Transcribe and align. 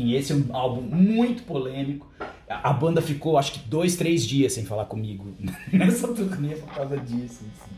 enfim, 0.00 0.14
esse 0.14 0.32
é 0.32 0.36
um 0.36 0.56
álbum 0.56 0.80
muito 0.80 1.42
polêmico. 1.42 2.06
A 2.48 2.72
banda 2.72 3.02
ficou, 3.02 3.36
acho 3.36 3.52
que 3.52 3.58
dois, 3.68 3.96
três 3.96 4.26
dias 4.26 4.54
sem 4.54 4.64
falar 4.64 4.86
comigo 4.86 5.32
nessa 5.72 6.08
turnê 6.08 6.56
por 6.56 6.74
causa 6.74 6.96
disso. 6.96 7.44
Assim. 7.44 7.70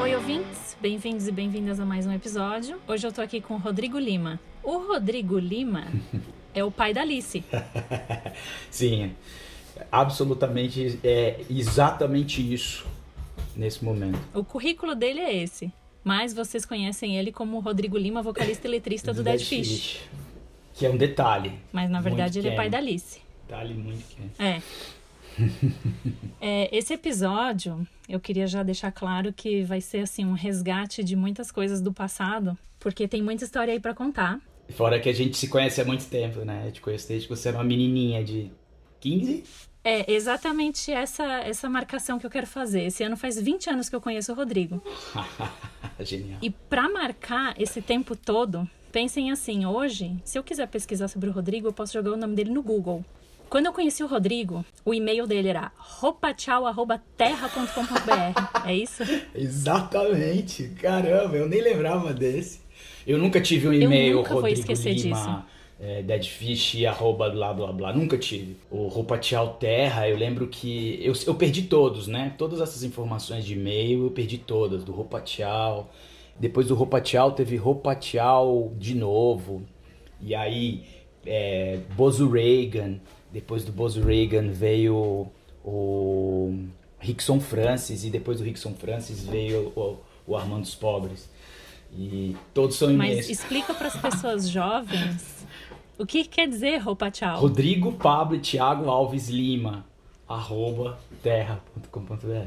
Oi, 0.00 0.14
ouvintes, 0.14 0.76
bem-vindos 0.80 1.26
e 1.26 1.32
bem-vindas 1.32 1.80
a 1.80 1.84
mais 1.84 2.06
um 2.06 2.12
episódio. 2.12 2.78
Hoje 2.86 3.06
eu 3.06 3.12
tô 3.12 3.20
aqui 3.20 3.40
com 3.40 3.54
o 3.54 3.58
Rodrigo 3.58 3.98
Lima. 3.98 4.38
O 4.62 4.78
Rodrigo 4.86 5.38
Lima 5.38 5.86
é 6.54 6.62
o 6.62 6.70
pai 6.70 6.94
da 6.94 7.02
Alice. 7.02 7.44
Sim, 8.70 9.12
absolutamente, 9.90 11.00
é 11.02 11.44
exatamente 11.50 12.40
isso 12.40 12.86
nesse 13.56 13.84
momento. 13.84 14.18
O 14.32 14.44
currículo 14.44 14.94
dele 14.94 15.20
é 15.20 15.36
esse. 15.42 15.72
Mas 16.02 16.32
vocês 16.32 16.64
conhecem 16.64 17.16
ele 17.16 17.32
como 17.32 17.58
Rodrigo 17.60 17.98
Lima, 17.98 18.22
vocalista 18.22 18.66
e 18.66 18.70
letrista 18.70 19.12
do, 19.12 19.18
do 19.18 19.24
Dead, 19.24 19.40
Fish. 19.40 19.68
Fish. 19.68 20.00
Que 20.74 20.86
é 20.86 20.90
um 20.90 20.96
detalhe. 20.96 21.52
Mas 21.72 21.90
na 21.90 22.00
verdade 22.00 22.38
ele 22.38 22.48
é 22.48 22.54
pai 22.54 22.70
da 22.70 22.78
Alice. 22.78 23.20
Detalhe 23.46 23.74
muito 23.74 24.04
quente. 24.14 24.40
É. 24.40 24.62
é. 26.40 26.76
Esse 26.76 26.94
episódio, 26.94 27.86
eu 28.08 28.20
queria 28.20 28.46
já 28.46 28.62
deixar 28.62 28.92
claro 28.92 29.32
que 29.32 29.62
vai 29.62 29.80
ser 29.80 29.98
assim 29.98 30.24
um 30.24 30.34
resgate 30.34 31.02
de 31.02 31.16
muitas 31.16 31.50
coisas 31.50 31.80
do 31.80 31.92
passado, 31.92 32.56
porque 32.78 33.08
tem 33.08 33.22
muita 33.22 33.44
história 33.44 33.72
aí 33.72 33.80
para 33.80 33.94
contar. 33.94 34.40
Fora 34.70 35.00
que 35.00 35.08
a 35.08 35.14
gente 35.14 35.36
se 35.36 35.48
conhece 35.48 35.80
há 35.80 35.84
muito 35.84 36.06
tempo, 36.06 36.40
né? 36.40 36.64
Eu 36.66 36.72
te 36.72 36.80
conheço 36.80 37.08
desde 37.08 37.26
que 37.26 37.34
você 37.34 37.48
era 37.48 37.56
uma 37.56 37.64
menininha 37.64 38.22
de 38.22 38.50
15? 39.00 39.44
É 39.88 40.04
exatamente 40.12 40.92
essa 40.92 41.24
essa 41.40 41.66
marcação 41.66 42.18
que 42.18 42.26
eu 42.26 42.30
quero 42.30 42.46
fazer. 42.46 42.82
Esse 42.82 43.02
ano 43.02 43.16
faz 43.16 43.40
20 43.40 43.70
anos 43.70 43.88
que 43.88 43.96
eu 43.96 44.02
conheço 44.02 44.30
o 44.32 44.34
Rodrigo. 44.34 44.82
Genial. 46.00 46.38
E 46.42 46.50
para 46.50 46.90
marcar 46.90 47.54
esse 47.58 47.80
tempo 47.80 48.14
todo, 48.14 48.68
pensem 48.92 49.30
assim: 49.30 49.64
hoje, 49.64 50.14
se 50.24 50.38
eu 50.38 50.44
quiser 50.44 50.68
pesquisar 50.68 51.08
sobre 51.08 51.30
o 51.30 51.32
Rodrigo, 51.32 51.68
eu 51.68 51.72
posso 51.72 51.94
jogar 51.94 52.12
o 52.12 52.18
nome 52.18 52.34
dele 52.34 52.50
no 52.50 52.62
Google. 52.62 53.02
Quando 53.48 53.64
eu 53.64 53.72
conheci 53.72 54.04
o 54.04 54.06
Rodrigo, 54.06 54.62
o 54.84 54.92
e-mail 54.92 55.26
dele 55.26 55.48
era 55.48 55.72
roupatchau.terra.com.br. 55.78 58.68
É 58.68 58.76
isso? 58.76 59.02
Exatamente. 59.34 60.68
Caramba, 60.82 61.34
eu 61.34 61.48
nem 61.48 61.62
lembrava 61.62 62.12
desse. 62.12 62.60
Eu 63.06 63.16
nunca 63.16 63.40
tive 63.40 63.68
um 63.68 63.72
e-mail 63.72 64.10
eu 64.10 64.16
nunca 64.18 64.34
Rodrigo 64.34 64.54
vou 64.54 64.74
esquecer 64.74 64.92
Lima. 64.92 65.16
disso 65.16 65.57
é, 65.80 66.02
deadfish, 66.02 66.84
arroba 66.84 67.30
blá 67.30 67.52
blá 67.52 67.72
blá, 67.72 67.92
nunca 67.92 68.18
tive. 68.18 68.56
O 68.70 68.88
Roupa 68.88 69.16
Tchau 69.18 69.56
Terra, 69.60 70.08
eu 70.08 70.16
lembro 70.16 70.48
que 70.48 70.98
eu, 71.02 71.12
eu 71.26 71.34
perdi 71.34 71.62
todos, 71.62 72.06
né? 72.06 72.34
Todas 72.36 72.60
essas 72.60 72.82
informações 72.82 73.44
de 73.44 73.54
e-mail 73.54 74.04
eu 74.04 74.10
perdi 74.10 74.38
todas, 74.38 74.82
do 74.82 74.92
Roupa 74.92 75.20
Tchau. 75.20 75.90
Depois 76.38 76.66
do 76.66 76.74
Roupa 76.74 77.00
Tchau 77.00 77.32
teve 77.32 77.56
Roupa 77.56 77.94
Tchau 77.94 78.72
de 78.76 78.94
novo. 78.94 79.62
E 80.20 80.34
aí, 80.34 80.84
é, 81.24 81.78
Bozo 81.96 82.28
Reagan. 82.28 82.98
Depois 83.32 83.64
do 83.64 83.70
Bozo 83.70 84.02
Reagan 84.02 84.50
veio 84.50 85.30
o 85.64 86.54
Rickson 86.98 87.38
Francis. 87.38 88.04
E 88.04 88.10
depois 88.10 88.38
do 88.38 88.44
Rickson 88.44 88.72
Francis 88.74 89.24
veio 89.24 89.72
o, 89.76 89.98
o 90.26 90.36
Armando 90.36 90.62
dos 90.62 90.74
Pobres. 90.74 91.28
E 91.96 92.36
todos 92.52 92.76
são 92.76 92.90
imensos. 92.90 93.16
Mas 93.16 93.30
explica 93.30 93.72
para 93.74 93.88
as 93.88 93.96
pessoas 93.96 94.48
jovens 94.48 95.46
o 95.98 96.06
que 96.06 96.24
quer 96.24 96.48
dizer 96.48 96.78
roupa 96.78 97.10
tchau? 97.10 97.40
Rodrigo 97.40 97.92
Pablo 97.92 98.36
e 98.36 98.40
Thiago 98.40 98.88
Alves 98.88 99.28
Lima, 99.28 99.84
arroba 100.26 100.98
terra.com.br. 101.22 102.46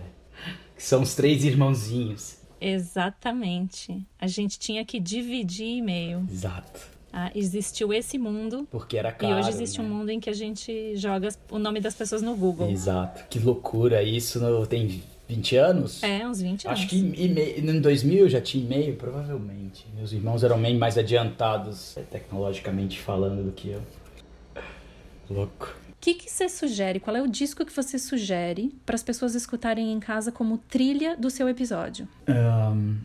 São 0.78 1.02
os 1.02 1.14
três 1.14 1.44
irmãozinhos. 1.44 2.38
Exatamente. 2.60 4.06
A 4.20 4.28
gente 4.28 4.58
tinha 4.58 4.86
que 4.86 5.00
dividir 5.00 5.78
e-mail. 5.78 6.26
Exato. 6.32 6.92
Ah, 7.14 7.30
existiu 7.36 7.92
esse 7.92 8.18
mundo. 8.18 8.68
Porque 8.72 8.98
era 8.98 9.12
caro. 9.12 9.34
E 9.34 9.38
hoje 9.38 9.50
existe 9.50 9.82
né? 9.82 9.86
um 9.86 9.90
mundo 9.90 10.10
em 10.10 10.20
que 10.20 10.30
a 10.30 10.34
gente 10.34 10.96
joga 10.96 11.28
o 11.50 11.60
nome 11.60 11.82
das 11.82 11.94
pessoas 11.94 12.22
no 12.22 12.36
Google. 12.36 12.70
Exato. 12.70 13.26
Que 13.30 13.38
loucura. 13.38 14.02
Isso 14.02 14.40
tem 14.68 15.04
20 15.36 15.56
anos? 15.56 16.04
É, 16.04 16.28
uns 16.28 16.42
20 16.42 16.68
anos. 16.68 16.80
Acho 16.80 16.90
que 16.90 16.98
em 16.98 17.82
2000 17.82 18.28
já 18.28 18.42
tinha 18.42 18.64
e-mail, 18.64 18.96
provavelmente. 18.96 19.86
Meus 19.96 20.12
irmãos 20.12 20.44
eram 20.44 20.62
bem 20.62 20.78
mais 20.78 20.98
adiantados, 20.98 21.96
é, 21.96 22.02
tecnologicamente 22.02 23.00
falando, 23.00 23.44
do 23.46 23.52
que 23.54 23.70
eu. 23.70 23.82
Louco. 25.30 25.74
O 25.90 25.94
que, 26.02 26.16
que 26.16 26.30
você 26.30 26.50
sugere? 26.50 27.00
Qual 27.00 27.16
é 27.16 27.22
o 27.22 27.28
disco 27.28 27.66
que 27.66 27.72
você 27.72 27.98
sugere 27.98 28.74
para 28.86 28.96
as 28.96 29.04
pessoas 29.04 29.34
escutarem 29.34 29.94
em 29.94 30.00
casa 30.00 30.32
como 30.32 30.58
trilha 30.58 31.16
do 31.16 31.30
seu 31.30 31.48
episódio? 31.48 32.08
Um, 32.28 32.98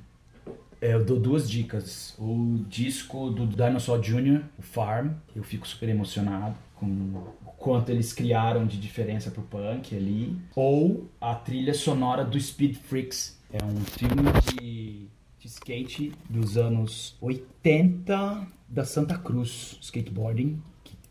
eu 0.80 1.04
dou 1.04 1.18
duas 1.18 1.48
dicas. 1.48 2.14
O 2.18 2.64
disco 2.68 3.30
do 3.30 3.46
Dinosaur 3.46 4.00
Jr., 4.00 4.42
o 4.58 4.62
Farm, 4.62 5.12
eu 5.34 5.42
fico 5.42 5.66
super 5.66 5.88
emocionado 5.88 6.56
com 6.74 7.24
quanto 7.56 7.90
eles 7.90 8.12
criaram 8.12 8.66
de 8.66 8.78
diferença 8.78 9.30
pro 9.30 9.42
punk 9.42 9.96
ali, 9.96 10.36
ou 10.54 11.10
a 11.20 11.34
trilha 11.34 11.74
sonora 11.74 12.24
do 12.24 12.38
Speed 12.38 12.76
Freaks. 12.76 13.38
É 13.52 13.64
um 13.64 13.76
filme 13.84 14.30
de, 14.52 15.06
de 15.38 15.46
skate 15.46 16.12
dos 16.28 16.56
anos 16.56 17.16
80 17.20 18.46
da 18.68 18.84
Santa 18.84 19.16
Cruz, 19.16 19.78
skateboarding, 19.80 20.60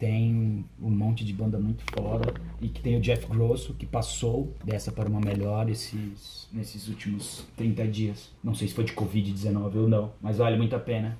tem 0.06 0.64
um 0.80 0.92
monte 0.92 1.26
de 1.26 1.34
banda 1.34 1.58
muito 1.58 1.84
foda 1.92 2.32
e 2.62 2.70
que 2.70 2.80
tem 2.80 2.96
o 2.96 3.02
Jeff 3.02 3.26
Grosso 3.26 3.74
que 3.74 3.88
passou 3.88 4.54
dessa 4.64 4.92
para 4.92 5.10
uma 5.10 5.20
melhor 5.20 5.68
esses, 5.68 6.48
nesses 6.54 6.88
últimos 6.88 7.44
30 7.58 7.88
dias. 7.88 8.30
Não 8.44 8.54
sei 8.54 8.68
se 8.68 8.76
foi 8.76 8.84
de 8.84 8.94
Covid-19 8.94 9.76
ou 9.76 9.90
não, 9.90 10.14
mas 10.22 10.38
vale 10.38 10.58
muito 10.58 10.76
a 10.76 10.80
pena. 10.80 11.18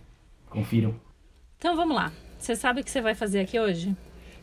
Confiram. 0.52 0.94
Então 1.58 1.76
vamos 1.76 1.96
lá. 1.96 2.14
Você 2.38 2.56
sabe 2.56 2.82
o 2.82 2.84
que 2.84 2.92
você 2.92 3.02
vai 3.02 3.16
fazer 3.16 3.40
aqui 3.40 3.60
hoje? 3.60 3.98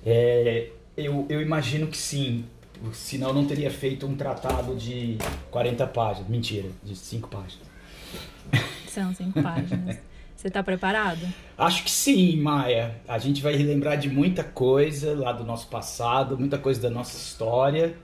É, 0.05 0.71
eu, 0.97 1.25
eu 1.29 1.41
imagino 1.41 1.87
que 1.87 1.97
sim. 1.97 2.45
Senão 2.93 3.33
não 3.33 3.47
teria 3.47 3.71
feito 3.71 4.09
um 4.09 4.17
tratado 4.17 4.75
de 4.75 5.19
40 5.53 5.87
páginas. 5.87 6.29
Mentira, 6.29 6.69
de 6.83 6.97
5 6.97 7.29
páginas. 7.29 7.69
São 8.89 9.15
5 9.15 9.41
páginas. 9.41 9.99
Você 10.43 10.49
está 10.49 10.61
preparado? 10.61 11.21
Acho 11.57 11.85
que 11.85 11.91
sim, 11.91 12.37
Maia. 12.37 13.01
A 13.07 13.17
gente 13.17 13.41
vai 13.41 13.55
relembrar 13.55 13.97
de 13.97 14.09
muita 14.09 14.43
coisa 14.43 15.15
lá 15.17 15.31
do 15.31 15.45
nosso 15.45 15.69
passado, 15.69 16.37
muita 16.37 16.59
coisa 16.59 16.83
da 16.83 16.91
nossa 16.91 17.17
história. 17.17 17.97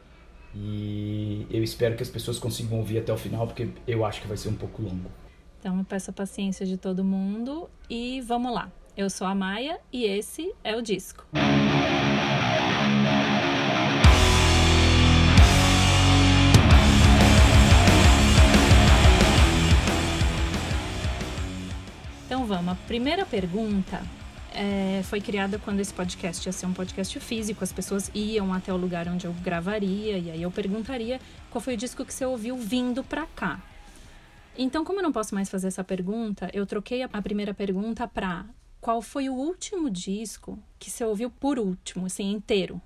E 0.54 1.44
eu 1.50 1.64
espero 1.64 1.96
que 1.96 2.02
as 2.04 2.08
pessoas 2.08 2.38
consigam 2.38 2.78
ouvir 2.78 2.98
até 2.98 3.12
o 3.12 3.16
final, 3.16 3.44
porque 3.44 3.70
eu 3.88 4.04
acho 4.04 4.20
que 4.20 4.28
vai 4.28 4.36
ser 4.36 4.50
um 4.50 4.54
pouco 4.54 4.80
longo. 4.80 5.10
Então 5.58 5.76
eu 5.78 5.84
peço 5.84 6.10
a 6.10 6.12
paciência 6.12 6.64
de 6.64 6.76
todo 6.76 7.02
mundo 7.02 7.68
e 7.90 8.20
vamos 8.20 8.54
lá. 8.54 8.70
Eu 8.96 9.10
sou 9.10 9.26
a 9.26 9.34
Maia 9.34 9.80
e 9.92 10.04
esse 10.04 10.54
é 10.62 10.76
o 10.76 10.80
disco. 10.80 11.26
Então 11.32 12.47
vamos. 22.48 22.72
A 22.72 22.76
primeira 22.86 23.26
pergunta 23.26 24.02
é, 24.54 25.02
foi 25.04 25.20
criada 25.20 25.58
quando 25.58 25.80
esse 25.80 25.92
podcast 25.92 26.48
ia 26.48 26.52
ser 26.52 26.64
um 26.64 26.72
podcast 26.72 27.20
físico, 27.20 27.62
as 27.62 27.72
pessoas 27.72 28.10
iam 28.14 28.54
até 28.54 28.72
o 28.72 28.76
lugar 28.76 29.06
onde 29.06 29.26
eu 29.26 29.32
gravaria 29.34 30.16
e 30.16 30.30
aí 30.30 30.42
eu 30.42 30.50
perguntaria 30.50 31.20
qual 31.50 31.60
foi 31.60 31.74
o 31.74 31.76
disco 31.76 32.04
que 32.04 32.12
você 32.12 32.24
ouviu 32.24 32.56
vindo 32.56 33.04
pra 33.04 33.26
cá. 33.26 33.60
Então, 34.56 34.84
como 34.84 34.98
eu 34.98 35.02
não 35.02 35.12
posso 35.12 35.34
mais 35.34 35.48
fazer 35.50 35.68
essa 35.68 35.84
pergunta, 35.84 36.50
eu 36.52 36.66
troquei 36.66 37.02
a 37.02 37.22
primeira 37.22 37.52
pergunta 37.52 38.08
para 38.08 38.46
qual 38.80 39.02
foi 39.02 39.28
o 39.28 39.34
último 39.34 39.90
disco 39.90 40.58
que 40.78 40.90
você 40.90 41.04
ouviu 41.04 41.30
por 41.30 41.58
último, 41.58 42.06
assim, 42.06 42.32
inteiro? 42.32 42.80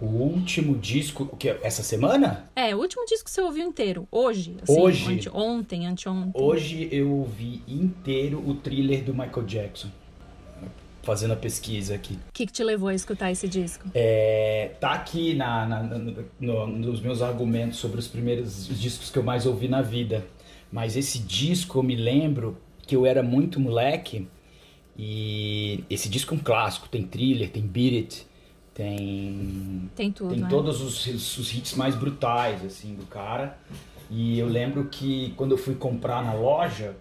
O 0.00 0.06
último 0.06 0.78
disco, 0.78 1.28
o 1.30 1.36
que 1.36 1.50
essa 1.62 1.82
semana? 1.82 2.50
É, 2.56 2.74
o 2.74 2.78
último 2.78 3.04
disco 3.04 3.26
que 3.26 3.30
você 3.30 3.42
ouviu 3.42 3.66
inteiro, 3.66 4.08
hoje. 4.10 4.56
Assim, 4.62 4.80
hoje. 4.80 5.12
Ante, 5.12 5.28
ontem, 5.28 5.86
anteontem. 5.86 6.32
Hoje 6.34 6.88
eu 6.90 7.10
ouvi 7.10 7.62
inteiro 7.68 8.42
o 8.46 8.54
thriller 8.54 9.04
do 9.04 9.12
Michael 9.12 9.44
Jackson. 9.44 9.88
Fazendo 11.02 11.32
a 11.32 11.36
pesquisa 11.36 11.94
aqui. 11.94 12.14
O 12.14 12.32
que, 12.32 12.46
que 12.46 12.52
te 12.52 12.64
levou 12.64 12.88
a 12.88 12.94
escutar 12.94 13.30
esse 13.30 13.46
disco? 13.46 13.88
É, 13.94 14.72
tá 14.80 14.92
aqui 14.92 15.34
na, 15.34 15.66
na, 15.66 15.82
no, 15.82 16.66
nos 16.66 17.00
meus 17.00 17.20
argumentos 17.20 17.78
sobre 17.78 17.98
os 17.98 18.08
primeiros 18.08 18.70
os 18.70 18.80
discos 18.80 19.10
que 19.10 19.18
eu 19.18 19.22
mais 19.22 19.44
ouvi 19.44 19.68
na 19.68 19.82
vida. 19.82 20.26
Mas 20.72 20.96
esse 20.96 21.18
disco 21.18 21.78
eu 21.78 21.82
me 21.82 21.96
lembro 21.96 22.56
que 22.86 22.96
eu 22.96 23.04
era 23.04 23.22
muito 23.22 23.60
moleque 23.60 24.28
e 24.96 25.84
esse 25.90 26.08
disco 26.08 26.34
é 26.34 26.38
um 26.38 26.40
clássico, 26.40 26.88
tem 26.88 27.02
thriller, 27.02 27.50
tem 27.50 27.62
beat 27.62 27.94
it, 27.94 28.26
tem 28.80 29.90
tem 29.94 30.10
tudo, 30.10 30.30
tem 30.30 30.40
né? 30.40 30.48
todos 30.48 30.80
os, 30.80 31.06
os 31.38 31.54
hits 31.54 31.74
mais 31.74 31.94
brutais 31.94 32.64
assim 32.64 32.94
do 32.94 33.04
cara. 33.04 33.58
E 34.10 34.38
eu 34.38 34.48
lembro 34.48 34.86
que 34.86 35.34
quando 35.36 35.52
eu 35.52 35.58
fui 35.58 35.74
comprar 35.74 36.24
na 36.24 36.32
loja, 36.32 36.96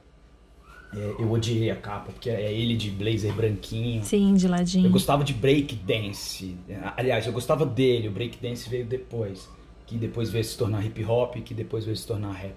é, 0.94 1.16
eu 1.18 1.32
odiei 1.32 1.72
a 1.72 1.76
capa, 1.76 2.12
porque 2.12 2.30
é 2.30 2.52
ele 2.54 2.76
de 2.76 2.92
blazer 2.92 3.34
branquinho. 3.34 4.04
Sim, 4.04 4.34
de 4.36 4.48
ladinho. 4.48 4.88
Eu 4.88 4.92
gostava 4.92 5.24
de 5.24 5.34
break 5.34 5.76
dance. 5.76 6.56
Aliás, 6.98 7.26
eu 7.26 7.32
gostava 7.32 7.66
dele, 7.66 8.10
o 8.10 8.12
break 8.12 8.38
dance 8.38 8.70
veio 8.70 8.86
depois, 8.86 9.50
que 9.88 9.98
depois 9.98 10.30
veio 10.30 10.44
se 10.44 10.58
tornar 10.58 10.86
hip 10.86 11.04
hop, 11.06 11.36
que 11.38 11.54
depois 11.54 11.86
veio 11.86 11.96
se 11.96 12.06
tornar 12.06 12.34
rap. 12.34 12.56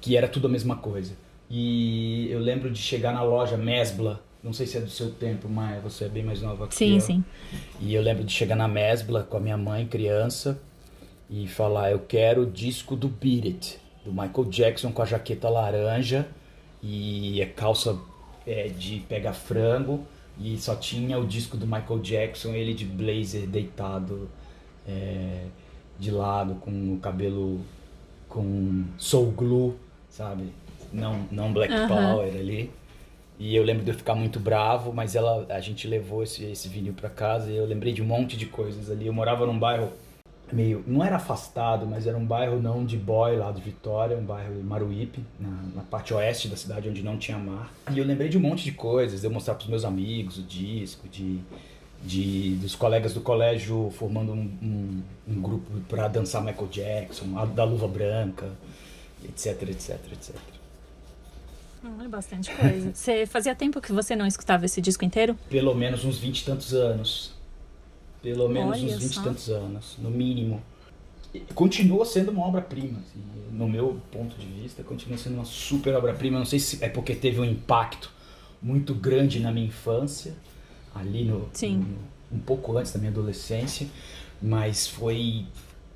Que 0.00 0.16
era 0.16 0.26
tudo 0.26 0.48
a 0.48 0.50
mesma 0.50 0.76
coisa. 0.76 1.16
E 1.48 2.28
eu 2.28 2.40
lembro 2.40 2.70
de 2.70 2.80
chegar 2.80 3.12
na 3.12 3.22
loja 3.22 3.56
Mesbla, 3.56 4.22
não 4.46 4.52
sei 4.52 4.64
se 4.64 4.78
é 4.78 4.80
do 4.80 4.88
seu 4.88 5.10
tempo, 5.10 5.48
Maia, 5.48 5.80
você 5.80 6.04
é 6.04 6.08
bem 6.08 6.22
mais 6.22 6.40
nova 6.40 6.68
que 6.68 6.74
sim, 6.76 6.94
eu. 6.94 7.00
Sim, 7.00 7.24
sim. 7.50 7.58
E 7.80 7.92
eu 7.92 8.00
lembro 8.00 8.22
de 8.22 8.32
chegar 8.32 8.54
na 8.54 8.68
Mesbla 8.68 9.24
com 9.24 9.36
a 9.36 9.40
minha 9.40 9.56
mãe, 9.56 9.84
criança, 9.84 10.56
e 11.28 11.48
falar: 11.48 11.90
Eu 11.90 11.98
quero 11.98 12.42
o 12.42 12.46
disco 12.46 12.94
do 12.94 13.08
Beat 13.08 13.44
It, 13.44 13.78
do 14.04 14.12
Michael 14.12 14.44
Jackson 14.48 14.92
com 14.92 15.02
a 15.02 15.04
jaqueta 15.04 15.48
laranja 15.48 16.28
e 16.80 17.42
a 17.42 17.46
calça 17.46 17.98
é, 18.46 18.68
de 18.68 19.00
pega 19.08 19.32
frango. 19.32 20.06
E 20.38 20.56
só 20.58 20.76
tinha 20.76 21.18
o 21.18 21.26
disco 21.26 21.56
do 21.56 21.66
Michael 21.66 21.98
Jackson, 22.00 22.50
ele 22.50 22.72
de 22.72 22.84
blazer 22.84 23.48
deitado 23.48 24.28
é, 24.86 25.46
de 25.98 26.10
lado, 26.10 26.54
com 26.56 26.94
o 26.94 26.98
cabelo 27.00 27.60
com 28.28 28.84
soul 28.98 29.32
glue, 29.32 29.74
sabe? 30.08 30.52
Não, 30.92 31.26
não 31.32 31.52
Black 31.52 31.72
uhum. 31.72 31.88
Power 31.88 32.28
ali. 32.28 32.70
E 33.38 33.54
eu 33.54 33.62
lembro 33.62 33.84
de 33.84 33.90
eu 33.90 33.94
ficar 33.94 34.14
muito 34.14 34.40
bravo, 34.40 34.92
mas 34.92 35.14
ela, 35.14 35.46
a 35.50 35.60
gente 35.60 35.86
levou 35.86 36.22
esse, 36.22 36.44
esse 36.44 36.68
vinil 36.68 36.94
para 36.94 37.10
casa 37.10 37.50
e 37.50 37.56
eu 37.56 37.66
lembrei 37.66 37.92
de 37.92 38.00
um 38.00 38.06
monte 38.06 38.36
de 38.36 38.46
coisas 38.46 38.90
ali. 38.90 39.06
Eu 39.06 39.12
morava 39.12 39.44
num 39.44 39.58
bairro 39.58 39.92
meio, 40.52 40.82
não 40.86 41.04
era 41.04 41.16
afastado, 41.16 41.86
mas 41.86 42.06
era 42.06 42.16
um 42.16 42.24
bairro 42.24 42.60
não 42.60 42.84
de 42.84 42.96
boy 42.96 43.36
lá 43.36 43.50
de 43.52 43.60
Vitória, 43.60 44.16
um 44.16 44.24
bairro 44.24 44.62
Maruípe, 44.62 45.22
na, 45.38 45.50
na, 45.74 45.82
parte 45.82 46.14
oeste 46.14 46.48
da 46.48 46.56
cidade 46.56 46.88
onde 46.88 47.02
não 47.02 47.18
tinha 47.18 47.36
mar. 47.36 47.72
E 47.92 47.98
eu 47.98 48.04
lembrei 48.04 48.28
de 48.28 48.38
um 48.38 48.40
monte 48.40 48.64
de 48.64 48.72
coisas, 48.72 49.20
de 49.20 49.26
eu 49.26 49.30
mostrar 49.30 49.54
pros 49.54 49.68
meus 49.68 49.84
amigos 49.84 50.38
o 50.38 50.42
disco, 50.42 51.08
de, 51.08 51.40
de 52.02 52.54
dos 52.56 52.74
colegas 52.74 53.12
do 53.12 53.20
colégio 53.20 53.90
formando 53.98 54.32
um, 54.32 54.50
um, 54.62 55.02
um 55.28 55.42
grupo 55.42 55.70
para 55.88 56.08
dançar 56.08 56.42
Michael 56.42 56.68
Jackson, 56.68 57.26
da 57.54 57.64
luva 57.64 57.88
branca, 57.88 58.46
etc, 59.24 59.62
etc, 59.62 59.98
etc. 60.12 60.55
É 62.04 62.08
bastante 62.08 62.50
coisa. 62.54 62.92
Você 62.94 63.26
fazia 63.26 63.54
tempo 63.54 63.80
que 63.80 63.92
você 63.92 64.16
não 64.16 64.26
escutava 64.26 64.64
esse 64.64 64.80
disco 64.80 65.04
inteiro? 65.04 65.36
Pelo 65.48 65.74
menos 65.74 66.04
uns 66.04 66.18
20 66.18 66.40
e 66.40 66.44
tantos 66.44 66.74
anos. 66.74 67.34
Pelo 68.22 68.48
menos 68.48 68.76
Olha 68.76 68.96
uns 68.96 69.02
20 69.02 69.16
e 69.16 69.22
tantos 69.22 69.48
anos, 69.50 69.96
no 69.98 70.10
mínimo. 70.10 70.62
Continua 71.54 72.04
sendo 72.04 72.30
uma 72.30 72.46
obra-prima, 72.46 72.98
assim, 72.98 73.22
no 73.52 73.68
meu 73.68 74.00
ponto 74.10 74.36
de 74.36 74.46
vista, 74.46 74.82
continua 74.82 75.18
sendo 75.18 75.34
uma 75.34 75.44
super 75.44 75.94
obra-prima. 75.94 76.38
Não 76.38 76.46
sei 76.46 76.58
se 76.58 76.82
é 76.82 76.88
porque 76.88 77.14
teve 77.14 77.40
um 77.40 77.44
impacto 77.44 78.10
muito 78.60 78.94
grande 78.94 79.38
na 79.38 79.52
minha 79.52 79.66
infância, 79.66 80.34
ali 80.94 81.24
no, 81.24 81.40
no 81.40 81.98
um 82.32 82.38
pouco 82.38 82.76
antes 82.76 82.92
da 82.92 82.98
minha 82.98 83.10
adolescência, 83.10 83.86
mas 84.40 84.86
foi 84.86 85.46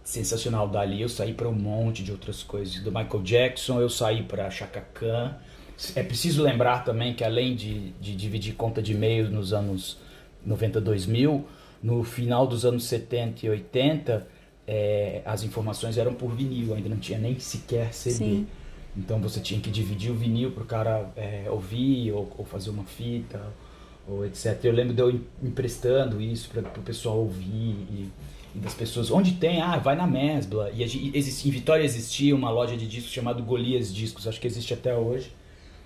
sensacional. 0.05 0.69
Dali 0.69 1.03
eu 1.03 1.09
saí 1.09 1.35
para 1.35 1.49
um 1.49 1.55
monte 1.55 2.03
de 2.03 2.13
outras 2.13 2.43
coisas. 2.43 2.81
Do 2.83 2.93
Michael 2.93 3.23
Jackson 3.23 3.81
eu 3.81 3.89
saí 3.89 4.23
para 4.23 4.51
Chaka 4.51 4.81
Khan, 4.81 5.35
é 5.95 6.03
preciso 6.03 6.43
lembrar 6.43 6.85
também 6.85 7.15
que 7.15 7.25
além 7.25 7.55
de, 7.55 7.91
de 7.93 8.15
dividir 8.15 8.55
conta 8.55 8.83
de 8.83 8.93
e-mail 8.93 9.31
nos 9.31 9.53
anos 9.53 9.99
92 10.45 11.07
mil, 11.07 11.47
no 11.83 12.05
final 12.05 12.47
dos 12.47 12.65
anos 12.65 12.85
70 12.85 13.47
e 13.47 13.51
80, 13.51 14.27
é, 14.67 15.23
as 15.25 15.43
informações 15.43 15.97
eram 15.97 16.15
por 16.15 16.35
vinil, 16.35 16.75
ainda 16.75 16.89
não 16.89 16.99
tinha 16.99 17.19
nem 17.19 17.39
sequer 17.39 17.93
CD. 17.95 18.17
Sim. 18.17 18.47
Então 18.97 19.21
você 19.21 19.41
tinha 19.41 19.61
que 19.61 19.71
dividir 19.71 20.11
o 20.11 20.15
vinil 20.15 20.51
para 20.51 20.63
o 20.63 20.67
cara 20.67 21.11
é, 21.17 21.47
ouvir 21.49 22.13
ou, 22.13 22.31
ou, 22.37 22.45
fazer 22.45 22.71
uma 22.71 22.85
fita, 22.85 23.41
ou 24.07 24.27
etc. 24.27 24.59
Eu 24.65 24.73
lembro 24.73 24.93
de 24.95 25.01
eu 25.01 25.21
emprestando 25.43 26.21
isso 26.21 26.51
para 26.51 26.61
o 26.61 26.83
pessoal 26.83 27.19
ouvir 27.19 27.47
e, 27.91 28.11
e, 28.55 28.59
das 28.59 28.75
pessoas. 28.75 29.11
Onde 29.11 29.33
tem? 29.33 29.63
Ah, 29.63 29.79
vai 29.79 29.97
na 29.97 30.07
Mesbla. 30.07 30.71
E 30.75 30.83
existe, 30.83 31.49
em 31.49 31.51
Vitória 31.51 31.85
existia 31.85 32.35
uma 32.35 32.51
loja 32.51 32.77
de 32.77 32.87
discos 32.87 33.13
chamada 33.13 33.41
Golias 33.41 33.95
Discos, 33.95 34.27
acho 34.27 34.41
que 34.41 34.47
existe 34.47 34.75
até 34.75 34.95
hoje 34.95 35.33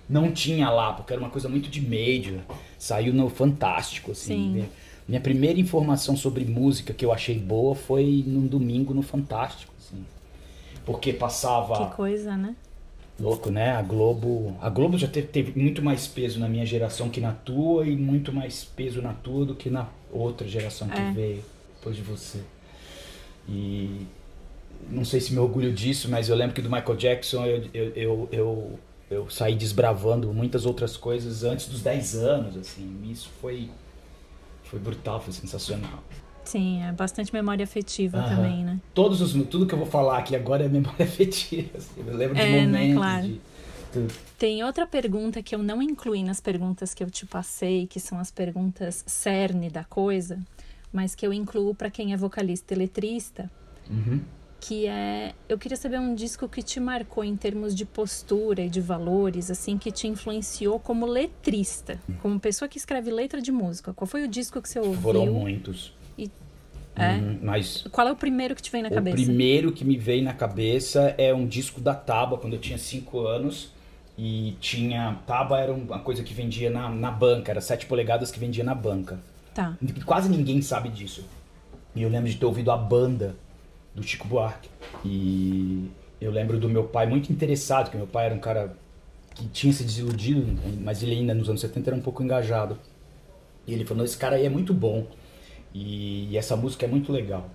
não 0.07 0.31
tinha 0.31 0.69
lá, 0.69 0.93
porque 0.93 1.13
era 1.13 1.21
uma 1.21 1.29
coisa 1.29 1.49
muito 1.49 1.69
de 1.69 1.81
major. 1.81 2.39
Saiu 2.77 3.13
no 3.13 3.29
Fantástico, 3.29 4.11
assim. 4.11 4.61
Sim. 4.61 4.69
Minha 5.07 5.21
primeira 5.21 5.59
informação 5.59 6.17
sobre 6.17 6.45
música 6.45 6.93
que 6.93 7.05
eu 7.05 7.11
achei 7.11 7.37
boa 7.37 7.75
foi 7.75 8.23
num 8.25 8.47
domingo 8.47 8.93
no 8.93 9.01
Fantástico, 9.01 9.73
assim. 9.79 10.03
Porque 10.85 11.13
passava. 11.13 11.89
Que 11.89 11.95
coisa, 11.95 12.35
né? 12.35 12.55
Louco, 13.19 13.49
né? 13.49 13.71
A 13.71 13.81
Globo. 13.81 14.57
A 14.61 14.69
Globo 14.69 14.97
já 14.97 15.07
teve, 15.07 15.27
teve 15.27 15.59
muito 15.59 15.81
mais 15.81 16.05
peso 16.05 16.39
na 16.39 16.49
minha 16.49 16.65
geração 16.65 17.09
que 17.09 17.21
na 17.21 17.31
tua, 17.31 17.87
e 17.87 17.95
muito 17.95 18.33
mais 18.33 18.63
peso 18.63 19.01
na 19.01 19.13
tua 19.13 19.45
do 19.45 19.55
que 19.55 19.69
na 19.69 19.87
outra 20.11 20.47
geração 20.47 20.87
que 20.87 20.99
é. 20.99 21.11
veio 21.11 21.43
depois 21.75 21.95
de 21.95 22.01
você. 22.01 22.39
E 23.47 24.05
não 24.89 25.05
sei 25.05 25.21
se 25.21 25.31
me 25.33 25.39
orgulho 25.39 25.71
disso, 25.71 26.09
mas 26.09 26.29
eu 26.29 26.35
lembro 26.35 26.53
que 26.53 26.61
do 26.61 26.69
Michael 26.69 26.95
Jackson 26.95 27.45
eu, 27.45 27.63
eu, 27.73 27.93
eu, 27.95 28.29
eu 28.31 28.79
eu 29.09 29.29
saí 29.29 29.55
desbravando 29.55 30.33
muitas 30.33 30.65
outras 30.65 30.97
coisas 30.97 31.43
antes 31.43 31.67
dos 31.67 31.81
10 31.81 32.15
anos, 32.15 32.57
assim. 32.57 32.99
Isso 33.09 33.29
foi 33.41 33.69
foi 34.63 34.79
brutal, 34.79 35.21
foi 35.21 35.31
sensacional. 35.31 36.03
Sim, 36.43 36.83
é 36.83 36.91
bastante 36.91 37.33
memória 37.33 37.63
afetiva 37.63 38.21
também, 38.23 38.63
né? 38.63 38.79
Todos 38.93 39.21
os 39.21 39.33
tudo 39.47 39.65
que 39.65 39.73
eu 39.73 39.79
vou 39.79 39.87
falar 39.87 40.17
aqui 40.19 40.35
agora 40.35 40.65
é 40.65 40.67
memória 40.67 41.05
afetiva, 41.05 41.77
assim. 41.77 42.03
Eu 42.05 42.15
lembro 42.15 42.35
de 42.35 42.41
é, 42.41 42.61
momentos 42.61 42.71
né? 42.71 42.93
claro. 42.93 43.27
de 43.27 43.41
tudo. 43.93 44.13
Tem 44.37 44.63
outra 44.63 44.85
pergunta 44.85 45.41
que 45.41 45.55
eu 45.55 45.59
não 45.59 45.81
incluí 45.81 46.23
nas 46.23 46.41
perguntas 46.41 46.93
que 46.93 47.03
eu 47.03 47.09
te 47.09 47.25
passei, 47.25 47.87
que 47.87 47.99
são 47.99 48.19
as 48.19 48.31
perguntas 48.31 49.03
cerne 49.07 49.69
da 49.69 49.83
coisa, 49.83 50.39
mas 50.91 51.15
que 51.15 51.25
eu 51.25 51.31
incluo 51.31 51.73
para 51.73 51.89
quem 51.89 52.13
é 52.13 52.17
vocalista 52.17 52.73
e 52.73 52.77
letrista. 52.77 53.49
Uhum 53.89 54.21
que 54.67 54.87
é 54.87 55.33
eu 55.47 55.59
queria 55.59 55.77
saber 55.77 55.99
um 55.99 56.15
disco 56.15 56.49
que 56.49 56.63
te 56.63 56.79
marcou 56.79 57.23
em 57.23 57.35
termos 57.35 57.75
de 57.75 57.85
postura 57.85 58.63
e 58.63 58.69
de 58.69 58.81
valores, 58.81 59.51
assim, 59.51 59.77
que 59.77 59.91
te 59.91 60.07
influenciou 60.07 60.79
como 60.79 61.05
letrista, 61.05 61.99
como 62.19 62.39
pessoa 62.39 62.67
que 62.67 62.77
escreve 62.77 63.11
letra 63.11 63.39
de 63.39 63.51
música. 63.51 63.93
Qual 63.93 64.07
foi 64.07 64.23
o 64.23 64.27
disco 64.27 64.59
que 64.59 64.67
você 64.67 64.79
ouviu? 64.79 65.01
Foram 65.01 65.27
muitos. 65.27 65.93
E 66.17 66.31
é? 66.95 67.11
Uhum, 67.11 67.39
mas 67.43 67.85
qual 67.91 68.07
é 68.07 68.11
o 68.11 68.15
primeiro 68.15 68.55
que 68.55 68.61
te 68.61 68.71
vem 68.71 68.81
na 68.81 68.89
o 68.89 68.93
cabeça? 68.93 69.15
O 69.15 69.23
primeiro 69.23 69.71
que 69.71 69.85
me 69.85 69.97
veio 69.97 70.23
na 70.23 70.33
cabeça 70.33 71.13
é 71.15 71.31
um 71.31 71.45
disco 71.45 71.79
da 71.79 71.93
Taba 71.93 72.35
quando 72.37 72.53
eu 72.53 72.59
tinha 72.59 72.79
5 72.79 73.19
anos 73.19 73.71
e 74.17 74.55
tinha 74.59 75.19
Taba 75.27 75.59
era 75.59 75.73
uma 75.73 75.99
coisa 75.99 76.23
que 76.23 76.33
vendia 76.33 76.71
na, 76.71 76.89
na 76.89 77.11
banca, 77.11 77.51
era 77.51 77.61
7 77.61 77.85
polegadas 77.85 78.31
que 78.31 78.39
vendia 78.39 78.63
na 78.63 78.73
banca. 78.73 79.19
Tá. 79.53 79.77
Quase 80.05 80.27
ninguém 80.27 80.59
sabe 80.63 80.89
disso. 80.89 81.23
E 81.95 82.01
eu 82.01 82.09
lembro 82.09 82.29
de 82.29 82.37
ter 82.37 82.45
ouvido 82.45 82.71
a 82.71 82.77
banda 82.77 83.35
do 83.95 84.03
Chico 84.03 84.27
Buarque. 84.27 84.69
E 85.03 85.89
eu 86.19 86.29
lembro 86.29 86.59
do 86.59 86.67
meu 86.67 86.83
pai 86.83 87.07
muito 87.07 87.31
interessado, 87.31 87.89
que 87.89 87.97
meu 87.97 88.07
pai 88.07 88.25
era 88.25 88.35
um 88.35 88.39
cara 88.39 88.77
que 89.33 89.47
tinha 89.47 89.71
se 89.73 89.83
desiludido, 89.83 90.45
mas 90.81 91.01
ele 91.01 91.13
ainda 91.13 91.33
nos 91.33 91.49
anos 91.49 91.61
70 91.61 91.89
era 91.89 91.97
um 91.97 92.01
pouco 92.01 92.21
engajado. 92.21 92.77
E 93.65 93.73
ele 93.73 93.85
falou: 93.85 94.03
esse 94.03 94.17
cara 94.17 94.35
aí 94.35 94.45
é 94.45 94.49
muito 94.49 94.73
bom 94.73 95.07
e, 95.73 96.27
e 96.29 96.37
essa 96.37 96.55
música 96.55 96.85
é 96.85 96.89
muito 96.89 97.11
legal. 97.11 97.49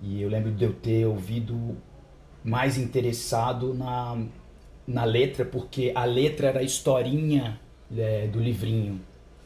E 0.00 0.22
eu 0.22 0.28
lembro 0.28 0.52
de 0.52 0.64
eu 0.64 0.72
ter 0.72 1.06
ouvido 1.06 1.76
mais 2.44 2.78
interessado 2.78 3.74
na, 3.74 4.18
na 4.86 5.04
letra, 5.04 5.44
porque 5.44 5.92
a 5.94 6.04
letra 6.04 6.48
era 6.48 6.60
a 6.60 6.62
historinha 6.62 7.58
é, 7.96 8.26
do 8.26 8.38
livrinho 8.38 9.00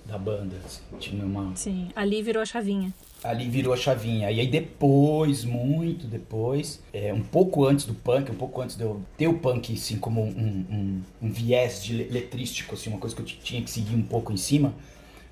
da 0.04 0.18
banda. 0.18 0.56
Assim, 0.64 0.83
tinha 0.99 1.25
uma... 1.25 1.54
Sim, 1.54 1.88
ali 1.95 2.23
virou 2.23 2.42
a 2.42 2.47
chavinha 2.47 2.92
ali 3.23 3.49
virou 3.49 3.73
a 3.73 3.77
chavinha. 3.77 4.31
E 4.31 4.41
aí 4.41 4.47
depois, 4.47 5.45
muito 5.45 6.07
depois, 6.07 6.83
é, 6.93 7.12
um 7.12 7.23
pouco 7.23 7.67
antes 7.67 7.85
do 7.85 7.95
punk, 7.95 8.31
um 8.31 8.35
pouco 8.35 8.61
antes 8.61 8.77
de 8.77 8.83
eu 8.83 9.03
ter 9.17 9.29
o 9.29 9.35
punk 9.35 9.73
assim 9.75 9.99
como 9.99 10.23
um, 10.23 10.27
um, 10.29 11.03
um 11.23 11.31
viés 11.31 11.83
de 11.85 11.95
letrístico, 12.05 12.75
assim, 12.75 12.91
uma 12.91 12.99
coisa 12.99 13.15
que 13.15 13.23
eu 13.23 13.27
tinha 13.27 13.62
que 13.62 13.71
seguir 13.71 13.95
um 13.95 14.03
pouco 14.03 14.33
em 14.33 14.37
cima, 14.37 14.75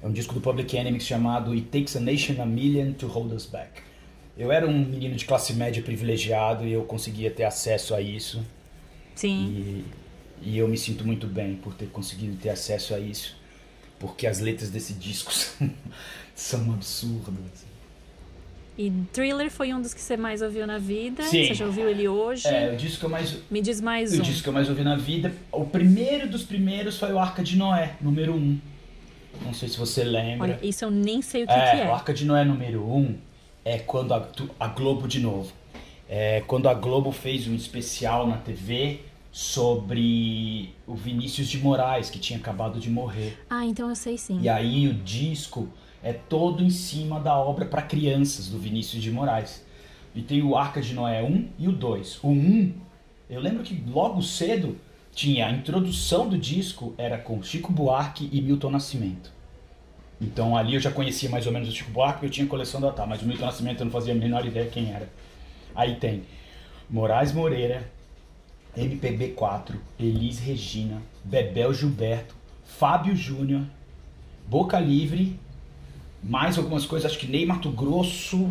é 0.03 0.07
um 0.07 0.13
disco 0.13 0.35
do 0.35 0.41
Public 0.41 0.77
Enemy 0.77 1.01
chamado 1.01 1.53
It 1.53 1.67
Takes 1.67 1.97
a 1.97 2.01
Nation 2.01 2.41
a 2.41 2.47
Million 2.47 2.93
to 2.93 3.07
Hold 3.07 3.33
Us 3.33 3.47
Back. 3.47 3.83
Eu 4.37 4.53
era 4.53 4.67
um 4.67 4.79
menino 4.85 5.17
de 5.17 5.25
classe 5.25 5.53
média 5.55 5.83
privilegiado 5.83 6.65
e 6.65 6.73
eu 6.73 6.85
conseguia 6.85 7.31
ter 7.31 7.43
acesso 7.43 7.95
a 7.95 8.01
isso. 8.01 8.45
Sim. 9.17 9.49
E, 9.49 9.85
e 10.43 10.59
eu 10.59 10.69
me 10.69 10.79
sinto 10.79 11.05
muito 11.05 11.27
bem 11.27 11.57
por 11.57 11.75
ter 11.75 11.87
conseguido 11.87 12.37
ter 12.37 12.51
acesso 12.51 12.95
a 12.95 13.01
isso, 13.01 13.37
porque 13.99 14.29
as 14.29 14.39
letras 14.39 14.71
desse 14.71 14.93
disco 14.93 15.33
são 16.37 16.73
absurdas. 16.73 17.68
E 18.79 18.93
Thriller 19.13 19.51
foi 19.51 19.75
um 19.75 19.83
dos 19.83 19.93
que 19.93 20.01
você 20.01 20.17
mais 20.17 20.41
ouviu 20.41 20.65
na 20.65 20.79
vida. 20.79 21.25
Sim. 21.25 21.47
Você 21.47 21.55
já 21.55 21.67
ouviu 21.67 21.89
ele 21.91 22.07
hoje? 22.07 22.47
É, 22.47 22.73
o 22.73 22.77
disco 22.77 23.01
que 23.01 23.07
eu 23.07 23.11
mais. 23.11 23.37
Me 23.51 23.61
diz 23.61 23.81
mais 23.81 24.13
o 24.13 24.17
um. 24.17 24.21
O 24.21 24.23
disco 24.23 24.45
que 24.45 24.49
eu 24.49 24.53
mais 24.53 24.69
ouvi 24.69 24.85
na 24.85 24.97
vida. 24.97 25.35
O 25.51 25.65
primeiro 25.65 26.29
dos 26.29 26.45
primeiros 26.45 26.97
foi 26.97 27.13
o 27.13 27.19
Arca 27.19 27.43
de 27.43 27.57
Noé, 27.57 27.97
número 28.01 28.35
1. 28.35 28.37
Um. 28.37 28.61
Não 29.45 29.53
sei 29.53 29.69
se 29.69 29.77
você 29.77 30.05
lembra. 30.05 30.45
Olha, 30.45 30.59
isso 30.63 30.85
eu 30.85 30.93
nem 30.93 31.21
sei 31.21 31.43
o 31.43 31.47
que 31.49 31.53
é. 31.53 31.71
que 31.71 31.77
é. 31.79 31.89
O 31.89 31.93
Arca 31.93 32.15
de 32.15 32.25
Noé 32.25 32.45
número 32.45 32.85
1 32.85 32.97
um 32.97 33.17
é 33.65 33.79
quando 33.79 34.15
a, 34.15 34.29
a 34.61 34.69
Globo, 34.69 35.09
de 35.09 35.19
novo, 35.19 35.53
é 36.09 36.41
quando 36.47 36.69
a 36.69 36.75
Globo 36.75 37.11
fez 37.11 37.49
um 37.49 37.57
especial 37.57 38.29
na 38.29 38.37
TV 38.37 39.01
sobre 39.33 40.73
o 40.87 40.95
Vinícius 40.95 41.49
de 41.49 41.59
Moraes, 41.59 42.11
que 42.11 42.19
tinha 42.19 42.39
acabado 42.39 42.79
de 42.79 42.89
morrer. 42.89 43.37
Ah, 43.51 43.65
então 43.65 43.89
eu 43.89 43.97
sei 43.97 44.17
sim. 44.17 44.41
E 44.41 44.49
aí 44.49 44.87
o 44.87 44.95
disco 44.95 45.69
é 46.03 46.13
todo 46.13 46.63
em 46.63 46.71
cima 46.71 47.21
da 47.21 47.37
obra 47.37 47.65
para 47.65 47.83
crianças 47.83 48.49
do 48.49 48.59
Vinícius 48.59 49.03
de 49.03 49.11
Moraes. 49.11 49.65
E 50.15 50.23
tem 50.23 50.43
o 50.43 50.57
Arca 50.57 50.81
de 50.81 50.95
Noé 50.95 51.23
1 51.23 51.49
e 51.59 51.69
o 51.69 51.73
2. 51.73 52.23
O 52.23 52.29
1, 52.29 52.75
eu 53.29 53.41
lembro 53.41 53.63
que 53.63 53.83
logo 53.89 54.23
cedo 54.23 54.77
tinha 55.13 55.47
a 55.47 55.51
introdução 55.51 56.29
do 56.29 56.39
disco 56.39 56.95
era 56.97 57.19
com 57.19 57.43
Chico 57.43 57.73
Buarque 57.73 58.29
e 58.33 58.41
Milton 58.41 58.71
Nascimento. 58.71 59.33
Então 60.21 60.57
ali 60.57 60.75
eu 60.75 60.81
já 60.81 60.91
conhecia 60.91 61.29
mais 61.29 61.47
ou 61.47 61.53
menos 61.53 61.69
o 61.69 61.73
Chico 61.73 61.91
Buarque, 61.91 62.25
eu 62.25 62.31
tinha 62.31 62.47
coleção 62.47 62.81
da 62.81 62.91
tá, 62.91 63.07
mas 63.07 63.23
o 63.23 63.27
Milton 63.27 63.47
Nascimento 63.47 63.81
eu 63.81 63.85
não 63.85 63.93
fazia 63.93 64.13
a 64.13 64.17
menor 64.17 64.47
ideia 64.47 64.71
quem 64.71 64.93
era. 64.93 65.09
Aí 65.75 65.97
tem 65.97 66.23
Moraes 66.89 67.33
Moreira, 67.33 67.89
MPB4, 68.77 69.75
Elis 69.99 70.39
Regina, 70.39 71.03
Bebel 71.25 71.75
Gilberto, 71.75 72.35
Fábio 72.65 73.15
Júnior, 73.15 73.63
Boca 74.47 74.79
Livre, 74.79 75.39
mais 76.23 76.59
algumas 76.59 76.85
coisas, 76.85 77.11
acho 77.11 77.19
que 77.21 77.27
Ney 77.27 77.47
Mato 77.47 77.71
Grosso, 77.71 78.49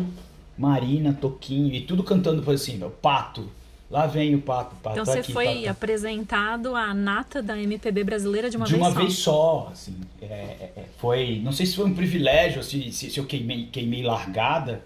Marina, 0.56 1.12
Toquinho, 1.12 1.74
e 1.74 1.82
tudo 1.82 2.02
cantando 2.02 2.42
por 2.42 2.54
assim, 2.54 2.82
o 2.82 2.90
Pato. 2.90 3.48
Lá 3.90 4.06
vem 4.06 4.34
o 4.34 4.40
Pato, 4.42 4.76
Pato 4.82 5.00
Então 5.00 5.04
você 5.06 5.20
aqui, 5.20 5.32
foi 5.32 5.46
pato. 5.46 5.68
apresentado 5.70 6.74
à 6.76 6.92
nata 6.92 7.42
da 7.42 7.58
MPB 7.58 8.04
brasileira 8.04 8.50
de 8.50 8.56
uma 8.58 8.66
de 8.66 8.72
vez 8.72 8.82
uma 8.82 8.92
só. 8.92 9.00
vez 9.00 9.14
só, 9.14 9.68
assim. 9.72 9.96
É, 10.20 10.26
é, 10.26 10.72
é, 10.76 10.84
foi, 10.98 11.40
não 11.42 11.52
sei 11.52 11.64
se 11.64 11.74
foi 11.74 11.86
um 11.86 11.94
privilégio, 11.94 12.62
se, 12.62 12.92
se, 12.92 13.10
se 13.10 13.18
eu 13.18 13.24
queimei, 13.24 13.66
queimei 13.72 14.02
largada, 14.02 14.84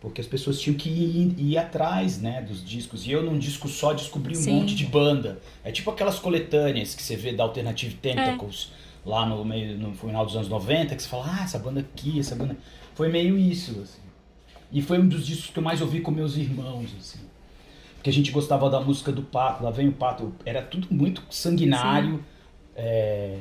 porque 0.00 0.20
as 0.22 0.26
pessoas 0.26 0.58
tinham 0.60 0.76
que 0.78 0.88
ir, 0.88 1.34
ir 1.36 1.58
atrás, 1.58 2.18
né, 2.18 2.40
dos 2.40 2.64
discos. 2.64 3.06
E 3.06 3.10
eu 3.10 3.22
num 3.22 3.38
disco 3.38 3.68
só 3.68 3.92
descobri 3.92 4.32
um 4.32 4.40
Sim. 4.40 4.52
monte 4.60 4.74
de 4.74 4.86
banda. 4.86 5.38
É 5.62 5.70
tipo 5.70 5.90
aquelas 5.90 6.18
coletâneas 6.18 6.94
que 6.94 7.02
você 7.02 7.16
vê 7.16 7.32
da 7.32 7.42
Alternative 7.42 7.94
Tentacles 7.96 8.70
lá 9.08 9.26
no 9.26 9.44
meio 9.44 9.78
no 9.78 9.94
final 9.94 10.24
dos 10.24 10.36
anos 10.36 10.48
90, 10.48 10.94
que 10.94 11.02
você 11.02 11.08
fala: 11.08 11.38
"Ah, 11.38 11.44
essa 11.44 11.58
banda 11.58 11.80
aqui, 11.80 12.20
essa 12.20 12.36
banda". 12.36 12.56
Foi 12.94 13.08
meio 13.08 13.38
isso, 13.38 13.80
assim. 13.80 14.02
E 14.70 14.82
foi 14.82 14.98
um 14.98 15.08
dos 15.08 15.26
discos 15.26 15.50
que 15.50 15.58
eu 15.58 15.62
mais 15.62 15.80
ouvi 15.80 16.00
com 16.00 16.10
meus 16.10 16.36
irmãos, 16.36 16.94
assim. 16.98 17.20
Porque 17.94 18.10
a 18.10 18.12
gente 18.12 18.30
gostava 18.30 18.68
da 18.68 18.80
música 18.80 19.10
do 19.10 19.22
Pato, 19.22 19.64
lá 19.64 19.70
vem 19.70 19.88
o 19.88 19.92
Pato. 19.92 20.32
Era 20.44 20.62
tudo 20.62 20.88
muito 20.90 21.22
sanguinário, 21.30 22.22
é, 22.76 23.38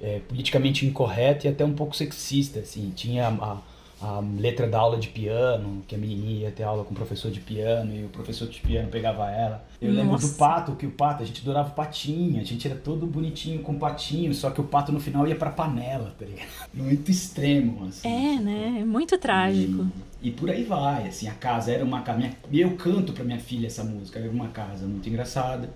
é, 0.00 0.20
politicamente 0.20 0.86
incorreto 0.86 1.46
e 1.46 1.48
até 1.48 1.64
um 1.64 1.74
pouco 1.74 1.94
sexista, 1.94 2.60
assim. 2.60 2.90
Tinha 2.96 3.28
a, 3.28 3.58
a 4.02 4.20
letra 4.38 4.66
da 4.66 4.78
aula 4.78 4.96
de 4.98 5.08
piano, 5.08 5.82
que 5.86 5.94
a 5.94 5.98
menininha 5.98 6.40
ia 6.42 6.50
ter 6.50 6.62
aula 6.62 6.84
com 6.84 6.92
o 6.92 6.96
professor 6.96 7.30
de 7.30 7.38
piano 7.40 7.94
e 7.94 8.04
o 8.04 8.08
professor 8.08 8.48
de 8.48 8.58
piano 8.60 8.88
pegava 8.88 9.30
ela. 9.30 9.62
Eu 9.80 9.92
lembro 9.92 10.12
Nossa. 10.12 10.28
do 10.28 10.34
Pato, 10.34 10.72
que 10.74 10.86
o 10.86 10.90
Pato, 10.90 11.22
a 11.22 11.26
gente 11.26 11.42
adorava 11.42 11.68
o 11.68 11.72
Patinho, 11.72 12.40
a 12.40 12.44
gente 12.44 12.66
era 12.66 12.76
todo 12.78 13.06
bonitinho 13.06 13.62
com 13.62 13.72
o 13.72 13.78
Patinho, 13.78 14.32
só 14.32 14.50
que 14.50 14.60
o 14.60 14.64
Pato 14.64 14.90
no 14.90 15.00
final 15.00 15.26
ia 15.28 15.36
pra 15.36 15.50
panela, 15.50 16.14
tá 16.18 16.24
ligado? 16.24 16.48
Muito 16.72 17.10
extremo, 17.10 17.86
assim. 17.88 18.08
É, 18.08 18.40
né? 18.40 18.78
É 18.80 18.84
muito 18.84 19.18
trágico. 19.18 19.86
E, 20.22 20.28
e 20.28 20.30
por 20.30 20.48
aí 20.50 20.64
vai, 20.64 21.08
assim, 21.08 21.28
a 21.28 21.34
casa 21.34 21.70
era 21.72 21.84
uma 21.84 22.00
casa. 22.02 22.18
minha- 22.18 22.36
eu 22.52 22.76
canto 22.76 23.12
pra 23.12 23.22
minha 23.24 23.38
filha 23.38 23.66
essa 23.66 23.84
música, 23.84 24.18
era 24.18 24.30
uma 24.30 24.48
casa 24.48 24.86
muito 24.86 25.06
engraçada, 25.08 25.68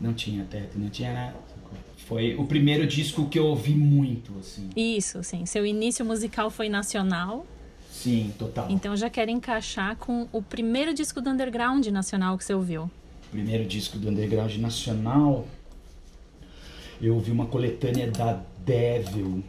não 0.00 0.14
tinha 0.14 0.44
teto, 0.44 0.78
não 0.78 0.88
tinha 0.88 1.12
nada. 1.12 1.34
Foi 2.06 2.36
o 2.36 2.46
primeiro 2.46 2.86
disco 2.86 3.26
que 3.28 3.38
eu 3.38 3.46
ouvi 3.46 3.74
muito, 3.74 4.32
assim. 4.38 4.70
Isso, 4.76 5.22
sim. 5.24 5.44
Seu 5.44 5.66
início 5.66 6.04
musical 6.04 6.50
foi 6.50 6.68
nacional, 6.68 7.44
Sim, 8.02 8.32
total. 8.38 8.66
então 8.70 8.92
eu 8.92 8.96
já 8.96 9.08
quero 9.10 9.30
encaixar 9.30 9.96
com 9.96 10.28
o 10.32 10.42
primeiro 10.42 10.92
disco 10.94 11.20
do 11.20 11.30
underground 11.30 11.86
nacional 11.86 12.36
que 12.36 12.44
você 12.44 12.52
ouviu. 12.54 12.90
Primeiro 13.30 13.64
disco 13.64 13.98
do 13.98 14.08
underground 14.10 14.54
nacional, 14.56 15.46
eu 17.00 17.14
ouvi 17.14 17.30
uma 17.30 17.46
coletânea 17.46 18.10
da 18.10 18.40
Devil. 18.64 19.42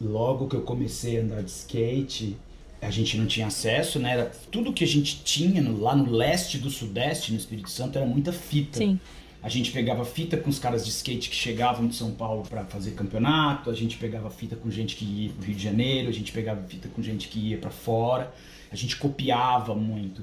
Logo 0.00 0.48
que 0.48 0.56
eu 0.56 0.62
comecei 0.62 1.18
a 1.18 1.22
andar 1.22 1.42
de 1.42 1.50
skate, 1.50 2.36
a 2.80 2.90
gente 2.90 3.16
não 3.16 3.26
tinha 3.26 3.46
acesso, 3.46 3.98
né? 3.98 4.12
Era, 4.12 4.26
tudo 4.50 4.72
que 4.72 4.84
a 4.84 4.86
gente 4.86 5.22
tinha 5.24 5.62
no- 5.62 5.80
lá 5.80 5.94
no 5.96 6.10
leste 6.10 6.58
do 6.58 6.70
sudeste, 6.70 7.32
no 7.32 7.38
Espírito 7.38 7.70
Santo, 7.70 7.96
era 7.98 8.06
muita 8.06 8.32
fita. 8.32 8.78
Sim. 8.78 8.98
A 9.44 9.48
gente 9.50 9.72
pegava 9.72 10.06
fita 10.06 10.38
com 10.38 10.48
os 10.48 10.58
caras 10.58 10.86
de 10.86 10.90
skate 10.90 11.28
que 11.28 11.36
chegavam 11.36 11.86
de 11.86 11.94
São 11.94 12.12
Paulo 12.12 12.44
para 12.48 12.64
fazer 12.64 12.92
campeonato, 12.92 13.68
a 13.68 13.74
gente 13.74 13.98
pegava 13.98 14.30
fita 14.30 14.56
com 14.56 14.70
gente 14.70 14.96
que 14.96 15.04
ia 15.04 15.32
pro 15.34 15.44
Rio 15.44 15.54
de 15.54 15.62
Janeiro, 15.62 16.08
a 16.08 16.12
gente 16.12 16.32
pegava 16.32 16.62
fita 16.62 16.88
com 16.88 17.02
gente 17.02 17.28
que 17.28 17.50
ia 17.50 17.58
para 17.58 17.68
fora, 17.68 18.32
a 18.72 18.74
gente 18.74 18.96
copiava 18.96 19.74
muito. 19.74 20.22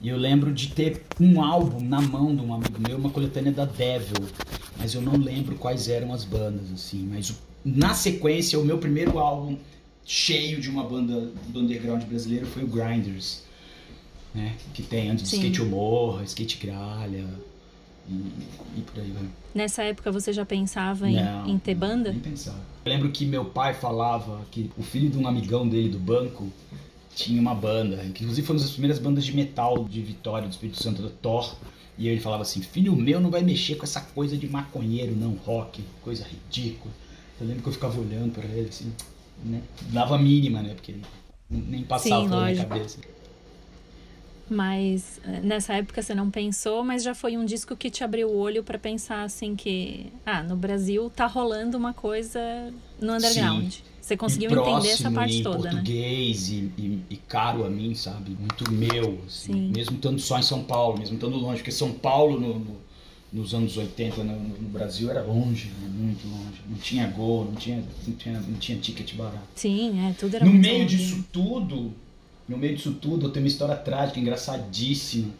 E 0.00 0.08
eu 0.08 0.16
lembro 0.16 0.52
de 0.52 0.68
ter 0.68 1.02
um 1.18 1.42
álbum 1.42 1.80
na 1.80 2.00
mão 2.00 2.32
de 2.32 2.42
um 2.42 2.54
amigo 2.54 2.78
meu, 2.78 2.96
uma 2.96 3.10
coletânea 3.10 3.50
da 3.50 3.64
Devil, 3.64 4.28
mas 4.78 4.94
eu 4.94 5.02
não 5.02 5.16
lembro 5.16 5.56
quais 5.56 5.88
eram 5.88 6.12
as 6.12 6.24
bandas, 6.24 6.70
assim. 6.72 7.08
Mas 7.10 7.34
na 7.64 7.92
sequência, 7.92 8.56
o 8.56 8.64
meu 8.64 8.78
primeiro 8.78 9.18
álbum 9.18 9.58
cheio 10.06 10.60
de 10.60 10.70
uma 10.70 10.84
banda 10.84 11.32
do 11.48 11.58
underground 11.58 12.04
brasileiro 12.04 12.46
foi 12.46 12.62
o 12.62 12.68
Grinders, 12.68 13.42
né? 14.32 14.54
Que 14.72 14.84
tem 14.84 15.10
antes 15.10 15.24
de 15.24 15.30
Sim. 15.30 15.38
Skate 15.38 15.62
Morra, 15.62 16.22
Skate 16.22 16.64
Gralha 16.64 17.26
e, 18.10 18.78
e 18.78 18.82
por 18.82 19.00
aí 19.00 19.10
vai. 19.10 19.22
Nessa 19.54 19.82
época 19.84 20.10
você 20.10 20.32
já 20.32 20.44
pensava 20.44 21.08
em, 21.08 21.14
Não, 21.14 21.46
em 21.46 21.58
ter 21.58 21.74
banda? 21.74 22.10
Nem 22.10 22.20
pensar. 22.20 22.58
Eu 22.84 22.92
lembro 22.92 23.10
que 23.10 23.24
meu 23.24 23.44
pai 23.44 23.74
falava 23.74 24.40
que 24.50 24.70
o 24.76 24.82
filho 24.82 25.08
de 25.08 25.18
um 25.18 25.28
amigão 25.28 25.68
dele 25.68 25.88
do 25.88 25.98
banco 25.98 26.50
tinha 27.14 27.40
uma 27.40 27.54
banda, 27.54 27.96
que 28.14 28.22
inclusive 28.22 28.46
foi 28.46 28.56
uma 28.56 28.62
das 28.62 28.70
primeiras 28.72 28.98
bandas 28.98 29.24
de 29.24 29.34
metal 29.34 29.84
de 29.84 30.00
Vitória, 30.00 30.48
do 30.48 30.52
Espírito 30.52 30.82
Santo, 30.82 31.02
da 31.02 31.10
Thor. 31.10 31.54
E 31.98 32.08
ele 32.08 32.20
falava 32.20 32.42
assim: 32.42 32.62
Filho 32.62 32.96
meu 32.96 33.20
não 33.20 33.30
vai 33.30 33.42
mexer 33.42 33.76
com 33.76 33.84
essa 33.84 34.00
coisa 34.00 34.36
de 34.36 34.48
maconheiro, 34.48 35.14
não, 35.14 35.34
rock, 35.34 35.82
coisa 36.02 36.24
ridícula. 36.24 36.92
Eu 37.40 37.46
lembro 37.46 37.62
que 37.62 37.68
eu 37.68 37.72
ficava 37.72 37.98
olhando 38.00 38.32
pra 38.32 38.44
ele 38.44 38.68
assim, 38.68 38.92
né? 39.44 39.62
Dava 39.90 40.16
a 40.16 40.18
mínima, 40.18 40.62
né? 40.62 40.74
Porque 40.74 40.94
nem 41.50 41.82
passava 41.82 42.22
Sim, 42.22 42.28
pela 42.28 42.44
minha 42.46 42.64
cabeça. 42.64 42.98
Mas 44.50 45.20
eh, 45.24 45.40
nessa 45.44 45.74
época 45.74 46.02
você 46.02 46.12
não 46.12 46.28
pensou, 46.28 46.82
mas 46.82 47.04
já 47.04 47.14
foi 47.14 47.36
um 47.36 47.44
disco 47.44 47.76
que 47.76 47.88
te 47.88 48.02
abriu 48.02 48.28
o 48.28 48.36
olho 48.36 48.64
pra 48.64 48.76
pensar 48.78 49.22
assim 49.22 49.54
que, 49.54 50.06
ah, 50.26 50.42
no 50.42 50.56
Brasil 50.56 51.08
tá 51.08 51.24
rolando 51.26 51.78
uma 51.78 51.94
coisa 51.94 52.40
no 53.00 53.14
underground. 53.14 53.72
Você 54.00 54.16
conseguiu 54.16 54.50
e 54.50 54.54
próximo, 54.54 54.76
entender 54.78 54.92
essa 54.94 55.10
parte 55.12 55.36
em 55.38 55.42
toda, 55.44 55.58
né? 55.58 55.70
português 55.70 56.48
e, 56.50 56.54
e- 56.76 57.02
e 57.10 57.16
caro 57.16 57.64
a 57.64 57.70
mim, 57.70 57.94
sabe? 57.94 58.36
Muito 58.40 58.68
meu, 58.72 59.20
assim. 59.24 59.52
Sim. 59.52 59.72
mesmo 59.74 59.94
estando 59.96 60.18
só 60.20 60.36
em 60.36 60.42
São 60.42 60.64
Paulo, 60.64 60.98
mesmo 60.98 61.14
estando 61.14 61.36
longe, 61.36 61.58
porque 61.58 61.70
São 61.70 61.92
Paulo 61.92 62.40
no- 62.40 62.58
no- 62.58 62.80
nos 63.32 63.54
anos 63.54 63.76
80 63.76 64.24
no, 64.24 64.36
no 64.36 64.68
Brasil 64.68 65.08
era 65.08 65.22
longe, 65.22 65.68
né? 65.80 65.88
muito 65.88 66.26
longe. 66.26 66.60
Não 66.68 66.76
tinha 66.78 67.06
gol, 67.06 67.44
não 67.44 67.54
tinha, 67.54 67.84
não 68.08 68.14
tinha, 68.16 68.40
não 68.40 68.58
tinha 68.58 68.78
ticket 68.78 69.14
barato. 69.14 69.44
Sim, 69.54 70.04
é, 70.08 70.12
tudo 70.14 70.34
era 70.34 70.44
No 70.44 70.52
meio 70.52 70.82
longe. 70.82 70.96
disso 70.96 71.24
tudo, 71.30 71.92
no 72.50 72.58
meio 72.58 72.74
disso 72.74 72.92
tudo, 72.94 73.26
eu 73.26 73.30
tenho 73.30 73.44
uma 73.44 73.48
história 73.48 73.76
trágica, 73.76 74.18
engraçadíssima, 74.18 75.32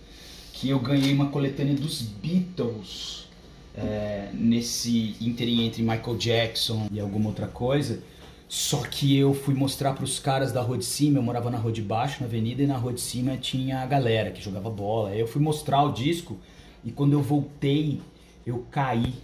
que 0.53 0.69
eu 0.71 0.79
ganhei 0.79 1.13
uma 1.13 1.27
coletânea 1.27 1.75
dos 1.75 2.01
Beatles 2.01 3.27
é, 3.75 4.31
nesse 4.33 5.17
interim 5.21 5.67
entre 5.67 5.83
Michael 5.83 6.17
Jackson 6.17 6.87
e 6.93 7.01
alguma 7.01 7.29
outra 7.29 7.49
coisa. 7.49 8.01
Só 8.49 8.83
que 8.83 9.17
eu 9.17 9.35
fui 9.35 9.55
mostrar 9.55 9.93
para 9.93 10.05
os 10.05 10.21
caras 10.21 10.53
da 10.53 10.63
rua 10.63 10.79
de 10.79 10.85
cima, 10.85 11.19
eu 11.19 11.23
morava 11.23 11.51
na 11.51 11.59
rua 11.59 11.73
de 11.73 11.83
baixo, 11.83 12.19
na 12.21 12.27
avenida, 12.27 12.63
e 12.63 12.67
na 12.67 12.77
rua 12.77 12.93
de 12.93 13.01
cima 13.01 13.37
tinha 13.37 13.81
a 13.81 13.87
galera 13.87 14.31
que 14.31 14.41
jogava 14.41 14.71
bola. 14.71 15.13
Eu 15.13 15.27
fui 15.27 15.43
mostrar 15.43 15.83
o 15.83 15.93
disco 15.93 16.39
e 16.85 16.93
quando 16.93 17.13
eu 17.13 17.23
voltei, 17.23 18.01
eu 18.47 18.65
caí 18.71 19.15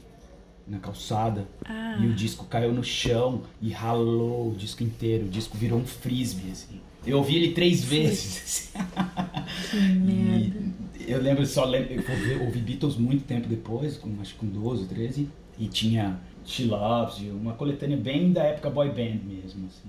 na 0.66 0.78
calçada 0.80 1.46
Ah, 1.64 1.98
e 2.00 2.06
o 2.08 2.14
disco 2.14 2.46
caiu 2.46 2.72
no 2.72 2.82
chão 2.82 3.42
e 3.62 3.70
ralou 3.70 4.50
o 4.50 4.54
disco 4.56 4.82
inteiro. 4.82 5.26
O 5.26 5.28
disco 5.28 5.56
virou 5.56 5.78
um 5.78 5.86
frisbee, 5.86 6.50
assim. 6.50 6.80
Eu 7.06 7.18
ouvi 7.18 7.36
ele 7.36 7.52
três 7.52 7.84
vezes. 7.84 8.72
que 9.70 9.76
merda. 9.76 10.66
E 11.06 11.10
eu 11.12 11.22
lembro, 11.22 11.46
só 11.46 11.64
lembro, 11.64 11.92
eu 11.94 12.02
ouvi, 12.10 12.34
ouvi 12.44 12.58
Beatles 12.60 12.96
muito 12.96 13.24
tempo 13.24 13.48
depois, 13.48 13.96
com, 13.96 14.10
acho 14.20 14.34
que 14.34 14.40
com 14.40 14.46
12, 14.46 14.86
13, 14.86 15.28
e 15.58 15.68
tinha 15.68 16.18
She 16.44 16.64
Loves 16.64 17.18
You, 17.20 17.34
uma 17.36 17.52
coletânea 17.54 17.96
bem 17.96 18.32
da 18.32 18.42
época 18.42 18.68
boy 18.70 18.88
band 18.88 19.20
mesmo, 19.24 19.66
assim. 19.66 19.88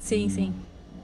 Sim, 0.00 0.28
sim. 0.28 0.52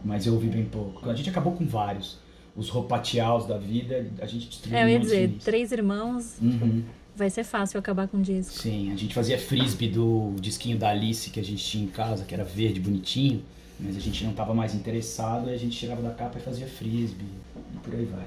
Mas 0.04 0.26
eu 0.26 0.34
ouvi 0.34 0.48
bem 0.48 0.64
pouco. 0.64 1.08
A 1.08 1.14
gente 1.14 1.30
acabou 1.30 1.52
com 1.52 1.64
vários. 1.64 2.18
Os 2.56 2.68
ropatiaus 2.68 3.46
da 3.46 3.56
vida, 3.58 4.06
a 4.20 4.26
gente 4.26 4.48
destruiu 4.48 4.76
É, 4.76 4.84
eu 4.84 4.88
ia 4.88 5.00
dizer, 5.00 5.32
três 5.44 5.72
irmãos, 5.72 6.36
Uhum. 6.40 6.82
vai 7.16 7.28
ser 7.30 7.42
fácil 7.44 7.78
acabar 7.80 8.06
com 8.06 8.18
o 8.18 8.22
disco. 8.22 8.52
Sim, 8.52 8.92
a 8.92 8.96
gente 8.96 9.12
fazia 9.14 9.38
frisbee 9.38 9.88
do 9.88 10.34
disquinho 10.40 10.76
da 10.78 10.88
Alice 10.90 11.30
que 11.30 11.40
a 11.40 11.42
gente 11.44 11.64
tinha 11.64 11.84
em 11.84 11.88
casa, 11.88 12.24
que 12.24 12.32
era 12.34 12.44
verde, 12.44 12.78
bonitinho, 12.80 13.42
mas 13.80 13.96
a 13.96 14.00
gente 14.00 14.22
não 14.24 14.30
estava 14.30 14.54
mais 14.54 14.74
interessado, 14.74 15.50
e 15.50 15.54
a 15.54 15.56
gente 15.56 15.76
tirava 15.76 16.02
da 16.02 16.10
capa 16.12 16.38
e 16.38 16.40
fazia 16.42 16.66
frisbee, 16.66 17.26
e 17.74 17.78
por 17.78 17.94
aí 17.94 18.04
vai. 18.04 18.26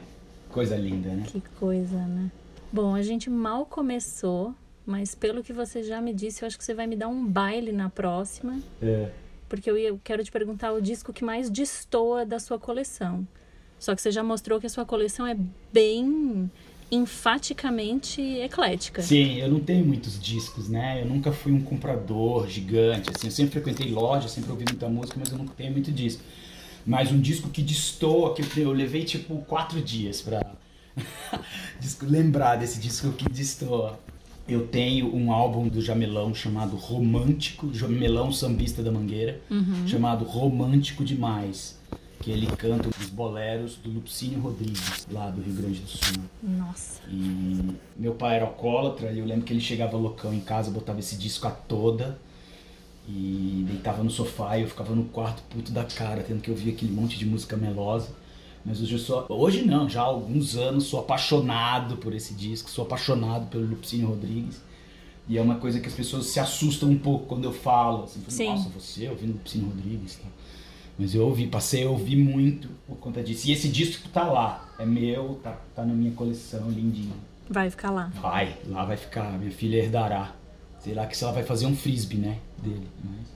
Coisa 0.49 0.75
linda, 0.75 1.09
né? 1.09 1.23
Que 1.27 1.41
coisa, 1.59 1.97
né? 1.97 2.31
Bom, 2.71 2.95
a 2.95 3.01
gente 3.01 3.29
mal 3.29 3.65
começou, 3.65 4.53
mas 4.85 5.13
pelo 5.15 5.43
que 5.43 5.53
você 5.53 5.83
já 5.83 6.01
me 6.01 6.13
disse, 6.13 6.43
eu 6.43 6.47
acho 6.47 6.57
que 6.57 6.63
você 6.63 6.73
vai 6.73 6.87
me 6.87 6.95
dar 6.95 7.07
um 7.07 7.25
baile 7.25 7.71
na 7.71 7.89
próxima, 7.89 8.59
É. 8.81 9.09
porque 9.49 9.69
eu, 9.69 9.77
ia- 9.77 9.89
eu 9.89 9.99
quero 10.03 10.23
te 10.23 10.31
perguntar 10.31 10.71
o 10.73 10.81
disco 10.81 11.11
que 11.13 11.23
mais 11.23 11.49
destoa 11.49 12.25
da 12.25 12.39
sua 12.39 12.57
coleção. 12.59 13.25
Só 13.79 13.93
que 13.95 14.01
você 14.01 14.11
já 14.11 14.23
mostrou 14.23 14.59
que 14.59 14.65
a 14.65 14.69
sua 14.69 14.85
coleção 14.85 15.25
é 15.27 15.37
bem 15.71 16.49
enfaticamente 16.91 18.21
eclética. 18.21 19.01
Sim, 19.01 19.35
eu 19.39 19.49
não 19.51 19.59
tenho 19.59 19.85
muitos 19.85 20.19
discos, 20.19 20.69
né? 20.69 21.01
Eu 21.01 21.05
nunca 21.07 21.31
fui 21.31 21.51
um 21.51 21.61
comprador 21.61 22.47
gigante, 22.47 23.09
assim, 23.15 23.27
eu 23.27 23.31
sempre 23.31 23.51
frequentei 23.53 23.91
loja, 23.91 24.27
sempre 24.27 24.51
ouvi 24.51 24.65
muita 24.67 24.87
música, 24.87 25.17
mas 25.19 25.31
eu 25.31 25.37
nunca 25.37 25.53
tenho 25.55 25.71
muito 25.71 25.91
disco. 25.91 26.21
Mas 26.85 27.11
um 27.11 27.19
disco 27.19 27.49
que 27.49 27.61
destoa, 27.61 28.33
que 28.33 28.59
eu 28.59 28.71
levei 28.71 29.03
tipo 29.03 29.35
quatro 29.39 29.81
dias 29.81 30.21
pra 30.21 30.41
lembrar 32.03 32.55
desse 32.55 32.79
disco 32.79 33.11
que 33.11 33.27
destoa. 33.29 33.99
eu 34.47 34.65
tenho 34.67 35.13
um 35.13 35.29
álbum 35.33 35.67
do 35.67 35.81
Jamelão 35.81 36.33
chamado 36.33 36.77
Romântico, 36.77 37.73
Jamelão 37.73 38.31
Sambista 38.31 38.81
da 38.81 38.89
Mangueira, 38.91 39.41
Uhum. 39.51 39.85
chamado 39.85 40.23
Romântico 40.23 41.03
Demais, 41.03 41.77
que 42.19 42.31
ele 42.31 42.47
canta 42.47 42.89
os 42.89 43.09
boleros 43.09 43.75
do 43.75 43.89
Lupicínio 43.89 44.39
Rodrigues, 44.39 45.07
lá 45.11 45.29
do 45.29 45.41
Rio 45.41 45.53
Grande 45.53 45.79
do 45.79 45.87
Sul. 45.87 46.23
Nossa. 46.41 47.01
E 47.09 47.75
meu 47.95 48.13
pai 48.13 48.37
era 48.37 48.45
alcoólatra 48.45 49.11
e 49.11 49.19
eu 49.19 49.25
lembro 49.25 49.45
que 49.45 49.53
ele 49.53 49.61
chegava 49.61 49.97
loucão 49.97 50.33
em 50.33 50.39
casa, 50.39 50.71
botava 50.71 50.99
esse 50.99 51.15
disco 51.15 51.47
a 51.47 51.51
toda 51.51 52.19
e 53.07 53.65
deitava 53.67 54.03
no 54.03 54.09
sofá 54.09 54.57
e 54.57 54.63
eu 54.63 54.67
ficava 54.67 54.93
no 54.93 55.05
quarto 55.05 55.41
puto 55.49 55.71
da 55.71 55.83
cara, 55.83 56.23
tendo 56.23 56.41
que 56.41 56.51
ouvir 56.51 56.71
aquele 56.71 56.91
monte 56.91 57.17
de 57.17 57.25
música 57.25 57.55
melosa. 57.55 58.09
Mas 58.65 58.81
hoje 58.81 58.93
eu 58.93 58.99
sou. 58.99 59.25
Hoje 59.29 59.63
não, 59.63 59.87
já 59.87 60.01
há 60.01 60.05
alguns 60.05 60.57
anos 60.57 60.85
sou 60.85 60.99
apaixonado 60.99 61.95
por 61.97 62.13
esse 62.13 62.33
disco, 62.33 62.69
sou 62.69 62.83
apaixonado 62.83 63.47
pelo 63.47 63.65
Lupicínio 63.65 64.07
Rodrigues. 64.07 64.61
E 65.29 65.37
é 65.37 65.41
uma 65.41 65.55
coisa 65.55 65.79
que 65.79 65.87
as 65.87 65.93
pessoas 65.93 66.25
se 66.27 66.39
assustam 66.39 66.89
um 66.89 66.97
pouco 66.97 67.25
quando 67.27 67.45
eu 67.45 67.53
falo. 67.53 68.03
Assim, 68.03 68.21
Sim. 68.27 68.49
Nossa, 68.49 68.69
você 68.69 69.07
ouvindo 69.07 69.33
Lupicínio 69.33 69.67
Rodrigues 69.67 70.15
e 70.15 70.17
tal. 70.19 70.31
Mas 70.99 71.13
eu 71.13 71.25
ouvi, 71.27 71.45
passei 71.47 71.85
a 71.85 71.89
ouvir 71.89 72.15
muito 72.15 72.69
por 72.87 72.97
conta 72.97 73.21
disso. 73.23 73.47
E 73.47 73.51
esse 73.51 73.67
disco 73.69 74.09
tá 74.09 74.23
lá, 74.23 74.67
é 74.79 74.85
meu, 74.85 75.39
tá, 75.43 75.55
tá 75.75 75.85
na 75.85 75.93
minha 75.93 76.11
coleção, 76.13 76.69
lindinho. 76.71 77.13
Vai 77.49 77.69
ficar 77.69 77.91
lá. 77.91 78.11
Vai, 78.21 78.57
lá 78.67 78.83
vai 78.83 78.97
ficar, 78.97 79.37
minha 79.37 79.51
filha 79.51 79.77
herdará. 79.77 80.33
Sei 80.79 80.93
lá 80.93 81.05
que 81.05 81.15
se 81.15 81.23
ela 81.23 81.33
vai 81.33 81.43
fazer 81.43 81.65
um 81.67 81.75
frisbee, 81.75 82.17
né, 82.17 82.37
dele. 82.57 82.87
Mas, 83.03 83.27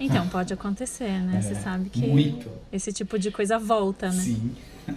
Então, 0.00 0.26
pode 0.28 0.52
acontecer, 0.52 1.20
né? 1.22 1.40
Você 1.40 1.52
É, 1.52 1.54
sabe 1.54 1.88
que 1.88 2.00
muito. 2.06 2.48
esse 2.72 2.92
tipo 2.92 3.16
de 3.18 3.30
coisa 3.30 3.58
volta, 3.58 4.10
né? 4.10 4.20
sim. 4.20 4.52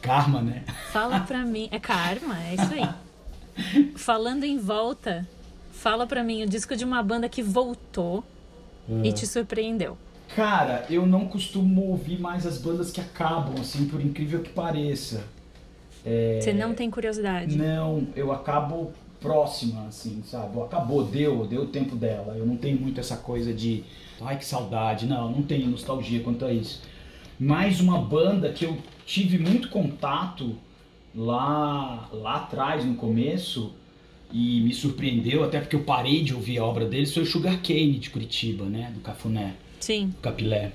Karma, 0.00 0.40
né? 0.42 0.64
Fala 0.92 1.20
pra 1.20 1.44
mim. 1.44 1.68
É 1.70 1.78
karma, 1.78 2.36
é 2.44 2.54
isso 2.54 2.74
aí. 2.74 3.92
Falando 3.96 4.44
em 4.44 4.58
volta, 4.58 5.28
fala 5.72 6.06
pra 6.06 6.22
mim 6.24 6.42
o 6.42 6.48
disco 6.48 6.74
de 6.76 6.84
uma 6.84 7.02
banda 7.02 7.28
que 7.28 7.42
voltou 7.42 8.24
É. 8.88 9.06
e 9.08 9.12
te 9.12 9.26
surpreendeu. 9.26 9.96
Cara, 10.34 10.86
eu 10.88 11.06
não 11.06 11.26
costumo 11.26 11.88
ouvir 11.88 12.18
mais 12.18 12.46
as 12.46 12.58
bandas 12.58 12.90
que 12.90 13.00
acabam, 13.00 13.54
assim, 13.60 13.86
por 13.86 14.00
incrível 14.00 14.40
que 14.40 14.50
pareça. 14.50 15.24
Você 16.40 16.52
não 16.52 16.74
tem 16.74 16.90
curiosidade. 16.90 17.56
Não, 17.56 18.06
eu 18.16 18.32
acabo 18.32 18.92
próxima, 19.20 19.86
assim, 19.86 20.22
sabe? 20.24 20.60
Acabou, 20.60 21.04
deu, 21.04 21.46
deu 21.46 21.62
o 21.62 21.66
tempo 21.66 21.94
dela. 21.94 22.34
Eu 22.36 22.44
não 22.44 22.56
tenho 22.56 22.80
muito 22.80 22.98
essa 22.98 23.16
coisa 23.16 23.52
de, 23.52 23.84
ai 24.20 24.36
que 24.36 24.44
saudade. 24.44 25.06
Não, 25.06 25.30
não 25.30 25.42
tenho 25.42 25.68
nostalgia 25.68 26.20
quanto 26.20 26.44
a 26.44 26.52
isso. 26.52 26.82
Mais 27.38 27.80
uma 27.80 27.98
banda 28.00 28.50
que 28.50 28.64
eu 28.64 28.76
tive 29.06 29.38
muito 29.38 29.68
contato 29.68 30.56
lá, 31.14 32.08
lá 32.12 32.36
atrás, 32.36 32.84
no 32.84 32.94
começo, 32.94 33.72
e 34.32 34.60
me 34.62 34.72
surpreendeu, 34.72 35.44
até 35.44 35.60
porque 35.60 35.76
eu 35.76 35.84
parei 35.84 36.22
de 36.22 36.34
ouvir 36.34 36.58
a 36.58 36.64
obra 36.64 36.86
deles, 36.86 37.12
foi 37.12 37.22
o 37.22 37.26
Sugar 37.26 37.60
Cane 37.62 37.98
de 37.98 38.10
Curitiba, 38.10 38.64
né? 38.64 38.90
Do 38.94 39.00
Cafuné. 39.00 39.54
Sim. 39.82 40.14
Capilé. 40.22 40.70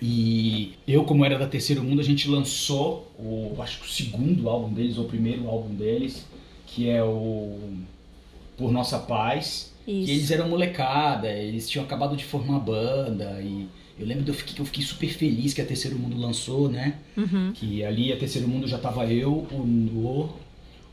E 0.00 0.74
eu, 0.86 1.04
como 1.04 1.24
era 1.24 1.36
da 1.36 1.48
Terceiro 1.48 1.82
Mundo, 1.82 2.00
a 2.00 2.04
gente 2.04 2.28
lançou 2.28 3.10
o, 3.18 3.56
acho 3.60 3.80
que 3.80 3.86
o 3.86 3.90
segundo 3.90 4.48
álbum 4.48 4.72
deles, 4.72 4.96
ou 4.96 5.04
o 5.04 5.08
primeiro 5.08 5.48
álbum 5.48 5.74
deles, 5.74 6.24
que 6.64 6.88
é 6.88 7.02
o 7.02 7.58
Por 8.56 8.70
Nossa 8.70 9.00
Paz. 9.00 9.72
Isso. 9.86 10.10
E 10.10 10.14
eles 10.14 10.30
eram 10.30 10.48
molecada, 10.48 11.28
eles 11.28 11.68
tinham 11.68 11.84
acabado 11.84 12.16
de 12.16 12.24
formar 12.24 12.60
banda 12.60 13.40
e 13.42 13.66
eu 13.98 14.06
lembro 14.06 14.24
de 14.24 14.30
eu 14.30 14.34
fiquei, 14.34 14.54
que 14.54 14.60
eu 14.60 14.66
fiquei 14.66 14.84
super 14.84 15.10
feliz 15.10 15.52
que 15.52 15.60
a 15.60 15.66
Terceiro 15.66 15.98
Mundo 15.98 16.16
lançou, 16.16 16.68
né? 16.68 16.98
Uhum. 17.16 17.52
Que 17.52 17.84
ali 17.84 18.12
a 18.12 18.16
Terceiro 18.16 18.46
Mundo 18.46 18.68
já 18.68 18.78
tava 18.78 19.06
eu, 19.06 19.46
o 19.50 19.66
Nô, 19.66 20.28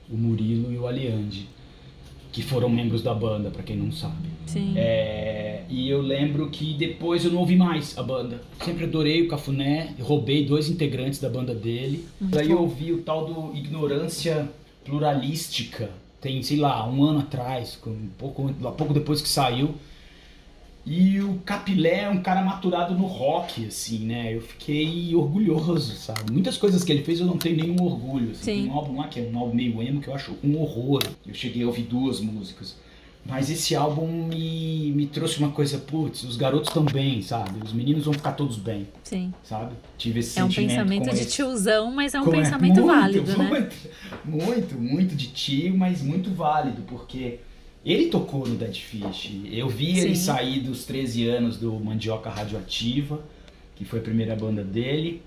o 0.10 0.18
Murilo 0.18 0.72
e 0.72 0.78
o 0.78 0.88
Aliande, 0.88 1.48
que 2.31 2.41
foram 2.41 2.69
membros 2.69 3.01
da 3.01 3.13
banda, 3.13 3.50
pra 3.50 3.61
quem 3.61 3.75
não 3.75 3.91
sabe. 3.91 4.29
Sim. 4.45 4.73
É, 4.77 5.63
e 5.69 5.89
eu 5.89 6.01
lembro 6.01 6.50
que 6.50 6.73
depois 6.73 7.25
eu 7.25 7.31
não 7.31 7.39
ouvi 7.39 7.55
mais 7.55 7.97
a 7.97 8.03
banda. 8.03 8.41
Sempre 8.63 8.85
adorei 8.85 9.21
o 9.21 9.27
Cafuné, 9.27 9.93
roubei 10.00 10.45
dois 10.45 10.69
integrantes 10.69 11.20
da 11.20 11.29
banda 11.29 11.53
dele. 11.53 12.05
Muito 12.20 12.33
Daí 12.33 12.51
eu 12.51 12.61
ouvi 12.61 12.91
o 12.94 13.01
tal 13.01 13.25
do 13.25 13.55
Ignorância 13.55 14.50
Pluralística, 14.85 15.89
tem, 16.20 16.41
sei 16.41 16.57
lá, 16.57 16.87
um 16.87 17.03
ano 17.03 17.20
atrás, 17.20 17.79
um 17.85 18.09
pouco, 18.17 18.44
um 18.44 18.72
pouco 18.72 18.94
depois 18.94 19.22
que 19.22 19.29
saiu. 19.29 19.75
E 20.85 21.22
o 21.22 21.35
Capilé 21.46 22.01
é 22.05 22.09
um 22.09 22.22
cara 22.24 22.41
maturado 22.41 22.96
no 22.96 23.05
rock, 23.05 23.65
assim, 23.67 24.00
né? 24.00 24.33
Eu 24.35 24.41
fiquei 24.41 25.13
orgulhoso, 25.15 25.96
sabe? 25.96 26.31
Muitas 26.31 26.57
coisas 26.57 26.83
que 26.83 26.91
ele 26.91 27.03
fez 27.03 27.20
eu 27.20 27.25
não 27.27 27.37
tenho 27.37 27.55
nenhum 27.55 27.81
orgulho. 27.83 28.31
Assim. 28.31 28.44
Sim. 28.44 28.61
Tem 28.63 28.70
um 28.70 28.74
álbum 28.74 28.98
lá 29.00 29.07
que 29.07 29.20
é 29.20 29.29
um 29.31 29.37
álbum 29.37 29.53
meio 29.55 29.81
emo 29.83 30.01
que 30.01 30.07
eu 30.07 30.15
acho 30.15 30.35
um 30.44 30.59
horror. 30.59 31.03
Eu 31.25 31.33
cheguei 31.35 31.63
a 31.63 31.67
ouvir 31.67 31.83
duas 31.83 32.20
músicas. 32.20 32.75
Mas 33.24 33.51
esse 33.51 33.75
álbum 33.75 34.07
me, 34.07 34.91
me 34.96 35.05
trouxe 35.05 35.37
uma 35.37 35.51
coisa, 35.51 35.77
putz, 35.77 36.24
os 36.24 36.35
garotos 36.35 36.70
estão 36.70 36.83
bem, 36.83 37.22
sabe? 37.22 37.51
Os 37.63 37.72
meninos 37.72 38.05
vão 38.05 38.13
ficar 38.15 38.31
todos 38.31 38.57
bem, 38.57 38.87
Sim. 39.03 39.31
sabe? 39.44 39.75
Tive 39.96 40.22
esse 40.22 40.39
É 40.39 40.44
um 40.44 40.50
pensamento 40.50 41.03
de 41.03 41.09
esse- 41.11 41.29
tiozão, 41.29 41.91
mas 41.91 42.15
é 42.15 42.20
um 42.20 42.25
com- 42.25 42.31
pensamento 42.31 42.81
muito, 42.81 42.87
válido, 42.87 43.31
né? 43.37 43.48
muito, 43.48 43.75
Muito, 44.25 44.75
muito 44.75 45.15
de 45.15 45.27
tio, 45.27 45.77
mas 45.77 46.01
muito 46.01 46.31
válido, 46.31 46.81
porque 46.87 47.37
ele 47.83 48.07
tocou 48.07 48.48
no 48.48 48.55
Dead 48.55 48.75
Fish. 48.75 49.31
Eu 49.51 49.67
vi 49.67 50.00
ele 50.00 50.15
Sim. 50.15 50.24
sair 50.24 50.59
dos 50.59 50.85
13 50.85 51.27
anos 51.27 51.57
do 51.57 51.74
Mandioca 51.74 52.29
Radioativa, 52.29 53.22
que 53.75 53.83
foi 53.83 54.00
a 54.00 54.03
primeira 54.03 54.35
banda 54.35 54.63
dele, 54.63 55.22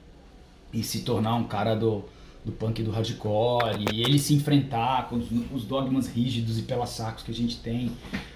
e 0.72 0.82
se 0.82 1.00
tornar 1.00 1.34
um 1.34 1.44
cara 1.44 1.74
do, 1.74 2.04
do 2.44 2.52
punk 2.52 2.80
e 2.80 2.84
do 2.84 2.90
hardcore, 2.90 3.84
e 3.92 4.02
ele 4.02 4.18
se 4.18 4.34
enfrentar 4.34 5.08
com 5.08 5.16
os, 5.16 5.26
os 5.52 5.64
dogmas 5.64 6.06
rígidos 6.06 6.58
e 6.58 6.62
pela 6.62 6.86
sacos 6.86 7.24
que 7.24 7.32
a 7.32 7.34
gente 7.34 7.56
tem 7.56 7.90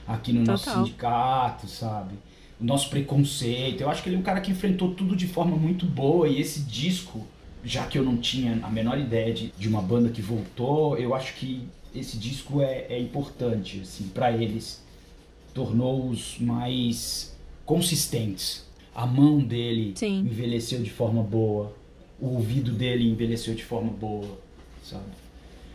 aqui 0.07 0.33
no 0.33 0.45
nosso 0.45 0.65
Total. 0.65 0.85
sindicato, 0.85 1.69
sabe? 1.69 2.15
O 2.61 2.65
nosso 2.65 2.91
preconceito. 2.91 3.83
Eu 3.83 3.91
acho 3.91 4.03
que 4.03 4.09
ele 4.09 4.17
é 4.17 4.19
um 4.19 4.23
cara 4.23 4.41
que 4.41 4.51
enfrentou 4.51 4.95
tudo 4.95 5.15
de 5.15 5.29
forma 5.29 5.57
muito 5.57 5.87
boa, 5.87 6.29
e 6.29 6.41
esse 6.41 6.61
disco 6.63 7.25
já 7.65 7.87
que 7.87 7.99
eu 7.99 8.05
não 8.05 8.17
tinha 8.17 8.59
a 8.63 8.71
menor 8.71 8.99
ideia 8.99 9.33
de, 9.33 9.53
de 9.59 9.69
uma 9.69 9.83
banda 9.83 10.09
que 10.09 10.23
voltou, 10.23 10.97
eu 10.97 11.15
acho 11.15 11.35
que 11.35 11.67
esse 11.95 12.17
disco 12.17 12.61
é, 12.61 12.87
é 12.89 13.01
importante, 13.01 13.81
assim, 13.81 14.09
para 14.09 14.31
eles. 14.33 14.83
Tornou-os 15.55 16.39
mais 16.39 17.37
consistentes. 17.65 18.67
A 18.95 19.07
mão 19.07 19.39
dele 19.39 19.93
Sim. 19.97 20.21
envelheceu 20.21 20.83
de 20.83 20.91
forma 20.91 21.23
boa. 21.23 21.73
O 22.21 22.35
ouvido 22.35 22.73
dele 22.73 23.09
envelheceu 23.09 23.55
de 23.55 23.65
forma 23.65 23.91
boa, 23.91 24.39
sabe? 24.83 25.05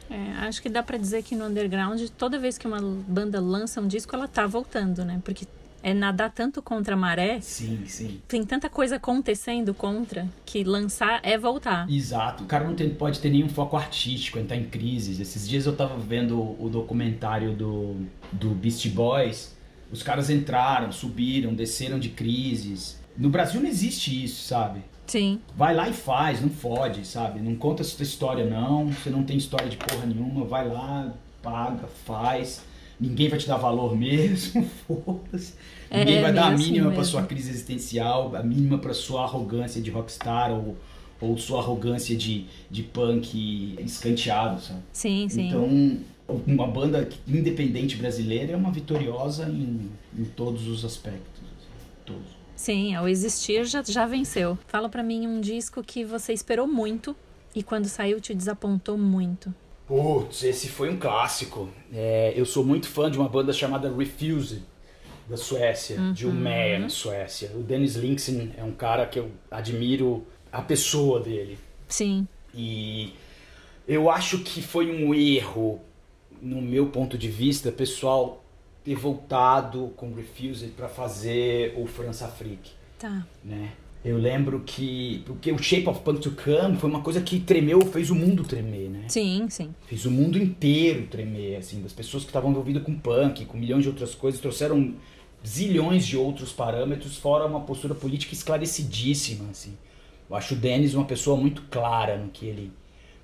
É, 0.10 0.45
acho 0.47 0.62
que 0.62 0.69
dá 0.69 0.84
pra 0.84 0.97
dizer 0.97 1.23
que 1.23 1.36
no 1.36 1.45
underground, 1.45 2.02
toda 2.17 2.38
vez 2.38 2.58
que 2.58 2.67
uma 2.67 2.82
banda 2.82 3.39
lança 3.39 3.82
um 3.82 3.88
disco, 3.88 4.15
ela 4.15 4.28
tá 4.28 4.45
voltando, 4.45 5.04
né? 5.04 5.21
Porque 5.23 5.47
é 5.84 5.93
nadar 5.93 6.32
tanto 6.32 6.62
contra 6.62 6.93
a 6.96 6.98
maré, 6.98 7.39
Sim, 7.41 7.84
sim. 7.86 8.22
tem 8.28 8.43
tanta 8.46 8.69
coisa 8.69 8.96
acontecendo 8.96 9.74
contra, 9.74 10.28
que 10.46 10.63
lançar 10.63 11.19
é 11.24 11.38
voltar. 11.38 11.88
Exato. 11.91 12.43
O 12.46 12.48
cara 12.48 12.65
não 12.65 12.74
tem- 12.74 12.89
pode 12.89 13.19
ter 13.19 13.30
nenhum 13.30 13.50
foco 13.50 13.76
artístico, 13.76 14.39
entrar 14.39 14.56
em 14.58 14.63
crises. 14.63 15.19
Esses 15.19 15.48
dias 15.48 15.65
eu 15.65 15.76
tava 15.76 15.98
vendo 15.98 16.39
o 16.39 16.69
documentário 16.69 17.54
do, 17.54 17.98
do 18.32 18.50
Beast 18.52 18.88
Boys. 18.89 19.54
Os 19.91 20.02
caras 20.02 20.30
entraram, 20.30 20.91
subiram, 20.91 21.54
desceram 21.54 22.00
de 22.00 22.10
crises. 22.10 23.00
No 23.17 23.30
Brasil 23.30 23.62
não 23.62 23.69
existe 23.69 24.24
isso, 24.24 24.48
sabe? 24.48 24.82
Sim, 25.06 25.39
Vai 25.56 25.76
lá 25.76 25.89
e 25.89 25.93
faz, 25.93 26.41
não 26.41 26.50
fode, 26.50 27.06
sabe? 27.06 27.41
Não 27.41 27.56
conta 27.56 27.84
tua 27.84 28.04
história, 28.04 28.46
não. 28.46 28.88
Você 28.88 29.10
não 29.10 29.22
tem 29.22 29.36
história 29.38 29.67
de 29.69 29.76
porra 29.76 30.06
nenhuma. 30.06 30.46
Vai 30.46 30.67
lá, 30.67 31.13
paga, 31.41 31.88
faz. 32.06 32.63
Ninguém 33.08 33.28
vai 33.30 33.38
te 33.39 33.48
dar 33.48 33.58
valor 33.58 33.96
mesmo, 33.98 34.63
foda-se. 34.88 35.54
É, 35.89 36.00
Ninguém 36.00 36.22
vai 36.22 36.30
é 36.32 36.34
dar 36.34 36.46
a 36.46 36.54
assim 36.54 36.63
mínima 36.66 36.86
pra 36.88 36.98
mesmo. 37.00 37.12
sua 37.12 37.24
crise 37.24 37.50
existencial, 37.50 38.36
a 38.36 38.42
mínima 38.44 38.78
pra 38.78 38.94
sua 38.94 39.24
arrogância 39.24 39.82
de 39.82 39.92
rockstar 39.92 40.52
ou, 40.52 40.78
ou 41.20 41.38
sua 41.38 41.60
arrogância 41.60 42.16
de, 42.16 42.46
de 42.72 42.84
punk 42.84 43.76
escanteado, 43.80 44.62
sabe? 44.62 44.80
sim, 44.94 45.28
sim. 45.30 45.48
Então, 45.48 46.00
uma 46.48 46.66
banda 46.68 47.08
independente 47.28 47.96
brasileira 47.98 48.54
é 48.54 48.56
uma 48.56 48.72
vitoriosa 48.72 49.50
em, 49.50 49.89
em 50.18 50.24
todos 50.24 50.68
os 50.68 50.86
aspectos. 50.86 51.42
assim, 51.42 51.68
Todos. 52.06 52.44
Sim, 52.56 52.96
ao 52.96 53.08
existir 53.10 53.66
já, 53.66 53.84
já 53.84 54.06
venceu. 54.06 54.58
Fala 54.68 54.88
pra 54.88 55.04
mim 55.04 55.28
um 55.28 55.42
disco 55.42 55.84
que 55.84 56.06
você 56.06 56.32
esperou 56.32 56.66
muito 56.68 57.16
e 57.54 57.62
quando 57.62 57.86
saiu 57.86 58.22
te 58.22 58.34
desapontou 58.34 58.98
muito. 58.98 59.54
Putz, 59.88 60.43
esse 60.43 60.69
foi 60.69 60.89
um 60.89 60.98
clássico. 60.98 61.69
É, 61.91 62.34
eu 62.36 62.46
sou 62.46 62.63
muito 62.63 62.88
fã 62.88 63.10
de 63.10 63.17
uma 63.17 63.28
banda 63.28 63.52
chamada 63.52 63.93
Refused, 63.93 64.63
da 65.28 65.38
Suécia, 65.38 65.98
de 66.13 66.26
Umeå, 66.26 66.80
na 66.80 66.89
Suécia. 66.89 67.52
O 67.56 67.63
Dennis 67.63 67.96
Linksen 67.96 68.54
é 68.58 68.63
um 68.63 68.72
cara 68.72 69.06
que 69.06 69.19
eu 69.19 69.32
admiro 69.52 70.26
a 70.52 70.62
pessoa 70.62 71.19
dele. 71.19 71.58
Sim, 71.88 72.28
E 72.54 73.13
eu 73.88 74.10
acho 74.10 74.39
que 74.39 74.62
foi 74.62 74.89
um 74.91 75.13
erro, 75.13 75.82
no 76.41 76.62
meu 76.62 76.88
ponto 76.88 77.17
de 77.17 77.30
vista, 77.30 77.72
pessoal, 77.72 78.43
ter 78.84 78.96
voltado 78.96 79.93
com 79.96 80.13
Refused 80.13 80.72
para 80.72 80.89
fazer 80.89 81.74
o 81.78 81.86
France 81.86 82.24
Afrique 82.24 82.72
tá. 83.04 83.26
né? 83.43 83.74
Eu 84.04 84.18
lembro 84.18 84.62
que. 84.66 85.24
Porque 85.26 85.52
o 85.52 85.58
Shape 85.58 85.88
of 85.88 86.02
Punk 86.02 86.20
to 86.20 86.32
Come 86.32 86.78
foi 86.78 86.89
uma 86.89 87.02
coisa 87.02 87.22
que 87.22 87.39
tremeu, 87.39 87.82
fez 87.82 88.10
o 88.10 88.16
mundo 88.16 88.44
tremer, 88.44 88.89
né? 88.89 89.06
Sim, 89.08 89.48
sim. 89.50 89.74
Fez 89.88 90.06
o 90.06 90.12
mundo 90.12 90.38
inteiro 90.38 91.08
tremer, 91.08 91.56
assim, 91.56 91.82
das 91.82 91.94
pessoas 91.94 92.24
que 92.24 92.30
estavam 92.30 92.52
envolvidas 92.52 92.84
com 92.84 92.94
punk, 92.94 93.46
com 93.46 93.58
milhões 93.58 93.84
de 93.84 93.89
outras 93.89 94.13
coisas, 94.13 94.42
trouxeram 94.42 94.94
zilhões 95.46 96.06
de 96.06 96.18
outros 96.18 96.52
parâmetros, 96.52 97.18
fora 97.18 97.46
uma 97.46 97.62
postura 97.62 97.96
política 97.96 98.34
esclarecidíssima, 98.34 99.50
assim. 99.52 99.78
Eu 100.30 100.36
acho 100.36 100.54
o 100.54 100.58
Denis 100.58 100.94
uma 100.94 101.06
pessoa 101.06 101.38
muito 101.38 101.63
clara 101.70 102.18
no 102.18 102.30
que 102.30 102.46
ele 102.46 102.72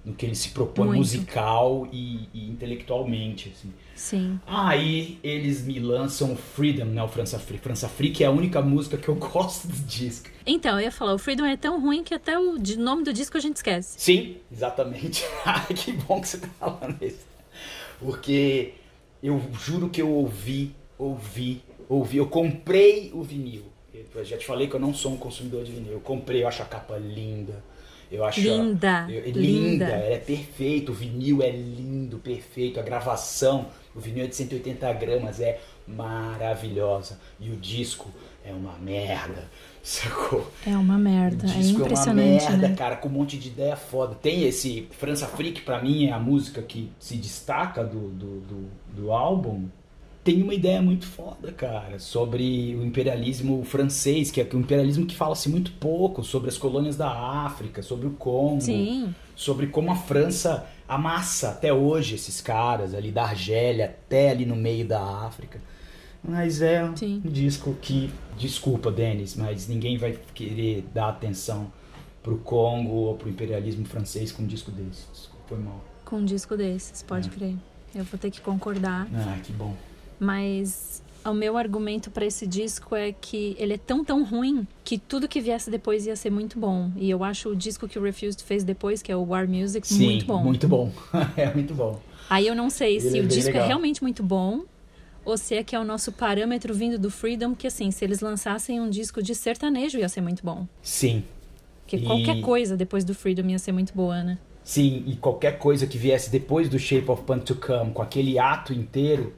no 0.03 0.13
que 0.13 0.25
ele 0.25 0.35
se 0.35 0.49
propõe 0.49 0.88
Muito. 0.88 0.99
musical 0.99 1.88
e, 1.91 2.27
e 2.33 2.49
intelectualmente, 2.49 3.53
assim. 3.55 3.73
Sim. 3.95 4.39
Aí 4.47 5.19
eles 5.21 5.65
me 5.65 5.77
lançam 5.77 6.35
Freedom, 6.35 6.85
né, 6.85 7.03
o 7.03 7.07
França 7.07 7.38
Free. 7.38 7.57
França 7.57 7.89
Free, 7.89 8.12
que 8.12 8.23
é 8.23 8.27
a 8.27 8.31
única 8.31 8.62
música 8.62 8.97
que 8.97 9.09
eu 9.09 9.15
gosto 9.19 9.67
do 9.67 9.75
disco. 9.85 10.29
Então, 10.45 10.79
eu 10.79 10.85
ia 10.85 10.91
falar, 10.91 11.13
o 11.13 11.17
Freedom 11.19 11.45
é 11.45 11.57
tão 11.57 11.81
ruim 11.81 12.03
que 12.03 12.13
até 12.13 12.39
o 12.39 12.55
nome 12.77 13.03
do 13.03 13.12
disco 13.12 13.38
a 13.38 13.41
gente 13.41 13.57
esquece. 13.57 13.99
Sim, 13.99 14.38
exatamente. 14.51 15.23
Que 15.75 15.91
bom 15.91 16.21
que 16.21 16.27
você 16.27 16.38
tá 16.38 16.47
falando 16.59 16.97
isso. 17.03 17.25
Porque 17.99 18.73
eu 19.21 19.41
juro 19.53 19.89
que 19.89 20.01
eu 20.01 20.09
ouvi, 20.09 20.73
ouvi, 20.97 21.62
ouvi. 21.89 22.17
Eu 22.17 22.27
comprei 22.27 23.12
o 23.13 23.21
vinil. 23.21 23.65
Eu 23.93 24.23
já 24.23 24.38
te 24.38 24.45
falei 24.45 24.67
que 24.67 24.75
eu 24.75 24.79
não 24.79 24.93
sou 24.93 25.12
um 25.12 25.17
consumidor 25.17 25.63
de 25.63 25.71
vinil. 25.71 25.91
Eu 25.91 25.99
comprei, 25.99 26.43
eu 26.43 26.47
acho 26.47 26.62
a 26.62 26.65
capa 26.65 26.97
linda. 26.97 27.62
Eu 28.12 28.26
acho 28.26 28.41
Linda, 28.41 29.06
eu- 29.10 29.19
é 29.24 29.26
linda. 29.30 29.39
linda, 29.39 29.86
é 29.86 30.17
perfeito. 30.17 30.91
O 30.91 30.95
vinil 30.95 31.41
é 31.43 31.50
lindo, 31.52 32.17
perfeito. 32.17 32.80
A 32.80 32.84
gravação, 32.84 33.67
o 33.95 34.00
vinil 34.00 34.24
é 34.24 34.28
de 34.28 34.36
180 34.36 34.91
gramas, 34.93 35.39
é 35.39 35.60
maravilhosa. 35.88 37.19
E 37.39 37.50
o 37.52 37.56
disco 37.56 38.10
é 38.43 38.52
uma 38.52 38.74
merda, 38.80 39.43
sacou? 39.84 40.50
É 40.65 40.72
uma 40.76 40.98
merda, 40.98 41.45
O 41.45 41.50
é 41.50 41.54
disco 41.54 41.82
impressionante, 41.82 42.43
uma 42.43 42.50
merda, 42.52 42.67
né? 42.69 42.76
cara, 42.76 42.95
com 42.95 43.08
um 43.10 43.12
monte 43.12 43.38
de 43.38 43.50
ideia 43.50 43.76
foda. 43.76 44.15
Tem 44.15 44.43
esse 44.43 44.88
França 44.91 45.28
Freak, 45.28 45.62
pra 45.62 45.82
mim, 45.82 46.08
é 46.08 46.12
a 46.12 46.19
música 46.19 46.62
que 46.62 46.91
se 47.00 47.15
destaca 47.17 47.84
do, 47.84 48.10
do, 48.10 48.39
do, 48.41 48.69
do 48.95 49.12
álbum. 49.12 49.67
Tem 50.23 50.43
uma 50.43 50.53
ideia 50.53 50.82
muito 50.82 51.05
foda, 51.08 51.51
cara, 51.51 51.97
sobre 51.97 52.75
o 52.75 52.84
imperialismo 52.86 53.63
francês, 53.63 54.29
que 54.29 54.41
é 54.41 54.47
o 54.53 54.58
imperialismo 54.58 55.05
que 55.05 55.15
fala-se 55.15 55.47
muito 55.49 55.71
pouco, 55.73 56.23
sobre 56.23 56.49
as 56.49 56.58
colônias 56.58 56.97
da 56.97 57.10
África, 57.10 57.82
sobre 57.82 58.05
o 58.08 58.12
Congo, 58.12 58.62
Sim, 58.62 59.15
sobre 59.36 59.67
como 59.67 59.91
a 59.91 59.95
França 59.95 60.67
amassa 60.88 61.49
até 61.51 61.71
hoje 61.73 62.15
esses 62.15 62.41
caras 62.41 62.93
ali 62.93 63.12
da 63.12 63.23
Argélia, 63.23 63.86
até 63.86 64.32
ali 64.32 64.45
no 64.45 64.55
meio 64.58 64.86
da 64.86 65.01
África. 65.01 65.62
Mas 66.21 66.62
é 66.62 66.86
Sim. 66.97 67.21
um 67.25 67.29
disco 67.29 67.73
que, 67.82 68.12
desculpa, 68.38 68.91
Denis, 68.91 69.36
mas 69.38 69.69
ninguém 69.69 69.97
vai 69.97 70.19
querer 70.34 70.84
dar 70.93 71.10
atenção 71.10 71.71
pro 72.21 72.38
Congo 72.39 72.91
ou 72.91 73.15
pro 73.15 73.29
imperialismo 73.29 73.86
francês 73.86 74.32
com 74.34 74.43
um 74.43 74.47
disco 74.47 74.69
desse. 74.69 75.08
Desculpa, 75.13 75.45
foi 75.47 75.58
mal. 75.60 75.82
com 76.03 76.17
um 76.17 76.25
disco 76.25 76.58
desses, 76.58 77.01
pode 77.03 77.29
É. 77.29 77.32
crer. 77.32 77.55
Eu 77.95 78.03
vou 78.03 78.19
ter 78.19 78.29
que 78.32 78.41
concordar. 78.41 79.08
Ah, 79.13 79.38
que 79.41 79.53
bom. 79.53 79.73
Mas 80.19 81.01
o 81.25 81.34
meu 81.34 81.58
argumento 81.58 82.12
pra 82.12 82.25
esse 82.25 82.45
disco 82.45 82.95
é 82.95 83.12
que 83.12 83.55
ele 83.60 83.73
é 83.73 83.77
tão, 83.77 84.03
tão 84.03 84.23
ruim 84.23 84.67
que 84.84 84.97
tudo 84.97 85.27
que 85.27 85.39
viesse 85.41 85.69
depois 85.71 86.05
ia 86.05 86.15
ser 86.15 86.29
muito 86.29 86.60
bom. 86.60 86.91
E 86.95 87.10
eu 87.10 87.23
acho 87.23 87.49
o 87.49 87.55
disco 87.55 87.88
que 87.88 87.97
o 87.97 88.01
Refused 88.03 88.43
fez 88.43 88.63
depois, 88.63 89.01
que 89.01 89.12
é 89.12 89.15
o 89.15 89.23
War 89.23 89.47
Music, 89.47 89.88
Sim, 89.88 90.03
muito 90.05 90.25
bom. 90.25 90.43
Muito 90.43 90.67
bom. 90.67 90.91
é 91.38 91.53
muito 91.53 91.73
bom. 91.73 91.99
Aí 92.29 92.45
eu 92.47 92.55
não 92.55 92.69
sei 92.69 92.97
Ele 92.97 93.01
se 93.01 93.17
é 93.19 93.21
o 93.21 93.27
disco 93.27 93.49
é 93.49 93.53
legal. 93.53 93.67
realmente 93.67 94.01
muito 94.03 94.21
bom 94.21 94.62
ou 95.25 95.38
se 95.38 95.55
é 95.55 95.63
que 95.63 95.75
é 95.75 95.79
o 95.79 95.84
nosso 95.84 96.12
parâmetro 96.12 96.73
vindo 96.73 96.97
do 96.97 97.12
Freedom, 97.12 97.53
que 97.53 97.67
assim, 97.67 97.91
se 97.91 98.03
eles 98.03 98.19
lançassem 98.19 98.79
um 98.79 98.89
disco 98.89 99.21
de 99.21 99.36
sertanejo 99.36 99.97
ia 99.99 100.10
ser 100.10 100.21
muito 100.21 100.43
bom. 100.43 100.65
Sim, 100.82 101.23
Porque 101.82 101.97
E- 101.97 102.05
qualquer 102.05 102.39
coisa 102.41 102.77
depois 102.77 103.03
do 103.03 103.13
Freedom 103.13 103.47
ia 103.49 103.60
ser 103.60 103.71
muito 103.71 103.93
boa, 103.93 104.23
né? 104.23 104.38
sim. 104.63 105.03
E 105.08 105.15
qualquer 105.15 105.58
coisa 105.58 105.86
que 105.88 105.97
viesse 105.97 106.29
depois 106.32 106.69
do 106.69 106.77
Shape 106.79 107.10
of 107.10 107.23
Punk 107.23 107.43
to 107.45 107.55
Come, 107.55 107.91
com 107.91 108.01
aquele 108.01 108.38
ato 108.39 108.71
inteiro, 108.73 109.34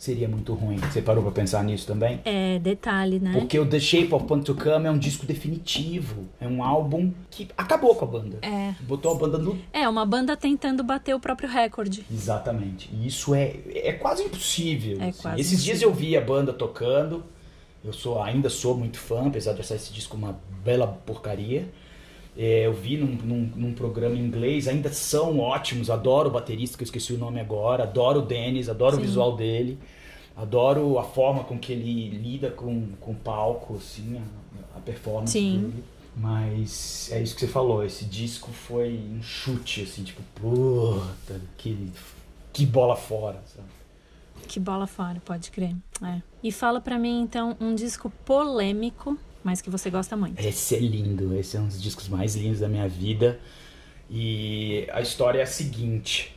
seria 0.00 0.26
muito 0.26 0.54
ruim. 0.54 0.78
Você 0.78 1.02
parou 1.02 1.22
pra 1.22 1.30
pensar 1.30 1.62
nisso 1.62 1.86
também? 1.86 2.20
É, 2.24 2.58
detalhe, 2.58 3.20
né? 3.20 3.32
Porque 3.34 3.58
o 3.58 3.66
The 3.66 3.78
Shape 3.78 4.14
of 4.14 4.24
Punk 4.24 4.46
to 4.46 4.54
Come 4.54 4.86
é 4.86 4.90
um 4.90 4.96
disco 4.96 5.26
definitivo. 5.26 6.26
É 6.40 6.48
um 6.48 6.64
álbum 6.64 7.12
que 7.30 7.50
acabou 7.56 7.94
com 7.94 8.06
a 8.06 8.08
banda. 8.08 8.38
É. 8.40 8.74
Botou 8.80 9.12
a 9.12 9.14
banda 9.14 9.36
no. 9.36 9.58
É, 9.70 9.86
uma 9.86 10.06
banda 10.06 10.34
tentando 10.38 10.82
bater 10.82 11.14
o 11.14 11.20
próprio 11.20 11.50
recorde. 11.50 12.02
Exatamente. 12.10 12.88
E 12.90 13.06
isso 13.06 13.34
é, 13.34 13.56
é 13.74 13.92
quase 13.92 14.22
impossível. 14.22 14.96
É 15.02 15.10
assim. 15.10 15.20
quase 15.20 15.40
Esses 15.42 15.62
dias 15.62 15.82
eu 15.82 15.92
vi 15.92 16.16
a 16.16 16.20
banda 16.22 16.54
tocando. 16.54 17.22
Eu 17.84 17.92
sou, 17.92 18.22
ainda 18.22 18.48
sou 18.48 18.74
muito 18.74 18.98
fã, 18.98 19.26
apesar 19.26 19.52
de 19.52 19.60
achar 19.60 19.74
esse 19.74 19.92
disco 19.92 20.16
uma 20.16 20.40
bela 20.64 20.86
porcaria. 20.86 21.68
É, 22.42 22.66
eu 22.66 22.72
vi 22.72 22.96
num, 22.96 23.18
num, 23.22 23.52
num 23.54 23.74
programa 23.74 24.16
em 24.16 24.20
inglês, 24.20 24.66
ainda 24.66 24.90
são 24.90 25.40
ótimos. 25.40 25.90
Adoro 25.90 26.30
o 26.30 26.32
baterista, 26.32 26.78
que 26.78 26.82
eu 26.82 26.86
esqueci 26.86 27.12
o 27.12 27.18
nome 27.18 27.38
agora. 27.38 27.82
Adoro 27.82 28.20
o 28.20 28.22
Dennis, 28.22 28.70
adoro 28.70 28.96
Sim. 28.96 29.02
o 29.02 29.04
visual 29.04 29.36
dele. 29.36 29.78
Adoro 30.34 30.98
a 30.98 31.04
forma 31.04 31.44
com 31.44 31.58
que 31.58 31.70
ele 31.70 32.08
lida 32.08 32.50
com, 32.50 32.92
com 32.98 33.10
o 33.10 33.14
palco, 33.14 33.76
assim, 33.76 34.16
a, 34.16 34.78
a 34.78 34.80
performance 34.80 35.32
Sim. 35.32 35.60
dele. 35.60 35.84
Mas 36.16 37.10
é 37.12 37.22
isso 37.22 37.34
que 37.34 37.42
você 37.42 37.46
falou, 37.46 37.84
esse 37.84 38.06
disco 38.06 38.50
foi 38.50 38.94
um 38.94 39.22
chute, 39.22 39.82
assim, 39.82 40.02
tipo, 40.02 40.22
puta, 40.34 41.38
que, 41.58 41.92
que 42.54 42.64
bola 42.64 42.96
fora, 42.96 43.42
sabe? 43.54 43.68
Que 44.48 44.58
bola 44.58 44.86
fora, 44.86 45.20
pode 45.26 45.50
crer. 45.50 45.76
É. 46.02 46.22
E 46.42 46.50
fala 46.50 46.80
pra 46.80 46.98
mim, 46.98 47.20
então, 47.20 47.54
um 47.60 47.74
disco 47.74 48.10
polêmico, 48.24 49.18
mas 49.42 49.60
que 49.60 49.70
você 49.70 49.90
gosta 49.90 50.16
muito. 50.16 50.38
Esse 50.38 50.76
é 50.76 50.78
lindo, 50.78 51.34
esse 51.36 51.56
é 51.56 51.60
um 51.60 51.66
dos 51.66 51.80
discos 51.80 52.08
mais 52.08 52.36
lindos 52.36 52.60
da 52.60 52.68
minha 52.68 52.88
vida. 52.88 53.38
E 54.10 54.86
a 54.92 55.00
história 55.00 55.38
é 55.38 55.42
a 55.42 55.46
seguinte: 55.46 56.34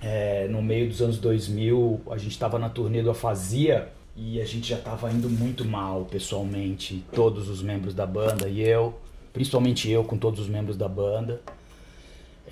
é, 0.00 0.46
no 0.48 0.62
meio 0.62 0.88
dos 0.88 1.00
anos 1.00 1.18
2000, 1.18 2.02
a 2.10 2.18
gente 2.18 2.32
estava 2.32 2.58
na 2.58 2.68
turnê 2.68 3.02
do 3.02 3.10
Afasia 3.10 3.88
e 4.16 4.40
a 4.40 4.44
gente 4.44 4.68
já 4.68 4.76
estava 4.76 5.10
indo 5.10 5.28
muito 5.30 5.64
mal 5.64 6.04
pessoalmente, 6.04 7.04
todos 7.12 7.48
os 7.48 7.62
membros 7.62 7.94
da 7.94 8.06
banda 8.06 8.48
e 8.48 8.60
eu, 8.60 8.98
principalmente 9.32 9.88
eu 9.88 10.04
com 10.04 10.18
todos 10.18 10.40
os 10.40 10.48
membros 10.48 10.76
da 10.76 10.88
banda. 10.88 11.40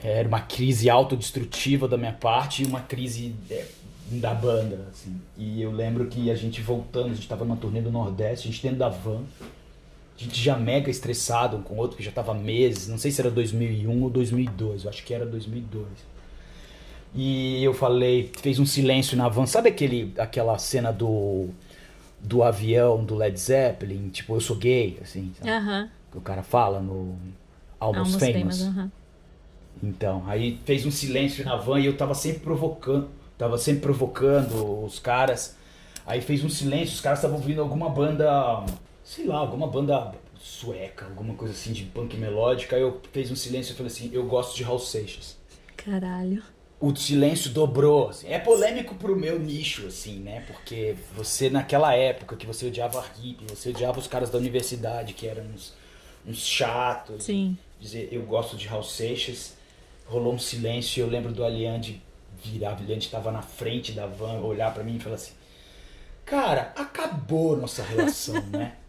Era 0.02 0.26
uma 0.26 0.40
crise 0.40 0.88
autodestrutiva 0.88 1.86
da 1.86 1.98
minha 1.98 2.12
parte 2.12 2.62
e 2.62 2.66
uma 2.66 2.80
crise 2.80 3.34
é, 3.50 3.66
da 4.12 4.32
banda, 4.32 4.88
assim. 4.90 5.20
E 5.36 5.60
eu 5.60 5.70
lembro 5.70 6.06
que 6.06 6.30
a 6.30 6.34
gente 6.34 6.62
voltando, 6.62 7.06
a 7.06 7.10
gente 7.10 7.20
estava 7.20 7.44
numa 7.44 7.56
turnê 7.56 7.82
do 7.82 7.90
Nordeste, 7.90 8.48
a 8.48 8.50
gente 8.50 8.62
dentro 8.62 8.78
da 8.78 8.88
van, 8.88 9.22
gente 10.22 10.40
já 10.40 10.56
mega 10.56 10.90
estressado 10.90 11.56
um 11.56 11.62
com 11.62 11.74
o 11.74 11.76
outro, 11.78 11.96
que 11.96 12.02
já 12.02 12.10
tava 12.12 12.34
meses, 12.34 12.88
não 12.88 12.98
sei 12.98 13.10
se 13.10 13.20
era 13.20 13.30
2001 13.30 14.02
ou 14.02 14.10
2002, 14.10 14.84
eu 14.84 14.90
acho 14.90 15.04
que 15.04 15.14
era 15.14 15.24
2002. 15.24 15.86
E 17.14 17.62
eu 17.64 17.74
falei, 17.74 18.30
fez 18.40 18.58
um 18.58 18.66
silêncio 18.66 19.16
na 19.16 19.28
van, 19.28 19.46
sabe 19.46 19.68
aquele, 19.68 20.12
aquela 20.18 20.56
cena 20.58 20.92
do, 20.92 21.48
do 22.20 22.42
avião 22.42 23.04
do 23.04 23.14
Led 23.16 23.38
Zeppelin, 23.38 24.10
tipo, 24.10 24.34
eu 24.34 24.40
sou 24.40 24.56
gay, 24.56 24.98
assim, 25.02 25.32
sabe? 25.38 25.50
Aham. 25.50 25.90
que 26.12 26.18
o 26.18 26.20
cara 26.20 26.42
fala 26.42 26.80
no 26.80 27.16
Almost, 27.80 28.14
Almost 28.14 28.18
Famous. 28.18 28.58
Famous, 28.58 28.62
aham. 28.62 28.92
Então, 29.82 30.24
aí 30.26 30.58
fez 30.64 30.84
um 30.84 30.90
silêncio 30.90 31.44
na 31.44 31.56
van 31.56 31.80
e 31.80 31.86
eu 31.86 31.96
tava 31.96 32.14
sempre 32.14 32.40
provocando, 32.40 33.08
tava 33.38 33.56
sempre 33.56 33.80
provocando 33.80 34.84
os 34.84 34.98
caras. 34.98 35.56
Aí 36.06 36.20
fez 36.20 36.44
um 36.44 36.48
silêncio, 36.48 36.94
os 36.94 37.00
caras 37.00 37.20
estavam 37.20 37.38
ouvindo 37.38 37.60
alguma 37.62 37.88
banda, 37.88 38.64
sei 39.10 39.26
lá, 39.26 39.38
alguma 39.38 39.66
banda 39.66 40.14
sueca, 40.38 41.04
alguma 41.04 41.34
coisa 41.34 41.52
assim 41.52 41.72
de 41.72 41.82
punk 41.82 42.16
melódica. 42.16 42.76
Aí 42.76 42.82
eu 42.82 43.00
fez 43.12 43.28
um 43.28 43.34
silêncio 43.34 43.72
e 43.72 43.76
falei 43.76 43.90
assim, 43.90 44.08
eu 44.12 44.24
gosto 44.24 44.56
de 44.56 44.62
Raul 44.62 44.78
Seixas. 44.78 45.36
Caralho. 45.76 46.40
O 46.78 46.94
silêncio 46.94 47.50
dobrou, 47.50 48.10
assim. 48.10 48.28
É 48.28 48.38
polêmico 48.38 48.94
pro 48.94 49.16
meu 49.16 49.36
nicho, 49.36 49.88
assim, 49.88 50.20
né? 50.20 50.44
Porque 50.46 50.94
você, 51.16 51.50
naquela 51.50 51.92
época 51.92 52.36
que 52.36 52.46
você 52.46 52.68
odiava 52.68 53.04
hippie, 53.20 53.44
você 53.48 53.70
odiava 53.70 53.98
os 53.98 54.06
caras 54.06 54.30
da 54.30 54.38
universidade, 54.38 55.12
que 55.12 55.26
eram 55.26 55.42
uns, 55.42 55.74
uns 56.24 56.46
chatos, 56.46 57.24
Sim. 57.24 57.58
dizer 57.80 58.10
eu 58.12 58.22
gosto 58.22 58.56
de 58.56 58.68
Raul 58.68 58.84
Seixas. 58.84 59.56
Rolou 60.06 60.34
um 60.34 60.38
silêncio 60.38 61.00
e 61.00 61.02
eu 61.02 61.10
lembro 61.10 61.32
do 61.32 61.44
Aliande 61.44 62.00
virar, 62.44 62.74
o 62.74 62.76
Aliande 62.76 63.06
estava 63.06 63.32
na 63.32 63.42
frente 63.42 63.90
da 63.90 64.06
van, 64.06 64.38
olhar 64.38 64.72
pra 64.72 64.84
mim 64.84 64.96
e 64.96 65.00
falar 65.00 65.16
assim: 65.16 65.32
Cara, 66.24 66.72
acabou 66.76 67.56
nossa 67.56 67.82
relação, 67.82 68.40
né? 68.46 68.76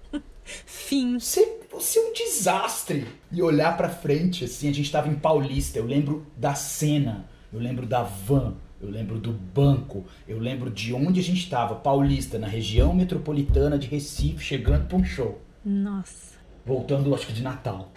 Fim. 0.43 1.19
Você, 1.19 1.59
você 1.71 1.99
é 1.99 2.09
um 2.09 2.13
desastre. 2.13 3.07
E 3.31 3.41
olhar 3.41 3.75
pra 3.77 3.89
frente, 3.89 4.45
assim, 4.45 4.69
a 4.69 4.73
gente 4.73 4.91
tava 4.91 5.07
em 5.07 5.15
Paulista, 5.15 5.79
eu 5.79 5.85
lembro 5.85 6.25
da 6.35 6.53
cena, 6.53 7.29
eu 7.51 7.59
lembro 7.59 7.85
da 7.85 8.03
van, 8.03 8.55
eu 8.81 8.89
lembro 8.89 9.19
do 9.19 9.31
banco, 9.31 10.05
eu 10.27 10.39
lembro 10.39 10.69
de 10.69 10.93
onde 10.93 11.19
a 11.19 11.23
gente 11.23 11.49
tava, 11.49 11.75
Paulista, 11.75 12.37
na 12.39 12.47
região 12.47 12.93
metropolitana 12.93 13.77
de 13.77 13.87
Recife, 13.87 14.43
chegando 14.43 14.87
pra 14.87 14.97
um 14.97 15.03
show 15.03 15.41
Nossa. 15.63 16.37
voltando, 16.65 17.13
acho 17.13 17.27
que 17.27 17.33
de 17.33 17.43
Natal. 17.43 17.91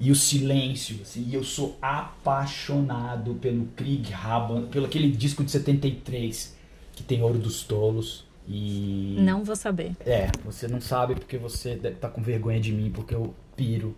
E 0.00 0.10
o 0.10 0.16
silêncio, 0.16 0.98
assim, 1.02 1.24
e 1.28 1.34
eu 1.34 1.44
sou 1.44 1.78
apaixonado 1.80 3.34
pelo 3.34 3.66
Krieg 3.76 4.10
Raban, 4.10 4.66
pelo 4.66 4.86
aquele 4.86 5.10
disco 5.10 5.44
de 5.44 5.50
73 5.52 6.56
que 6.92 7.02
tem 7.02 7.22
Ouro 7.22 7.38
dos 7.38 7.62
Tolos. 7.62 8.24
E. 8.46 9.16
Não 9.20 9.44
vou 9.44 9.56
saber. 9.56 9.92
É, 10.04 10.28
você 10.44 10.66
não 10.66 10.80
sabe 10.80 11.14
porque 11.14 11.38
você 11.38 11.76
deve 11.76 11.96
estar 11.96 12.08
com 12.08 12.22
vergonha 12.22 12.60
de 12.60 12.72
mim, 12.72 12.90
porque 12.90 13.14
eu 13.14 13.34
piro 13.56 13.96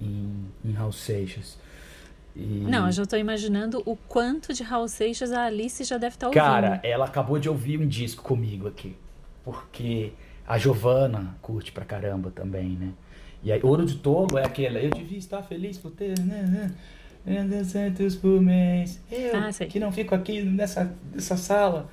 em, 0.00 0.46
em 0.64 0.72
Raul 0.72 0.92
Seixas. 0.92 1.58
E... 2.34 2.64
Não, 2.66 2.86
eu 2.86 2.92
já 2.92 3.04
tô 3.04 3.16
imaginando 3.16 3.82
o 3.84 3.94
quanto 3.96 4.54
de 4.54 4.62
Raul 4.62 4.88
Seixas 4.88 5.32
a 5.32 5.44
Alice 5.44 5.84
já 5.84 5.98
deve 5.98 6.16
estar 6.16 6.28
ouvindo. 6.28 6.42
Cara, 6.42 6.80
ela 6.82 7.04
acabou 7.04 7.38
de 7.38 7.48
ouvir 7.48 7.78
um 7.78 7.86
disco 7.86 8.22
comigo 8.22 8.68
aqui. 8.68 8.96
Porque 9.44 10.12
a 10.46 10.56
Giovana 10.56 11.36
curte 11.42 11.72
pra 11.72 11.84
caramba 11.84 12.30
também, 12.30 12.70
né? 12.70 12.92
E 13.42 13.50
aí, 13.50 13.60
Ouro 13.62 13.84
de 13.84 13.96
Tolo 13.96 14.38
é 14.38 14.44
aquela. 14.44 14.78
Eu 14.78 14.90
devia 14.90 15.18
estar 15.18 15.42
feliz 15.42 15.76
por 15.76 15.90
ter. 15.90 16.18
Né, 16.20 16.72
né, 17.24 17.64
centos 17.64 18.16
por 18.16 18.40
mês. 18.40 19.00
Eu, 19.10 19.32
Ah, 19.36 19.50
que 19.66 19.78
não 19.78 19.92
fico 19.92 20.14
aqui 20.14 20.42
nessa, 20.42 20.94
nessa 21.12 21.36
sala, 21.36 21.88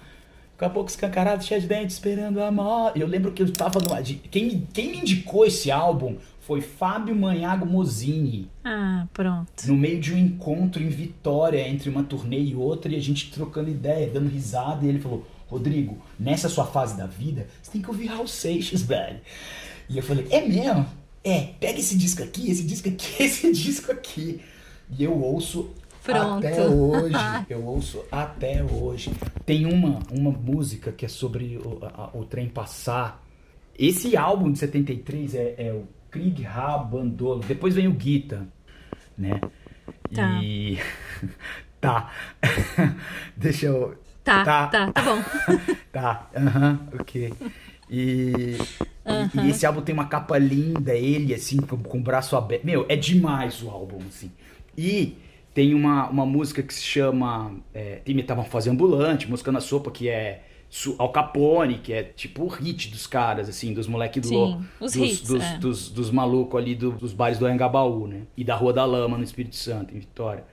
boca 0.68 0.90
escancarada, 0.90 1.42
cheia 1.42 1.62
de 1.62 1.68
dentes, 1.68 1.96
esperando 1.96 2.42
a 2.42 2.52
morte. 2.52 3.00
Eu 3.00 3.08
lembro 3.08 3.32
que 3.32 3.42
eu 3.42 3.54
tava 3.54 3.80
no. 3.80 3.88
Quem, 4.30 4.68
quem 4.74 4.92
me 4.92 4.98
indicou 4.98 5.46
esse 5.46 5.72
álbum 5.72 6.18
foi 6.42 6.60
Fábio 6.62 7.16
Manhago 7.16 7.66
Mozini 7.66 8.50
Ah, 8.66 9.08
pronto. 9.14 9.52
no 9.68 9.76
meio 9.76 10.00
de 10.02 10.14
um 10.14 10.18
encontro 10.18 10.82
em 10.82 10.90
Vitória 10.90 11.66
entre 11.66 11.90
uma 11.90 12.04
turnê 12.04 12.40
e 12.40 12.56
outra 12.56 12.92
e 12.92 12.96
a 12.96 13.00
gente 13.00 13.32
trocando 13.32 13.70
ideia, 13.70 14.10
dando 14.10 14.28
risada, 14.28 14.84
e 14.86 14.90
ele 14.90 15.00
falou: 15.00 15.26
Rodrigo, 15.48 15.98
nessa 16.20 16.50
sua 16.50 16.66
fase 16.66 16.98
da 16.98 17.06
vida, 17.06 17.48
você 17.62 17.72
tem 17.72 17.82
que 17.82 17.88
ouvir 17.88 18.08
Raul 18.08 18.28
Seixas, 18.28 18.82
velho. 18.84 19.20
E 19.88 19.96
eu 19.98 20.04
falei: 20.04 20.28
É 20.30 20.42
mesmo? 20.42 20.86
É, 21.24 21.50
pega 21.60 21.80
esse 21.80 21.96
disco 21.98 22.24
aqui, 22.24 22.50
esse 22.50 22.64
disco 22.64 22.90
aqui, 22.90 23.22
esse 23.24 23.52
disco 23.54 23.92
aqui. 23.92 24.42
E 24.98 25.04
eu 25.04 25.16
ouço 25.22 25.70
Pronto. 26.14 26.48
até 26.48 26.62
hoje. 26.68 27.16
Eu 27.50 27.66
ouço 27.66 28.04
até 28.12 28.64
hoje. 28.64 29.12
Tem 29.46 29.66
uma, 29.66 30.00
uma 30.12 30.32
música 30.32 30.92
que 30.92 31.06
é 31.06 31.10
sobre 31.10 31.58
o, 31.58 31.80
a- 31.84 32.10
o 32.14 32.24
trem 32.26 32.48
passar. 32.48 33.24
Esse 33.78 34.16
álbum 34.18 34.52
de 34.52 34.60
73 34.60 35.36
é, 35.36 35.56
é 35.58 35.74
o 35.74 35.88
Krieg 36.12 36.42
Rabandolo. 36.44 37.42
Depois 37.48 37.76
vem 37.76 37.88
o 37.88 37.94
Guita, 37.94 38.48
né? 39.18 39.40
Tá. 40.14 40.40
E. 40.44 40.78
tá. 41.80 42.12
Deixa 43.38 43.68
eu. 43.68 43.96
Tá, 44.24 44.44
Tá. 44.44 44.68
tá, 44.68 44.92
tá, 44.92 45.02
bom. 45.02 45.24
Tá, 45.92 46.30
aham, 46.36 46.80
ok. 47.00 47.34
E, 47.90 48.58
e- 49.06 49.40
e 49.46 49.50
esse 49.50 49.66
álbum 49.66 49.82
tem 49.82 49.94
uma 49.94 50.06
capa 50.06 50.38
linda, 50.38 50.94
ele 50.94 51.34
assim, 51.34 51.58
com, 51.58 51.78
com 51.78 51.98
o 51.98 52.02
braço 52.02 52.36
aberto. 52.36 52.64
Meu, 52.66 52.86
é 52.90 52.96
demais 52.96 53.64
o 53.64 53.70
álbum, 53.70 53.98
assim. 54.08 54.30
E 54.78 55.16
tem 55.60 55.74
uma, 55.74 56.08
uma 56.10 56.26
música 56.26 56.64
que 56.64 56.74
se 56.74 56.82
chama 56.82 57.52
é, 57.74 57.96
Tem 58.06 58.16
Metamorfose 58.16 58.70
Ambulante, 58.70 59.30
música 59.30 59.52
na 59.52 59.60
sopa, 59.60 59.92
que 59.92 60.08
é 60.08 60.44
Al 60.98 61.10
Capone, 61.12 61.80
que 61.80 61.92
é 61.92 62.02
tipo 62.02 62.46
o 62.46 62.48
hit 62.48 62.90
dos 62.90 63.06
caras, 63.06 63.50
assim, 63.50 63.74
dos 63.74 63.86
moleque 63.86 64.22
do 64.22 64.32
louco. 64.32 64.64
dos, 64.80 64.96
hits, 64.96 65.22
dos, 65.28 65.44
é. 65.44 65.58
dos, 65.58 65.90
dos 65.90 66.12
malucos 66.12 66.62
ali 66.62 66.76
do- 66.76 66.94
dos 66.94 67.12
bares 67.12 67.38
do 67.38 67.46
Anhangabaú, 67.46 68.08
né? 68.08 68.22
E 68.38 68.44
da 68.46 68.56
Rua 68.56 68.72
da 68.72 68.86
Lama, 68.86 69.18
no 69.18 69.24
Espírito 69.26 69.58
Santo, 69.58 69.94
em 69.94 70.00
Vitória. 70.00 70.46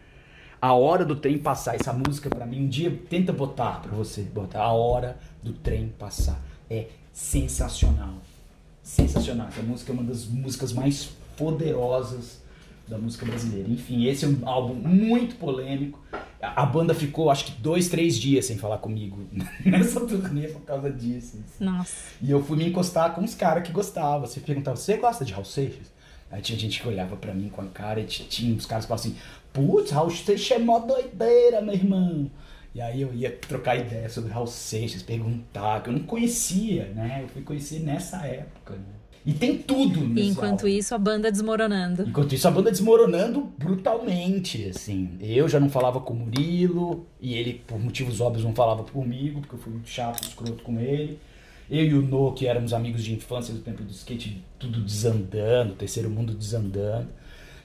A 0.60 0.72
hora 0.72 1.04
do 1.04 1.14
trem 1.14 1.38
passar, 1.38 1.76
essa 1.76 1.92
música 1.92 2.28
pra 2.28 2.44
mim, 2.44 2.64
um 2.64 2.68
dia 2.68 2.90
tenta 3.08 3.32
botar 3.32 3.82
pra 3.82 3.92
você, 3.92 4.22
botar 4.22 4.62
a 4.62 4.72
hora 4.72 5.16
do 5.40 5.52
trem 5.52 5.94
passar. 5.96 6.42
É 6.68 6.86
sensacional. 7.12 8.14
Sensacional. 8.82 9.46
Essa 9.46 9.62
música 9.62 9.92
é 9.92 9.94
uma 9.94 10.02
das 10.02 10.26
músicas 10.26 10.72
mais 10.72 11.10
poderosas 11.36 12.44
da 12.88 12.98
música 12.98 13.26
brasileira. 13.26 13.68
Enfim, 13.68 14.06
esse 14.06 14.24
é 14.24 14.28
um 14.28 14.48
álbum 14.48 14.74
muito 14.74 15.36
polêmico. 15.36 16.00
A 16.40 16.64
banda 16.64 16.94
ficou, 16.94 17.30
acho 17.30 17.46
que 17.46 17.52
dois, 17.60 17.88
três 17.88 18.16
dias 18.16 18.44
sem 18.44 18.56
falar 18.56 18.78
comigo 18.78 19.26
nessa 19.64 20.00
turnê 20.06 20.48
por 20.48 20.62
causa 20.62 20.90
disso. 20.90 21.42
Nossa. 21.58 21.94
E 22.22 22.30
eu 22.30 22.42
fui 22.44 22.56
me 22.56 22.68
encostar 22.68 23.14
com 23.14 23.22
uns 23.22 23.34
caras 23.34 23.66
que 23.66 23.72
gostavam. 23.72 24.26
Você 24.26 24.40
perguntava, 24.40 24.76
você 24.76 24.96
gosta 24.96 25.24
de 25.24 25.32
Raul 25.32 25.44
Seixas? 25.44 25.92
Aí 26.30 26.40
tinha 26.42 26.58
gente 26.58 26.80
que 26.80 26.88
olhava 26.88 27.16
pra 27.16 27.32
mim 27.32 27.48
com 27.48 27.62
a 27.62 27.66
cara 27.66 28.00
e 28.00 28.04
tinha 28.04 28.54
uns 28.54 28.66
caras 28.66 28.84
que 28.84 28.88
falavam 28.88 29.10
assim, 29.10 29.16
putz, 29.52 29.90
Raul 29.90 30.10
Seixas 30.10 30.56
é 30.56 30.60
mó 30.60 30.78
doideira, 30.78 31.60
meu 31.60 31.74
irmão. 31.74 32.30
E 32.74 32.80
aí 32.80 33.00
eu 33.00 33.14
ia 33.14 33.32
trocar 33.32 33.76
ideia 33.76 34.08
sobre 34.08 34.30
Raul 34.30 34.46
Seixas, 34.46 35.02
perguntar, 35.02 35.82
que 35.82 35.88
eu 35.88 35.94
não 35.94 36.02
conhecia, 36.02 36.92
né? 36.94 37.20
Eu 37.22 37.28
fui 37.28 37.42
conhecer 37.42 37.80
nessa 37.80 38.18
época, 38.26 38.74
né? 38.74 38.95
E 39.26 39.32
tem 39.34 39.58
tudo 39.58 40.00
nesse 40.06 40.28
enquanto 40.30 40.60
álbum. 40.60 40.68
isso, 40.68 40.94
a 40.94 40.98
banda 40.98 41.32
desmoronando. 41.32 42.04
Enquanto 42.08 42.32
isso, 42.32 42.46
a 42.46 42.50
banda 42.52 42.70
desmoronando 42.70 43.40
brutalmente, 43.58 44.68
assim. 44.68 45.10
Eu 45.20 45.48
já 45.48 45.58
não 45.58 45.68
falava 45.68 46.00
com 46.00 46.14
o 46.14 46.16
Murilo, 46.16 47.04
e 47.20 47.34
ele, 47.34 47.54
por 47.66 47.78
motivos 47.78 48.20
óbvios, 48.20 48.44
não 48.44 48.54
falava 48.54 48.84
comigo, 48.84 49.40
porque 49.40 49.56
eu 49.56 49.58
fui 49.58 49.72
muito 49.72 49.88
chato, 49.88 50.22
escroto 50.22 50.62
com 50.62 50.78
ele. 50.78 51.18
Eu 51.68 51.84
e 51.84 51.94
o 51.94 52.02
No, 52.02 52.32
que 52.32 52.46
éramos 52.46 52.72
amigos 52.72 53.02
de 53.02 53.12
infância 53.14 53.52
do 53.52 53.60
tempo 53.60 53.82
do 53.82 53.90
skate, 53.90 54.40
tudo 54.60 54.80
desandando, 54.80 55.74
terceiro 55.74 56.08
mundo 56.08 56.32
desandando. 56.32 57.08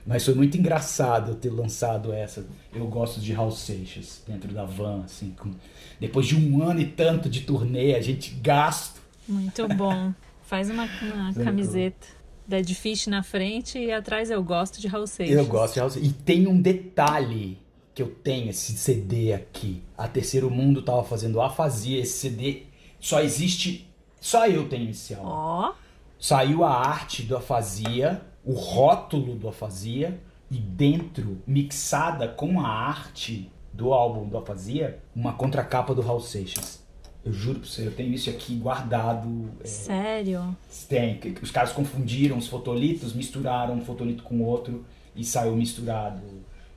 Mas 0.04 0.26
foi 0.26 0.34
muito 0.34 0.58
engraçado 0.58 1.30
eu 1.30 1.36
ter 1.36 1.52
lançado 1.52 2.12
essa. 2.12 2.44
Eu 2.74 2.88
gosto 2.88 3.22
de 3.22 3.34
Raul 3.34 3.52
Seixas 3.52 4.24
dentro 4.28 4.52
da 4.52 4.66
van, 4.66 5.04
assim. 5.04 5.36
com- 5.40 5.52
Depois 6.00 6.26
de 6.26 6.36
um 6.36 6.64
ano 6.64 6.82
e 6.82 6.86
tanto 6.88 7.30
de 7.30 7.42
turnê, 7.42 7.94
a 7.94 8.02
gente 8.02 8.32
gasto. 8.42 9.00
Muito 9.28 9.68
bom. 9.68 10.12
Faz 10.52 10.70
uma, 10.70 10.84
uma 10.84 11.34
camiseta. 11.34 12.06
Dead 12.46 12.74
Fish 12.74 13.08
na 13.08 13.24
frente 13.24 13.80
e 13.80 13.90
atrás 13.90 14.30
eu 14.30 14.44
gosto 14.44 14.82
de 14.82 14.88
Raul 14.90 15.08
Seixas. 15.08 15.38
Eu 15.38 15.46
gosto 15.46 15.76
de 15.76 15.80
Raul 15.80 15.90
Seixas. 15.90 16.12
E 16.12 16.14
tem 16.14 16.46
um 16.46 16.62
detalhe 16.62 17.58
que 17.96 18.02
eu 18.02 18.08
tenho, 18.08 18.50
esse 18.50 18.74
CD 18.74 19.32
aqui. 19.32 19.82
A 19.98 20.10
Terceiro 20.10 20.52
Mundo 20.52 20.82
tava 20.82 21.06
fazendo 21.06 21.40
afasia. 21.40 22.02
Esse 22.02 22.20
CD 22.20 22.64
só 23.00 23.22
existe. 23.22 23.88
Só 24.20 24.46
eu 24.46 24.68
tenho 24.68 24.90
esse 24.90 25.14
álbum. 25.14 25.30
Ó, 25.30 25.74
Saiu 26.20 26.66
a 26.66 26.86
arte 26.86 27.24
do 27.24 27.38
afasia, 27.38 28.22
o 28.44 28.52
rótulo 28.52 29.36
do 29.36 29.48
afasia, 29.48 30.20
e 30.52 30.58
dentro, 30.58 31.42
mixada 31.48 32.28
com 32.28 32.60
a 32.60 32.68
arte 32.68 33.50
do 33.72 33.94
álbum 33.94 34.28
do 34.28 34.38
afasia, 34.38 35.00
uma 35.16 35.32
contracapa 35.32 35.96
do 35.96 36.02
Raul 36.02 36.20
Seixas. 36.20 36.81
Eu 37.24 37.32
juro 37.32 37.60
pra 37.60 37.70
você, 37.70 37.86
eu 37.86 37.92
tenho 37.92 38.12
isso 38.14 38.30
aqui 38.30 38.56
guardado. 38.56 39.52
é, 39.64 39.68
sério? 39.68 40.56
tem, 40.90 41.20
os 41.42 41.52
caras 41.52 41.72
confundiram 41.72 42.38
os 42.38 42.48
fotolitos, 42.48 43.14
misturaram 43.14 43.76
um 43.76 43.82
fotolito 43.82 44.24
com 44.24 44.42
outro 44.42 44.84
e 45.16 45.24
saiu 45.24 45.56
misturado 45.56 46.22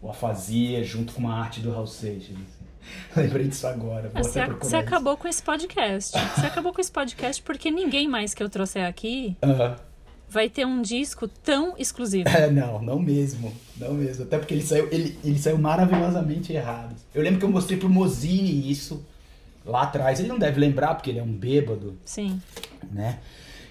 o 0.02 0.10
afasia 0.10 0.84
junto 0.84 1.14
com 1.14 1.20
uma 1.20 1.34
arte 1.34 1.60
do 1.60 1.72
Raul 1.72 1.86
Seixas. 1.86 2.36
assim. 2.36 2.64
Lembrei 3.16 3.48
disso 3.48 3.66
agora. 3.66 4.10
Você, 4.14 4.46
você 4.46 4.76
acabou 4.76 5.16
com 5.16 5.26
esse 5.26 5.42
podcast. 5.42 6.12
Você 6.34 6.46
acabou 6.46 6.74
com 6.74 6.80
esse 6.80 6.92
podcast 6.92 7.42
porque 7.42 7.70
ninguém 7.70 8.06
mais 8.06 8.34
que 8.34 8.42
eu 8.42 8.50
trouxer 8.50 8.84
aqui 8.84 9.34
Aham. 9.42 9.76
vai 10.28 10.50
ter 10.50 10.66
um 10.66 10.82
disco 10.82 11.26
tão 11.26 11.74
exclusivo. 11.78 12.28
É, 12.28 12.50
não, 12.50 12.82
não 12.82 12.98
mesmo. 12.98 13.50
Não 13.78 13.94
mesmo. 13.94 14.24
Até 14.24 14.36
porque 14.36 14.52
ele 14.52 14.62
saiu, 14.62 14.88
ele, 14.92 15.18
ele 15.24 15.38
saiu 15.38 15.56
maravilhosamente 15.56 16.52
errado. 16.52 16.94
Eu 17.14 17.22
lembro 17.22 17.38
que 17.38 17.46
eu 17.46 17.50
mostrei 17.50 17.78
pro 17.78 17.88
Mozini 17.88 18.70
isso 18.70 19.02
lá 19.64 19.82
atrás. 19.82 20.18
Ele 20.20 20.28
não 20.28 20.38
deve 20.38 20.58
lembrar, 20.60 20.94
porque 20.94 21.10
ele 21.10 21.18
é 21.18 21.22
um 21.22 21.32
bêbado. 21.32 21.96
Sim. 22.04 22.40
né? 22.90 23.18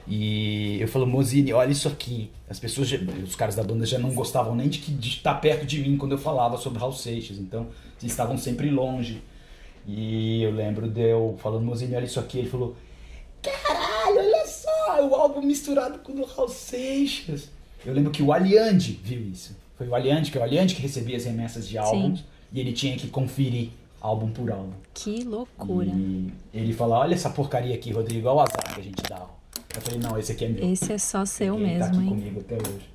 E 0.07 0.77
eu 0.81 0.87
falo, 0.87 1.07
Mozini, 1.07 1.53
olha 1.53 1.71
isso 1.71 1.87
aqui. 1.87 2.29
As 2.49 2.59
pessoas, 2.59 2.89
já- 2.89 2.97
os 3.23 3.35
caras 3.35 3.55
da 3.55 3.63
banda 3.63 3.85
já 3.85 3.97
não 3.97 4.13
gostavam 4.13 4.53
nem 4.55 4.67
de, 4.67 4.79
que- 4.79 4.91
de 4.91 5.07
estar 5.09 5.35
perto 5.35 5.65
de 5.65 5.79
mim 5.81 5.95
quando 5.97 6.11
eu 6.11 6.17
falava 6.17 6.57
sobre 6.57 6.79
Raul 6.79 6.91
Seixas. 6.91 7.37
Então, 7.37 7.67
eles 8.01 8.11
estavam 8.11 8.37
sempre 8.37 8.69
longe. 8.69 9.21
E 9.87 10.41
eu 10.43 10.51
lembro 10.51 10.89
de 10.89 11.01
eu 11.01 11.37
falando, 11.41 11.63
Mozini, 11.63 11.95
olha 11.95 12.03
isso 12.05 12.19
aqui. 12.19 12.39
Ele 12.39 12.49
falou, 12.49 12.75
caralho, 13.41 14.17
olha 14.19 14.45
só, 14.45 15.07
o 15.07 15.15
álbum 15.15 15.41
misturado 15.41 15.99
com 15.99 16.11
o 16.13 16.25
Raul 16.25 16.49
Seixas. 16.49 17.49
Eu 17.85 17.93
lembro 17.93 18.11
que 18.11 18.23
o 18.23 18.31
Aliande 18.33 18.99
viu 19.03 19.21
isso. 19.21 19.55
Foi 19.77 19.87
o 19.87 19.95
Aliande, 19.95 20.31
que 20.31 20.37
é 20.37 20.41
o 20.41 20.43
Aliande 20.43 20.75
que 20.75 20.81
recebia 20.81 21.17
as 21.17 21.25
remessas 21.25 21.67
de 21.67 21.77
álbuns. 21.77 22.23
E 22.51 22.59
ele 22.59 22.71
tinha 22.73 22.95
que 22.97 23.07
conferir 23.07 23.69
álbum 24.03 24.29
por 24.29 24.51
álbum. 24.51 24.73
Que 24.93 25.23
loucura. 25.23 25.89
E 25.89 26.31
ele 26.53 26.73
falou, 26.73 26.97
olha 26.97 27.13
essa 27.13 27.29
porcaria 27.29 27.73
aqui, 27.73 27.91
Rodrigo, 27.91 28.27
olha 28.27 28.37
o 28.37 28.41
azar 28.41 28.73
que 28.75 28.81
a 28.81 28.83
gente 28.83 29.01
dá. 29.03 29.25
Eu 29.75 29.81
falei, 29.81 29.99
não, 29.99 30.19
esse 30.19 30.33
aqui 30.33 30.45
é 30.45 30.49
meu. 30.49 30.71
Esse 30.71 30.93
é 30.93 30.97
só 30.97 31.25
seu 31.25 31.55
Ele 31.55 31.79
tá 31.79 31.87
mesmo, 31.87 31.95
aqui 31.95 32.03
hein? 32.03 32.09
comigo 32.09 32.39
até 32.41 32.55
hoje. 32.55 32.93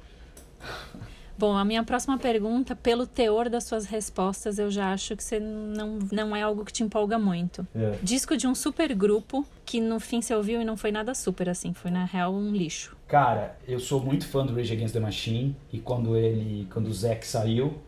Bom, 1.38 1.56
a 1.56 1.64
minha 1.64 1.84
próxima 1.84 2.18
pergunta, 2.18 2.74
pelo 2.74 3.06
teor 3.06 3.48
das 3.48 3.62
suas 3.62 3.86
respostas, 3.86 4.58
eu 4.58 4.70
já 4.72 4.92
acho 4.92 5.16
que 5.16 5.22
você 5.22 5.38
não, 5.38 6.00
não 6.10 6.34
é 6.34 6.42
algo 6.42 6.64
que 6.64 6.72
te 6.72 6.82
empolga 6.82 7.16
muito. 7.16 7.64
É. 7.74 7.96
Disco 8.02 8.36
de 8.36 8.48
um 8.48 8.56
super 8.56 8.92
grupo 8.92 9.46
que 9.64 9.80
no 9.80 10.00
fim 10.00 10.20
você 10.20 10.34
ouviu 10.34 10.60
e 10.60 10.64
não 10.64 10.76
foi 10.76 10.90
nada 10.90 11.14
super 11.14 11.48
assim, 11.48 11.72
foi 11.72 11.92
na 11.92 12.04
real 12.04 12.34
um 12.34 12.50
lixo. 12.50 12.96
Cara, 13.06 13.56
eu 13.68 13.78
sou 13.78 14.00
muito 14.04 14.26
fã 14.26 14.44
do 14.44 14.52
Rage 14.52 14.72
Against 14.72 14.92
the 14.92 15.00
Machine 15.00 15.56
e 15.72 15.78
quando 15.78 16.16
ele, 16.16 16.66
quando 16.72 16.88
o 16.88 16.92
Zack 16.92 17.24
saiu 17.24 17.78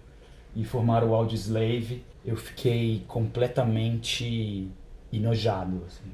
e 0.55 0.65
formaram 0.65 1.11
o 1.11 1.15
Audioslave, 1.15 2.05
eu 2.25 2.37
fiquei 2.37 3.03
completamente 3.07 4.69
enojado, 5.13 5.83
assim. 5.87 6.11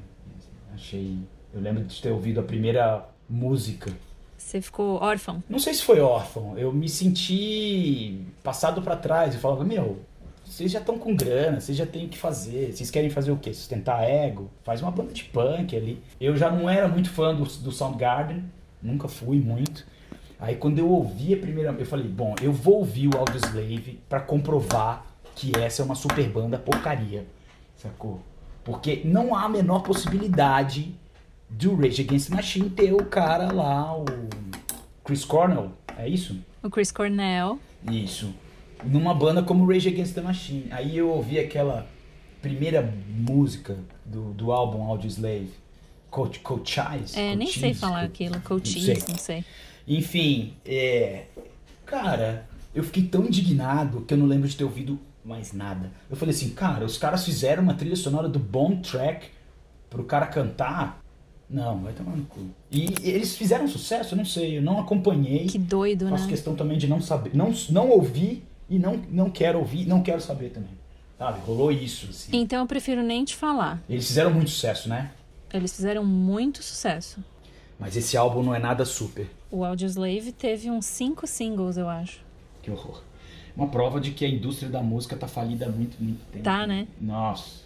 Achei, 0.74 1.18
eu 1.52 1.60
lembro 1.60 1.84
de 1.84 2.00
ter 2.00 2.10
ouvido 2.10 2.40
a 2.40 2.42
primeira 2.42 3.08
música. 3.28 3.90
Você 4.36 4.60
ficou 4.60 5.00
órfão? 5.02 5.42
Não 5.48 5.58
sei 5.58 5.74
se 5.74 5.82
foi 5.82 6.00
órfão, 6.00 6.56
eu 6.56 6.72
me 6.72 6.88
senti 6.88 8.20
passado 8.42 8.82
pra 8.82 8.94
trás, 8.94 9.34
eu 9.34 9.40
falava, 9.40 9.64
meu, 9.64 9.98
vocês 10.44 10.70
já 10.70 10.78
estão 10.78 10.98
com 10.98 11.16
grana, 11.16 11.58
vocês 11.58 11.76
já 11.76 11.84
têm 11.84 12.06
o 12.06 12.08
que 12.08 12.16
fazer, 12.16 12.72
vocês 12.72 12.90
querem 12.90 13.10
fazer 13.10 13.32
o 13.32 13.36
quê? 13.36 13.52
Sustentar 13.52 14.04
ego? 14.04 14.48
Faz 14.62 14.80
uma 14.80 14.90
banda 14.90 15.12
de 15.12 15.24
punk 15.24 15.76
ali. 15.76 16.00
Eu 16.20 16.36
já 16.36 16.50
não 16.50 16.70
era 16.70 16.86
muito 16.86 17.10
fã 17.10 17.34
do, 17.34 17.44
do 17.44 17.72
Soundgarden, 17.72 18.44
nunca 18.80 19.08
fui 19.08 19.40
muito. 19.40 19.84
Aí 20.38 20.54
quando 20.54 20.78
eu 20.78 20.88
ouvi 20.88 21.34
a 21.34 21.38
primeira, 21.38 21.74
eu 21.76 21.86
falei, 21.86 22.06
bom, 22.06 22.34
eu 22.40 22.52
vou 22.52 22.76
ouvir 22.76 23.08
o 23.08 23.18
Audioslave 23.18 23.98
para 24.08 24.20
comprovar 24.20 25.04
que 25.36 25.52
essa 25.58 25.82
é 25.82 25.84
uma 25.84 25.94
super 25.94 26.26
banda 26.28 26.58
porcaria, 26.58 27.26
sacou? 27.76 28.22
Porque 28.64 29.02
não 29.04 29.34
há 29.34 29.44
a 29.44 29.48
menor 29.48 29.80
possibilidade 29.80 30.92
do 31.48 31.76
Rage 31.76 32.02
Against 32.02 32.30
the 32.30 32.34
Machine 32.34 32.70
ter 32.70 32.92
o 32.92 33.04
cara 33.04 33.52
lá, 33.52 33.96
o 33.96 34.04
Chris 35.04 35.24
Cornell, 35.24 35.70
é 35.96 36.08
isso? 36.08 36.40
O 36.62 36.70
Chris 36.70 36.90
Cornell. 36.90 37.60
Isso. 37.88 38.34
Numa 38.82 39.14
banda 39.14 39.42
como 39.42 39.70
Rage 39.70 39.88
Against 39.88 40.14
the 40.14 40.22
Machine. 40.22 40.66
Aí 40.70 40.96
eu 40.96 41.10
ouvi 41.10 41.38
aquela 41.38 41.86
primeira 42.40 42.82
música 43.08 43.78
do, 44.04 44.32
do 44.32 44.50
álbum 44.52 44.84
Audioslave, 44.84 45.50
Coach, 46.10 46.40
Coachies. 46.40 47.14
É, 47.14 47.36
nem 47.36 47.46
sei 47.46 47.74
falar 47.74 48.02
aquilo, 48.02 48.40
Coachies, 48.40 49.06
não 49.06 49.18
sei. 49.18 49.44
Enfim, 49.86 50.54
é... 50.64 51.26
Cara, 51.84 52.48
eu 52.74 52.82
fiquei 52.82 53.04
tão 53.04 53.24
indignado 53.24 54.00
que 54.00 54.14
eu 54.14 54.18
não 54.18 54.26
lembro 54.26 54.48
de 54.48 54.56
ter 54.56 54.64
ouvido 54.64 54.98
mais 55.26 55.52
nada. 55.52 55.90
Eu 56.08 56.16
falei 56.16 56.34
assim, 56.34 56.50
cara, 56.50 56.84
os 56.84 56.96
caras 56.96 57.24
fizeram 57.24 57.62
uma 57.62 57.74
trilha 57.74 57.96
sonora 57.96 58.28
do 58.28 58.38
Bone 58.38 58.76
Track 58.80 59.28
pro 59.90 60.04
cara 60.04 60.26
cantar. 60.26 61.00
Não, 61.50 61.78
vai 61.80 61.92
tomar 61.92 62.16
no 62.16 62.24
cu. 62.24 62.40
E 62.70 62.94
eles 63.02 63.36
fizeram 63.36 63.66
sucesso? 63.68 64.14
Eu 64.14 64.18
não 64.18 64.24
sei, 64.24 64.58
eu 64.58 64.62
não 64.62 64.78
acompanhei. 64.78 65.46
Que 65.46 65.58
doido, 65.58 66.08
Faço 66.08 66.24
né? 66.24 66.30
questão 66.30 66.54
também 66.54 66.78
de 66.78 66.86
não 66.86 67.00
saber, 67.00 67.34
não, 67.34 67.52
não 67.70 67.90
ouvir 67.90 68.44
e 68.68 68.78
não, 68.78 69.00
não 69.10 69.30
quero 69.30 69.58
ouvir, 69.58 69.86
não 69.86 70.02
quero 70.02 70.20
saber 70.20 70.50
também. 70.50 70.70
Sabe, 71.18 71.40
rolou 71.46 71.72
isso, 71.72 72.08
assim. 72.10 72.36
Então 72.36 72.60
eu 72.60 72.66
prefiro 72.66 73.02
nem 73.02 73.24
te 73.24 73.34
falar. 73.34 73.82
Eles 73.88 74.06
fizeram 74.06 74.32
muito 74.32 74.50
sucesso, 74.50 74.88
né? 74.88 75.12
Eles 75.52 75.74
fizeram 75.74 76.04
muito 76.04 76.62
sucesso. 76.62 77.20
Mas 77.78 77.96
esse 77.96 78.16
álbum 78.16 78.42
não 78.42 78.54
é 78.54 78.58
nada 78.58 78.84
super. 78.84 79.28
O 79.50 79.64
Audioslave 79.64 80.32
teve 80.32 80.70
uns 80.70 80.84
cinco 80.86 81.26
singles, 81.26 81.76
eu 81.76 81.88
acho. 81.88 82.20
Que 82.62 82.70
horror. 82.70 83.02
Uma 83.56 83.68
prova 83.68 84.00
de 84.00 84.10
que 84.10 84.24
a 84.24 84.28
indústria 84.28 84.70
da 84.70 84.82
música 84.82 85.16
tá 85.16 85.26
falida 85.26 85.66
há 85.66 85.68
muito, 85.70 85.96
muito 86.02 86.22
tempo. 86.30 86.44
Tá, 86.44 86.66
né? 86.66 86.86
Nossa. 87.00 87.64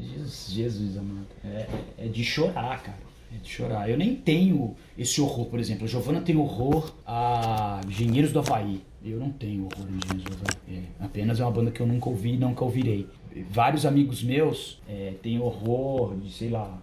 Jesus, 0.00 0.50
Jesus 0.50 0.96
amado. 0.96 1.26
É, 1.44 1.68
é 1.98 2.08
de 2.08 2.24
chorar, 2.24 2.82
cara. 2.82 2.98
É 3.32 3.38
de 3.38 3.48
chorar. 3.48 3.88
Eu 3.88 3.96
nem 3.96 4.16
tenho 4.16 4.74
esse 4.98 5.20
horror, 5.20 5.46
por 5.46 5.60
exemplo. 5.60 5.84
A 5.84 5.88
Giovana 5.88 6.20
tem 6.20 6.36
horror 6.36 6.92
a 7.06 7.80
Engenheiros 7.86 8.32
do 8.32 8.40
Havaí. 8.40 8.82
Eu 9.04 9.18
não 9.18 9.30
tenho 9.30 9.64
horror 9.64 9.86
a 9.86 10.06
Engenheiros 10.06 10.36
do 10.36 10.42
Havaí. 10.42 10.84
É, 11.00 11.04
apenas 11.04 11.38
é 11.40 11.44
uma 11.44 11.52
banda 11.52 11.70
que 11.70 11.80
eu 11.80 11.86
nunca 11.86 12.08
ouvi 12.10 12.34
e 12.34 12.36
nunca 12.36 12.64
ouvirei. 12.64 13.06
Vários 13.48 13.86
amigos 13.86 14.22
meus 14.22 14.80
é, 14.88 15.14
têm 15.22 15.40
horror 15.40 16.16
de, 16.16 16.32
sei 16.32 16.50
lá, 16.50 16.78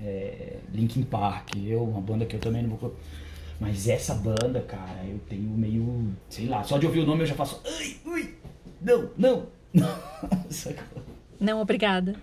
é, 0.00 0.58
Linkin 0.72 1.02
Park. 1.02 1.56
Eu, 1.64 1.84
uma 1.84 2.00
banda 2.00 2.26
que 2.26 2.34
eu 2.34 2.40
também 2.40 2.62
não 2.62 2.76
vou. 2.76 2.94
Mas 3.60 3.88
essa 3.88 4.14
banda, 4.14 4.60
cara, 4.60 5.04
eu 5.04 5.18
tenho 5.28 5.48
meio. 5.50 6.12
Sei 6.28 6.46
lá, 6.46 6.62
só 6.64 6.78
de 6.78 6.86
ouvir 6.86 7.00
o 7.00 7.06
nome 7.06 7.22
eu 7.22 7.26
já 7.26 7.34
faço. 7.34 7.60
Ai, 7.64 7.96
ui, 8.04 8.34
não, 8.80 9.10
não, 9.16 9.46
não. 9.72 11.60
Obrigada. 11.60 12.16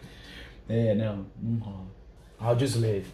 É, 0.68 0.94
não, 0.96 1.26
não 1.42 1.60
rola. 1.60 1.88
Audioslave. 2.40 3.06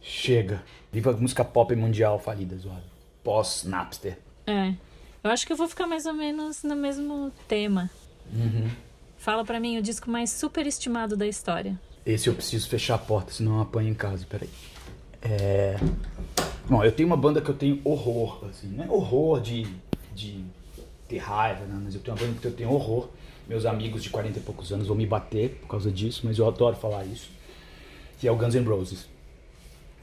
Chega. 0.00 0.62
Viva 0.92 1.10
a 1.10 1.16
música 1.16 1.44
pop 1.44 1.74
mundial 1.74 2.18
falida, 2.18 2.56
zoado. 2.56 2.84
Pós-Napster. 3.22 4.18
É. 4.46 4.74
Eu 5.22 5.30
acho 5.30 5.46
que 5.46 5.52
eu 5.52 5.56
vou 5.56 5.68
ficar 5.68 5.86
mais 5.86 6.06
ou 6.06 6.12
menos 6.12 6.62
no 6.62 6.76
mesmo 6.76 7.32
tema. 7.48 7.90
Uhum. 8.32 8.70
Fala 9.16 9.44
pra 9.44 9.58
mim 9.58 9.78
o 9.78 9.82
disco 9.82 10.10
mais 10.10 10.30
superestimado 10.30 11.16
da 11.16 11.26
história. 11.26 11.80
Esse 12.04 12.28
eu 12.28 12.34
preciso 12.34 12.68
fechar 12.68 12.96
a 12.96 12.98
porta, 12.98 13.32
senão 13.32 13.56
eu 13.56 13.62
apanho 13.62 13.88
em 13.88 13.94
casa, 13.94 14.26
peraí. 14.28 14.50
É... 15.22 15.76
Bom, 16.68 16.82
eu 16.82 16.92
tenho 16.92 17.06
uma 17.06 17.16
banda 17.16 17.40
que 17.40 17.48
eu 17.48 17.54
tenho 17.54 17.80
horror, 17.84 18.46
assim, 18.48 18.68
não 18.68 18.84
é 18.84 18.88
horror 18.88 19.40
de, 19.40 19.66
de 20.14 20.44
ter 21.06 21.18
raiva, 21.18 21.64
né? 21.66 21.80
mas 21.84 21.94
eu 21.94 22.00
tenho 22.00 22.16
uma 22.16 22.24
banda 22.24 22.40
que 22.40 22.46
eu 22.46 22.52
tenho 22.52 22.72
horror. 22.72 23.08
Meus 23.46 23.66
amigos 23.66 24.02
de 24.02 24.08
40 24.08 24.38
e 24.38 24.42
poucos 24.42 24.72
anos 24.72 24.86
vão 24.86 24.96
me 24.96 25.06
bater 25.06 25.50
por 25.60 25.68
causa 25.68 25.90
disso, 25.90 26.22
mas 26.24 26.38
eu 26.38 26.48
adoro 26.48 26.76
falar 26.76 27.04
isso. 27.04 27.28
Que 28.18 28.26
é 28.26 28.32
o 28.32 28.36
Guns 28.36 28.54
N' 28.54 28.64
Roses. 28.66 29.06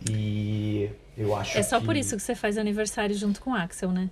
E 0.09 0.89
eu 1.17 1.35
acho 1.35 1.57
É 1.57 1.63
só 1.63 1.79
que... 1.79 1.85
por 1.85 1.95
isso 1.95 2.15
que 2.15 2.21
você 2.21 2.35
faz 2.35 2.57
aniversário 2.57 3.15
junto 3.15 3.41
com 3.41 3.51
o 3.51 3.55
Axel, 3.55 3.91
né? 3.91 4.11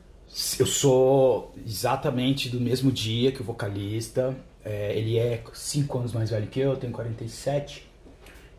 Eu 0.60 0.66
sou 0.66 1.54
exatamente 1.66 2.50
do 2.50 2.60
mesmo 2.60 2.92
dia 2.92 3.32
que 3.32 3.42
o 3.42 3.44
vocalista. 3.44 4.36
É, 4.66 4.98
ele 4.98 5.18
é 5.18 5.44
5 5.54 5.98
anos 5.98 6.12
mais 6.12 6.32
velho 6.32 6.48
que 6.48 6.60
eu, 6.60 6.72
eu 6.72 6.78
tenho 6.78 6.92
47. 6.92 7.88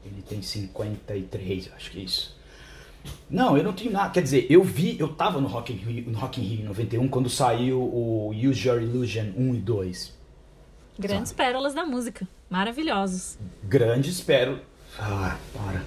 Ele 0.05 0.23
tem 0.23 0.41
53, 0.41 1.71
acho 1.77 1.91
que 1.91 1.99
é 1.99 2.03
isso. 2.03 2.40
Não, 3.29 3.57
eu 3.57 3.63
não 3.63 3.73
tenho 3.73 3.93
nada. 3.93 4.11
Quer 4.11 4.23
dizer, 4.23 4.47
eu 4.51 4.63
vi, 4.63 4.99
eu 4.99 5.09
tava 5.09 5.41
no 5.41 5.47
Rock 5.47 5.73
in 5.73 5.77
Rio, 5.77 6.11
no 6.11 6.19
Rock 6.19 6.41
in 6.41 6.45
Rio 6.45 6.61
em 6.61 6.65
91 6.65 7.09
quando 7.09 7.31
saiu 7.31 7.81
o 7.81 8.31
Use 8.31 8.67
Your 8.67 8.83
Illusion 8.83 9.27
1 9.37 9.55
e 9.55 9.59
2. 9.59 10.21
Grandes 10.99 11.33
pérolas 11.33 11.73
da 11.73 11.85
música. 11.85 12.27
Maravilhosos. 12.49 13.39
Grande, 13.63 14.11
espero. 14.11 14.61
Ah, 14.99 15.39
para. 15.55 15.83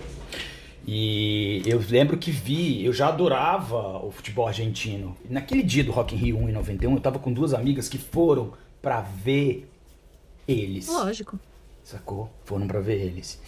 E 0.86 1.62
eu 1.65 1.82
lembro 1.89 2.17
que 2.17 2.32
vi, 2.32 2.84
eu 2.84 2.91
já 2.91 3.08
adorava 3.08 4.04
o 4.06 4.12
futebol 4.12 4.47
argentino. 4.47 5.15
Naquele 5.30 5.63
dia 5.63 5.84
do 5.84 5.91
Rock 5.91 6.15
in 6.15 6.17
Rio 6.17 6.38
1 6.39 6.49
em 6.49 6.52
91, 6.52 6.93
eu 6.93 6.99
tava 6.99 7.19
com 7.19 7.32
duas 7.32 7.54
amigas 7.54 7.88
que 7.88 7.97
foram 7.97 8.54
pra 8.82 9.02
ver 9.02 9.69
eles. 10.47 10.88
Lógico. 10.88 11.39
Sacou? 11.84 12.30
Foram 12.43 12.67
pra 12.67 12.80
ver 12.80 12.99
eles. 13.02 13.39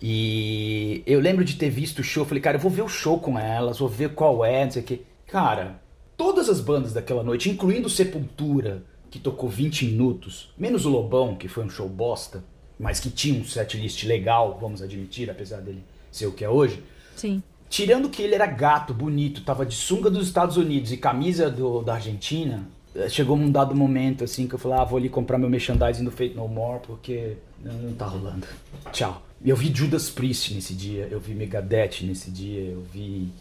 E 0.00 1.02
eu 1.06 1.20
lembro 1.20 1.44
de 1.44 1.56
ter 1.56 1.70
visto 1.70 2.00
o 2.00 2.04
show, 2.04 2.24
falei, 2.24 2.40
cara, 2.40 2.56
eu 2.56 2.60
vou 2.60 2.70
ver 2.70 2.82
o 2.82 2.88
show 2.88 3.18
com 3.18 3.38
elas, 3.38 3.78
vou 3.78 3.88
ver 3.88 4.14
qual 4.14 4.44
é, 4.44 4.64
não 4.64 4.70
sei 4.70 4.82
o 4.82 4.84
quê. 4.84 5.00
Cara, 5.26 5.80
todas 6.16 6.48
as 6.48 6.60
bandas 6.60 6.92
daquela 6.92 7.22
noite, 7.22 7.50
incluindo 7.50 7.88
Sepultura, 7.88 8.84
que 9.10 9.18
tocou 9.18 9.48
20 9.48 9.86
minutos, 9.86 10.52
menos 10.56 10.86
o 10.86 10.90
Lobão, 10.90 11.34
que 11.34 11.48
foi 11.48 11.64
um 11.64 11.70
show 11.70 11.88
bosta, 11.88 12.44
mas 12.78 13.00
que 13.00 13.10
tinha 13.10 13.40
um 13.40 13.44
setlist 13.44 14.04
legal, 14.04 14.58
vamos 14.60 14.82
admitir, 14.82 15.30
apesar 15.30 15.60
dele 15.60 15.82
ser 16.12 16.26
o 16.26 16.32
que 16.32 16.44
é 16.44 16.48
hoje. 16.48 16.82
Sim. 17.16 17.42
Tirando 17.68 18.08
que 18.08 18.22
ele 18.22 18.34
era 18.34 18.46
gato, 18.46 18.94
bonito, 18.94 19.42
tava 19.42 19.66
de 19.66 19.74
sunga 19.74 20.08
dos 20.08 20.26
Estados 20.26 20.56
Unidos 20.56 20.92
e 20.92 20.96
camisa 20.96 21.50
do, 21.50 21.82
da 21.82 21.94
Argentina, 21.94 22.66
chegou 23.08 23.36
um 23.36 23.50
dado 23.50 23.74
momento 23.74 24.24
assim 24.24 24.46
que 24.48 24.54
eu 24.54 24.58
falei, 24.58 24.78
ah, 24.78 24.84
vou 24.84 24.98
ali 24.98 25.08
comprar 25.08 25.38
meu 25.38 25.48
merchandising 25.50 26.04
do 26.04 26.10
Fate 26.10 26.34
No 26.34 26.48
More 26.48 26.80
porque 26.86 27.36
não, 27.62 27.92
tá 27.94 28.06
rolando. 28.06 28.46
Tchau. 28.92 29.22
Eu 29.44 29.54
vi 29.56 29.72
Judas 29.74 30.10
Priest 30.10 30.52
nesse 30.54 30.74
dia, 30.74 31.06
eu 31.10 31.20
vi 31.20 31.32
Megadeth 31.34 32.02
nesse 32.02 32.30
dia, 32.30 32.60
eu 32.70 32.82
vi. 32.92 33.32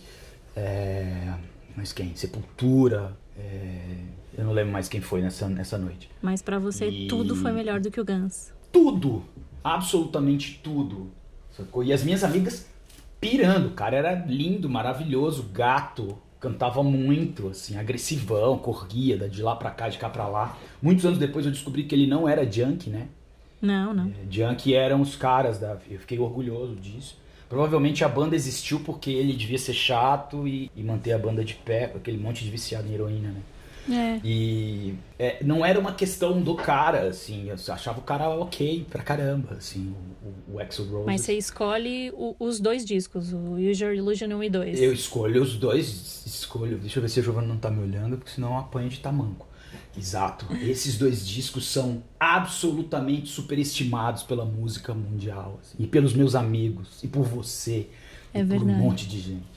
É, 0.55 1.33
mas 1.75 1.91
quem? 1.93 2.15
Sepultura. 2.15 3.17
é, 3.37 3.95
eu 4.37 4.43
não 4.45 4.53
lembro 4.53 4.71
mais 4.73 4.87
quem 4.87 5.01
foi 5.01 5.21
nessa, 5.21 5.47
nessa 5.49 5.77
noite. 5.77 6.09
Mas 6.21 6.41
pra 6.43 6.59
você 6.59 6.87
E- 6.89 7.07
tudo 7.07 7.35
foi 7.35 7.51
melhor 7.51 7.79
do 7.79 7.89
que 7.89 7.99
o 7.99 8.05
Guns. 8.05 8.51
Tudo! 8.71 9.23
Absolutamente 9.63 10.59
tudo. 10.63 11.09
Sacou? 11.51 11.83
E 11.83 11.91
as 11.91 12.03
minhas 12.03 12.23
amigas 12.23 12.67
pirando. 13.19 13.67
O 13.69 13.71
cara 13.71 13.97
era 13.97 14.13
lindo, 14.13 14.69
maravilhoso, 14.69 15.43
gato. 15.51 16.17
Cantava 16.39 16.83
muito, 16.83 17.47
assim, 17.47 17.77
agressivão, 17.77 18.57
corria 18.57 19.17
de 19.29 19.41
lá 19.41 19.55
pra 19.55 19.71
cá, 19.71 19.89
de 19.89 19.97
cá 19.97 20.09
pra 20.09 20.27
lá. 20.27 20.57
Muitos 20.81 21.05
anos 21.05 21.17
depois 21.17 21.45
eu 21.45 21.51
descobri 21.51 21.83
que 21.83 21.95
ele 21.95 22.05
não 22.05 22.29
era 22.29 22.49
junk, 22.49 22.89
né? 22.89 23.07
Não, 23.61 23.93
não. 23.93 24.05
É, 24.05 24.31
Junk 24.31 24.73
eram 24.73 25.01
os 25.01 25.15
caras 25.15 25.57
da. 25.57 25.77
Eu 25.89 25.99
fiquei 25.99 26.19
orgulhoso 26.19 26.75
disso. 26.75 27.17
Provavelmente 27.49 28.03
a 28.03 28.09
banda 28.09 28.35
existiu 28.35 28.81
porque 28.81 29.09
ele 29.09 29.33
devia 29.33 29.57
ser 29.57 29.73
chato 29.73 30.47
e, 30.47 30.69
e 30.75 30.83
manter 30.83 31.13
a 31.13 31.17
banda 31.17 31.43
de 31.43 31.53
pé, 31.55 31.87
com 31.87 31.97
aquele 31.97 32.17
monte 32.17 32.43
de 32.43 32.51
viciado 32.51 32.87
em 32.87 32.93
heroína, 32.93 33.29
né? 33.29 33.41
É. 33.89 34.19
E 34.23 34.95
é, 35.17 35.43
não 35.43 35.65
era 35.65 35.79
uma 35.79 35.93
questão 35.93 36.41
do 36.41 36.55
cara, 36.55 37.07
assim, 37.07 37.49
eu 37.49 37.55
achava 37.73 37.99
o 37.99 38.03
cara 38.03 38.29
ok 38.29 38.85
pra 38.89 39.01
caramba, 39.01 39.55
assim, 39.55 39.93
o, 40.49 40.55
o, 40.55 40.59
Axl 40.59 40.83
Rose. 40.83 41.05
Mas 41.05 41.21
você 41.21 41.33
escolhe 41.33 42.11
o- 42.15 42.35
os 42.39 42.59
dois 42.59 42.83
discos, 42.85 43.31
o 43.33 43.53
Use 43.53 43.83
Your 43.83 43.93
Illusion 43.93 44.27
1 44.35 44.43
e 44.43 44.49
2. 44.49 44.81
Eu 44.81 44.91
escolho 44.93 45.41
os 45.41 45.55
dois, 45.55 46.23
escolho. 46.25 46.77
Deixa 46.77 46.99
eu 46.99 47.01
ver 47.01 47.09
se 47.09 47.19
a 47.19 47.23
Giovanna 47.23 47.47
não 47.47 47.57
tá 47.57 47.69
me 47.71 47.81
olhando, 47.81 48.17
porque 48.17 48.31
senão 48.31 48.49
eu 48.53 48.57
apanho 48.57 48.89
de 48.89 48.99
tamanco. 48.99 49.47
Exato. 49.97 50.45
Esses 50.61 50.97
dois 50.97 51.27
discos 51.27 51.65
são 51.67 52.03
absolutamente 52.19 53.29
superestimados 53.29 54.23
pela 54.23 54.45
música 54.45 54.93
mundial. 54.93 55.59
assim, 55.61 55.75
e 55.79 55.87
pelos 55.87 56.13
meus 56.13 56.35
amigos. 56.35 57.03
E 57.03 57.07
por 57.07 57.23
você. 57.23 57.87
É 58.33 58.41
e 58.41 58.43
por 58.43 58.49
verdade. 58.49 58.71
um 58.71 58.83
monte 58.83 59.07
de 59.07 59.19
gente. 59.19 59.56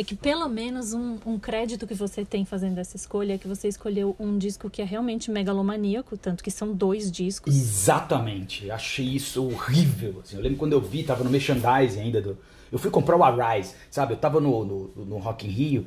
É 0.00 0.02
que 0.02 0.16
pelo 0.16 0.48
menos 0.48 0.94
um, 0.94 1.18
um 1.26 1.38
crédito 1.38 1.86
que 1.86 1.92
você 1.92 2.24
tem 2.24 2.42
fazendo 2.46 2.78
essa 2.78 2.96
escolha 2.96 3.34
é 3.34 3.38
que 3.38 3.46
você 3.46 3.68
escolheu 3.68 4.16
um 4.18 4.38
disco 4.38 4.70
que 4.70 4.80
é 4.80 4.84
realmente 4.86 5.30
megalomaníaco, 5.30 6.16
tanto 6.16 6.42
que 6.42 6.50
são 6.50 6.72
dois 6.72 7.12
discos. 7.12 7.54
Exatamente. 7.54 8.70
Achei 8.70 9.04
isso 9.04 9.44
horrível. 9.44 10.22
assim. 10.24 10.36
Eu 10.36 10.42
lembro 10.42 10.56
quando 10.56 10.72
eu 10.72 10.80
vi, 10.80 11.02
tava 11.02 11.22
no 11.22 11.28
merchandising 11.28 12.00
ainda. 12.00 12.22
Do... 12.22 12.38
Eu 12.72 12.78
fui 12.78 12.90
comprar 12.90 13.14
o 13.14 13.22
Arise, 13.22 13.74
sabe? 13.90 14.14
Eu 14.14 14.16
tava 14.16 14.40
no, 14.40 14.64
no, 14.64 15.04
no 15.04 15.18
Rock 15.18 15.46
in 15.46 15.50
Rio. 15.50 15.86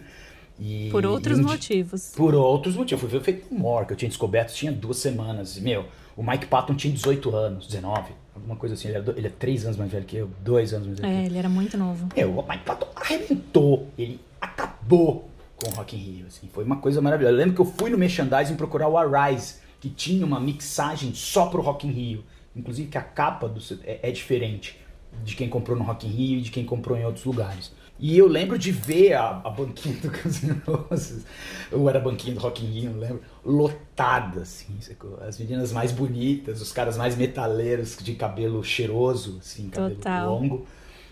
E, 0.59 0.89
Por 0.91 1.07
outros 1.07 1.39
um 1.39 1.45
motivos. 1.45 2.13
Por 2.15 2.35
outros 2.35 2.75
motivos. 2.75 3.03
Eu 3.03 3.09
fui 3.09 3.17
ver 3.17 3.17
o 3.17 3.25
Feito 3.25 3.51
More, 3.51 3.87
que 3.87 3.93
eu 3.93 3.97
tinha 3.97 4.09
descoberto 4.09 4.53
tinha 4.53 4.71
duas 4.71 4.97
semanas. 4.97 5.57
E, 5.57 5.61
meu, 5.61 5.87
O 6.15 6.21
Mike 6.21 6.45
Patton 6.45 6.75
tinha 6.75 6.93
18 6.93 7.35
anos, 7.35 7.65
19, 7.65 8.11
alguma 8.35 8.55
coisa 8.55 8.75
assim. 8.75 8.87
Ele 8.89 8.97
é, 8.97 9.01
do, 9.01 9.11
ele 9.17 9.27
é 9.27 9.29
3 9.29 9.65
anos 9.65 9.77
mais 9.77 9.91
velho 9.91 10.05
que 10.05 10.17
eu, 10.17 10.29
2 10.43 10.73
anos 10.73 10.87
mais 10.87 10.99
velho 10.99 11.11
É, 11.11 11.15
que 11.17 11.21
eu. 11.23 11.25
ele 11.31 11.37
era 11.37 11.49
muito 11.49 11.77
novo. 11.77 12.07
Meu, 12.15 12.39
o 12.39 12.47
Mike 12.47 12.63
Patton 12.65 12.87
arrebentou. 12.95 13.87
Ele 13.97 14.19
acabou 14.41 15.29
com 15.57 15.69
o 15.69 15.73
Rock 15.73 15.95
in 15.95 15.99
Rio, 15.99 16.25
assim. 16.27 16.49
Foi 16.51 16.63
uma 16.63 16.77
coisa 16.77 17.01
maravilhosa. 17.01 17.33
Eu 17.33 17.37
lembro 17.37 17.55
que 17.55 17.61
eu 17.61 17.65
fui 17.65 17.89
no 17.89 17.97
merchandising 17.97 18.55
procurar 18.55 18.87
o 18.87 18.97
Arise, 18.97 19.55
que 19.79 19.89
tinha 19.89 20.25
uma 20.25 20.39
mixagem 20.39 21.13
só 21.13 21.47
pro 21.47 21.61
Rock 21.61 21.87
in 21.87 21.91
Rio. 21.91 22.23
Inclusive 22.55 22.87
que 22.89 22.97
a 22.97 23.01
capa 23.01 23.47
do, 23.47 23.59
é, 23.83 23.99
é 24.09 24.11
diferente 24.11 24.79
de 25.23 25.35
quem 25.35 25.47
comprou 25.49 25.77
no 25.77 25.83
Rock 25.83 26.07
in 26.07 26.09
Rio 26.11 26.39
e 26.39 26.41
de 26.41 26.51
quem 26.51 26.65
comprou 26.65 26.97
em 26.97 27.05
outros 27.05 27.25
lugares. 27.25 27.71
E 27.99 28.17
eu 28.17 28.27
lembro 28.27 28.57
de 28.57 28.71
ver 28.71 29.13
a, 29.13 29.41
a 29.43 29.49
banquinha 29.49 29.95
do 29.97 30.09
Guns 30.11 30.43
N' 30.43 30.61
Roses, 30.65 31.23
ou 31.71 31.87
era 31.87 31.99
a 31.99 32.01
banquinha 32.01 32.33
do 32.33 32.39
Rock 32.39 32.65
in 32.65 32.69
Rio, 32.69 32.91
não 32.91 32.99
lembro, 32.99 33.21
lotada, 33.45 34.41
assim, 34.41 34.77
as 35.21 35.39
meninas 35.39 35.71
mais 35.71 35.91
bonitas, 35.91 36.61
os 36.61 36.71
caras 36.71 36.97
mais 36.97 37.15
metaleiros 37.15 37.97
de 38.01 38.15
cabelo 38.15 38.63
cheiroso, 38.63 39.37
assim, 39.39 39.69
cabelo 39.69 39.95
Total. 39.95 40.29
longo, 40.29 40.67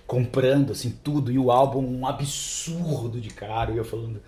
comprando, 0.08 0.72
assim, 0.72 0.90
tudo, 1.04 1.32
e 1.32 1.38
o 1.38 1.52
álbum 1.52 1.86
um 1.86 2.06
absurdo 2.06 3.22
de 3.22 3.30
caro, 3.30 3.74
e 3.74 3.78
eu 3.78 3.86
falando, 3.86 4.22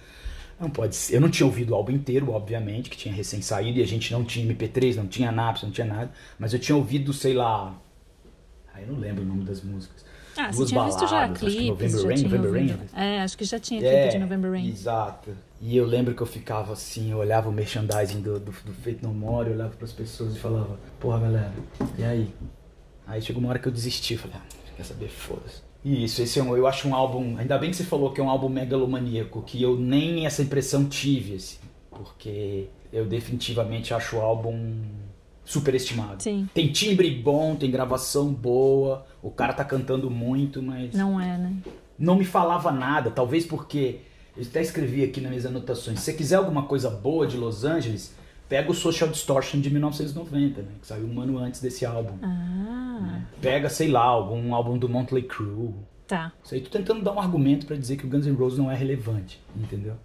não 0.59 0.69
pode 0.69 0.95
ser. 0.95 1.15
Eu 1.15 1.21
não 1.21 1.29
tinha 1.29 1.45
ouvido 1.45 1.71
o 1.71 1.75
álbum 1.75 1.91
inteiro, 1.91 2.31
obviamente, 2.31 2.89
que 2.89 2.95
tinha 2.95 3.13
recém 3.13 3.41
saído, 3.41 3.79
e 3.79 3.83
a 3.83 3.87
gente 3.87 4.13
não 4.13 4.23
tinha 4.23 4.45
MP3, 4.53 4.95
não 4.95 5.07
tinha 5.07 5.31
Naps, 5.31 5.63
não 5.63 5.71
tinha 5.71 5.87
nada, 5.87 6.11
mas 6.39 6.53
eu 6.53 6.59
tinha 6.59 6.75
ouvido, 6.75 7.11
sei 7.11 7.33
lá, 7.33 7.75
ah, 8.73 8.81
eu 8.81 8.87
não 8.87 8.99
lembro 8.99 9.23
o 9.23 9.25
nome 9.25 9.43
das 9.43 9.61
músicas. 9.61 10.05
Ah, 10.37 10.51
você 10.51 10.57
Duas 10.57 10.69
tinha 10.69 10.83
visto 10.85 10.99
já 11.01 11.07
baladas, 11.07 11.43
acho 11.43 11.45
que 11.45 11.51
clipes, 11.57 11.93
November 11.93 12.01
já 12.01 12.07
Rain, 12.07 12.15
tinha 12.15 12.29
November 12.29 12.51
Rain. 12.51 12.79
É, 12.95 13.21
acho 13.21 13.37
que 13.37 13.45
já 13.45 13.59
tinha 13.59 13.79
clipe 13.79 14.09
de 14.09 14.19
November 14.19 14.51
Rain. 14.51 14.69
Exato. 14.69 15.31
E 15.61 15.77
eu 15.77 15.85
lembro 15.85 16.13
que 16.13 16.21
eu 16.21 16.27
ficava 16.27 16.73
assim, 16.73 17.11
eu 17.11 17.17
olhava 17.19 17.49
o 17.49 17.51
merchandising 17.51 18.21
do, 18.21 18.39
do, 18.39 18.51
do 18.51 18.73
Fate 18.73 18.99
No 19.01 19.13
More, 19.13 19.49
eu 19.49 19.55
olhava 19.55 19.75
pras 19.75 19.91
pessoas 19.93 20.35
e 20.35 20.39
falava, 20.39 20.77
porra 20.99 21.19
galera, 21.19 21.53
e 21.97 22.03
aí? 22.03 22.33
Aí 23.07 23.21
chegou 23.21 23.41
uma 23.41 23.49
hora 23.49 23.59
que 23.59 23.67
eu 23.67 23.71
desisti, 23.71 24.17
falei, 24.17 24.37
ah, 24.37 24.73
quer 24.75 24.83
saber, 24.83 25.09
foda-se. 25.09 25.61
E 25.83 26.05
isso, 26.05 26.21
esse 26.21 26.39
é 26.39 26.43
um, 26.43 26.55
eu 26.55 26.65
acho 26.65 26.87
um 26.87 26.95
álbum, 26.95 27.37
ainda 27.37 27.57
bem 27.57 27.69
que 27.69 27.75
você 27.75 27.83
falou 27.83 28.11
que 28.11 28.21
é 28.21 28.23
um 28.23 28.29
álbum 28.29 28.49
megalomaníaco, 28.49 29.41
que 29.41 29.61
eu 29.61 29.77
nem 29.77 30.25
essa 30.25 30.41
impressão 30.41 30.85
tive, 30.85 31.35
assim, 31.35 31.57
porque 31.89 32.69
eu 32.91 33.05
definitivamente 33.05 33.93
acho 33.93 34.17
o 34.17 34.21
álbum 34.21 34.81
superestimado. 35.45 36.21
Sim. 36.23 36.47
Tem 36.53 36.71
timbre 36.71 37.09
bom, 37.11 37.55
tem 37.55 37.69
gravação 37.69 38.33
boa, 38.33 39.05
o 39.21 39.29
cara 39.31 39.53
tá 39.53 39.63
cantando 39.63 40.09
muito, 40.09 40.61
mas 40.61 40.93
Não 40.93 41.19
é, 41.19 41.37
né? 41.37 41.53
não 41.97 42.15
me 42.15 42.25
falava 42.25 42.71
nada, 42.71 43.11
talvez 43.11 43.45
porque 43.45 43.99
eu 44.35 44.43
até 44.43 44.61
escrevi 44.61 45.03
aqui 45.03 45.19
nas 45.21 45.29
minhas 45.29 45.45
anotações. 45.45 45.99
Se 45.99 46.05
você 46.05 46.13
quiser 46.13 46.35
alguma 46.37 46.63
coisa 46.63 46.89
boa 46.89 47.27
de 47.27 47.37
Los 47.37 47.63
Angeles, 47.65 48.15
pega 48.49 48.71
o 48.71 48.73
Social 48.73 49.09
Distortion 49.09 49.59
de 49.59 49.69
1990, 49.69 50.61
né, 50.61 50.67
que 50.81 50.87
saiu 50.87 51.05
um 51.05 51.19
ano 51.21 51.37
antes 51.37 51.61
desse 51.61 51.85
álbum. 51.85 52.17
Ah, 52.21 53.21
Pega, 53.41 53.69
sei 53.69 53.89
lá, 53.89 54.03
algum 54.03 54.53
álbum 54.55 54.77
do 54.77 54.87
Motley 54.87 55.23
Crue. 55.23 55.73
tá. 56.07 56.31
Isso 56.43 56.53
aí 56.55 56.61
tô 56.61 56.69
tentando 56.69 57.03
dar 57.03 57.11
um 57.13 57.19
argumento 57.19 57.65
pra 57.65 57.75
dizer 57.75 57.97
que 57.97 58.05
o 58.05 58.09
Guns 58.09 58.25
N' 58.25 58.33
Roses 58.35 58.57
não 58.59 58.71
é 58.71 58.75
relevante, 58.75 59.41
entendeu? 59.55 59.95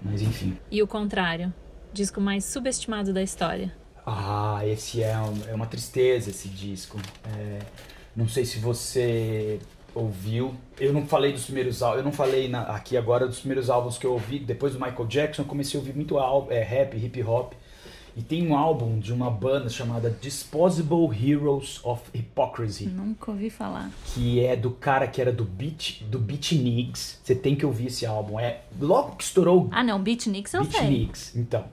Mas 0.00 0.22
enfim. 0.22 0.56
E 0.70 0.82
o 0.82 0.86
contrário? 0.86 1.52
Disco 1.92 2.20
mais 2.20 2.44
subestimado 2.44 3.12
da 3.12 3.22
história. 3.22 3.72
Ah, 4.10 4.60
esse 4.66 5.02
é, 5.02 5.16
um- 5.18 5.50
é 5.50 5.54
uma 5.54 5.66
tristeza 5.66 6.30
esse 6.30 6.48
disco. 6.48 6.98
É, 7.36 7.58
não 8.16 8.26
sei 8.28 8.44
se 8.44 8.58
você 8.58 9.58
ouviu. 9.94 10.54
Eu 10.80 10.92
não 10.92 11.06
falei 11.06 11.32
dos 11.32 11.44
primeiros 11.44 11.82
álbuns, 11.82 11.98
eu 11.98 12.04
não 12.04 12.12
falei 12.12 12.48
na- 12.48 12.62
aqui 12.62 12.96
agora 12.96 13.26
dos 13.26 13.40
primeiros 13.40 13.68
álbuns 13.68 13.98
que 13.98 14.06
eu 14.06 14.12
ouvi. 14.12 14.38
Depois 14.38 14.72
do 14.72 14.80
Michael 14.80 15.06
Jackson, 15.06 15.42
eu 15.42 15.46
comecei 15.46 15.78
a 15.78 15.80
ouvir 15.80 15.94
muito 15.94 16.18
ál- 16.18 16.46
é, 16.50 16.62
rap, 16.62 16.96
hip 16.96 17.22
hop. 17.22 17.52
E 18.16 18.22
tem 18.22 18.44
um 18.48 18.56
álbum 18.56 18.98
de 18.98 19.12
uma 19.12 19.30
banda 19.30 19.68
chamada 19.68 20.10
Disposable 20.10 21.06
Heroes 21.14 21.78
of 21.84 22.02
Hypocrisy, 22.12 22.86
Nunca 22.86 23.30
ouvi 23.30 23.48
falar. 23.48 23.90
que 24.12 24.44
é 24.44 24.56
do 24.56 24.72
cara 24.72 25.06
que 25.06 25.20
era 25.20 25.30
do 25.32 25.44
Beat, 25.44 26.02
do 26.02 26.18
Beatniks. 26.18 27.20
Você 27.22 27.34
tem 27.34 27.54
que 27.54 27.64
ouvir 27.64 27.86
esse 27.86 28.04
álbum. 28.04 28.40
É 28.40 28.62
logo 28.80 29.14
que 29.16 29.22
estourou 29.22 29.68
Ah, 29.70 29.84
não, 29.84 30.02
Beatniks 30.02 30.52
eu 30.52 30.64
sei. 30.64 30.80
Beatniks. 30.80 31.36
Então, 31.36 31.64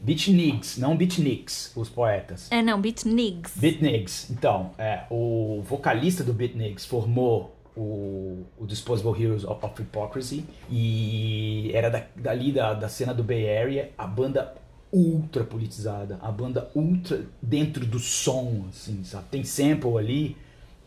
Beatniks, 0.00 0.78
não 0.78 0.96
Beatniks, 0.96 1.72
os 1.76 1.88
poetas. 1.88 2.50
É, 2.50 2.62
não, 2.62 2.80
Beatniks. 2.80 3.52
Beatniks. 3.56 4.30
Então, 4.30 4.70
é, 4.78 5.04
o 5.10 5.62
vocalista 5.62 6.24
do 6.24 6.32
Beatniks 6.32 6.86
formou 6.86 7.54
o, 7.76 8.44
o 8.58 8.66
Disposable 8.66 9.22
Heroes 9.22 9.44
of, 9.44 9.64
of 9.64 9.82
Hypocrisy 9.82 10.44
e 10.70 11.70
era 11.74 11.90
da, 11.90 12.02
dali 12.16 12.50
da, 12.50 12.72
da 12.74 12.88
cena 12.88 13.12
do 13.12 13.22
Bay 13.22 13.58
Area, 13.58 13.90
a 13.96 14.06
banda 14.06 14.54
ultra 14.92 15.44
politizada, 15.44 16.18
a 16.20 16.32
banda 16.32 16.70
ultra 16.74 17.26
dentro 17.40 17.86
do 17.86 17.98
som, 17.98 18.64
assim, 18.68 19.04
sabe? 19.04 19.26
Tem 19.30 19.44
sample 19.44 19.98
ali 19.98 20.36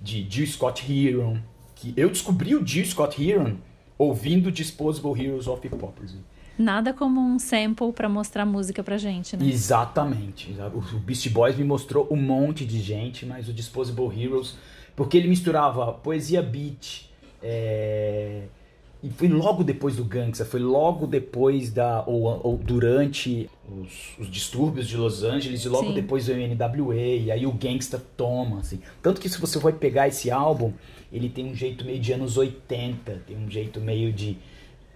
de 0.01 0.27
Jill 0.29 0.47
Scott 0.47 0.91
Heron, 0.91 1.37
que 1.75 1.93
eu 1.95 2.09
descobri 2.09 2.55
o 2.55 2.65
Jill 2.65 2.85
Scott 2.85 3.23
Heron 3.23 3.57
ouvindo 3.97 4.51
Disposable 4.51 5.19
Heroes 5.19 5.47
of 5.47 5.65
Hypocrisy. 5.65 6.17
Nada 6.57 6.93
como 6.93 7.19
um 7.19 7.39
sample 7.39 7.91
pra 7.91 8.07
mostrar 8.07 8.45
música 8.45 8.83
pra 8.83 8.97
gente, 8.97 9.35
né? 9.35 9.45
Exatamente. 9.47 10.55
O 10.75 10.99
Beast 10.99 11.27
Boys 11.29 11.57
me 11.57 11.63
mostrou 11.63 12.07
um 12.11 12.15
monte 12.15 12.65
de 12.65 12.79
gente, 12.79 13.25
mas 13.25 13.49
o 13.49 13.53
Disposable 13.53 14.05
Heroes, 14.05 14.55
porque 14.95 15.17
ele 15.17 15.27
misturava 15.27 15.93
poesia 15.93 16.41
beat, 16.41 17.09
é, 17.41 18.43
e 19.03 19.09
foi 19.09 19.27
logo 19.27 19.65
depois 19.65 19.97
do 19.97 20.05
Gangsta, 20.05 20.45
foi 20.45 20.61
logo 20.61 21.05
depois 21.05 21.69
da, 21.69 22.05
ou, 22.07 22.39
ou 22.41 22.57
durante 22.57 23.49
os, 23.67 24.17
os 24.17 24.31
distúrbios 24.31 24.87
de 24.87 24.95
Los 24.95 25.23
Angeles, 25.23 25.65
e 25.65 25.67
logo 25.67 25.87
Sim. 25.87 25.93
depois 25.93 26.27
do 26.27 26.33
NWA, 26.33 26.95
e 26.95 27.29
aí 27.29 27.45
o 27.45 27.51
Gangsta 27.51 28.01
toma, 28.15 28.59
assim. 28.59 28.79
Tanto 29.01 29.19
que 29.19 29.27
se 29.27 29.41
você 29.41 29.59
for 29.59 29.73
pegar 29.73 30.07
esse 30.07 30.31
álbum, 30.31 30.71
ele 31.11 31.27
tem 31.27 31.45
um 31.51 31.53
jeito 31.53 31.83
meio 31.83 31.99
de 31.99 32.13
anos 32.13 32.37
80, 32.37 33.23
tem 33.27 33.35
um 33.35 33.51
jeito 33.51 33.81
meio 33.81 34.13
de... 34.13 34.37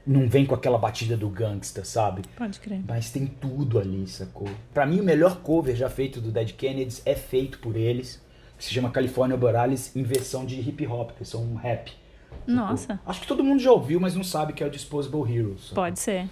Não 0.08 0.28
vem 0.30 0.46
com 0.46 0.56
aquela 0.56 0.78
batida 0.78 1.18
do 1.18 1.28
Gangsta, 1.28 1.84
sabe? 1.84 2.22
Pode 2.38 2.60
crer. 2.62 2.82
Mas 2.88 3.12
tem 3.12 3.28
tudo 3.28 3.78
ali, 3.78 4.08
sacou? 4.08 4.48
Pra 4.74 4.86
mim, 4.86 5.02
o 5.02 5.04
melhor 5.04 5.42
cover 5.42 5.76
já 5.76 5.90
feito 5.90 6.22
do 6.22 6.32
Dead 6.32 6.54
Kennedys 6.54 7.02
é 7.06 7.14
feito 7.14 7.60
por 7.60 7.76
eles, 7.76 8.22
que 8.58 8.64
se 8.64 8.74
chama 8.74 8.90
California 8.90 9.36
Borealis 9.36 9.94
em 9.96 10.04
versão 10.04 10.46
de 10.46 10.56
hip 10.60 10.88
hop, 10.88 11.12
que 11.18 11.26
são 11.26 11.44
um 11.44 11.56
rap. 11.56 11.92
sacou? 11.92 12.56
Nossa. 12.56 13.00
Acho 13.06 13.22
que 13.22 13.28
todo 13.28 13.44
mundo 13.44 13.60
já 13.62 13.72
ouviu, 13.72 14.00
mas 14.00 14.16
não 14.16 14.24
sabe 14.24 14.54
que 14.54 14.64
é 14.64 14.68
o 14.68 14.70
Disposable 14.72 15.22
Heroes. 15.30 15.62
sacou? 15.64 15.76
Pode 15.84 16.00
ser. 16.00 16.30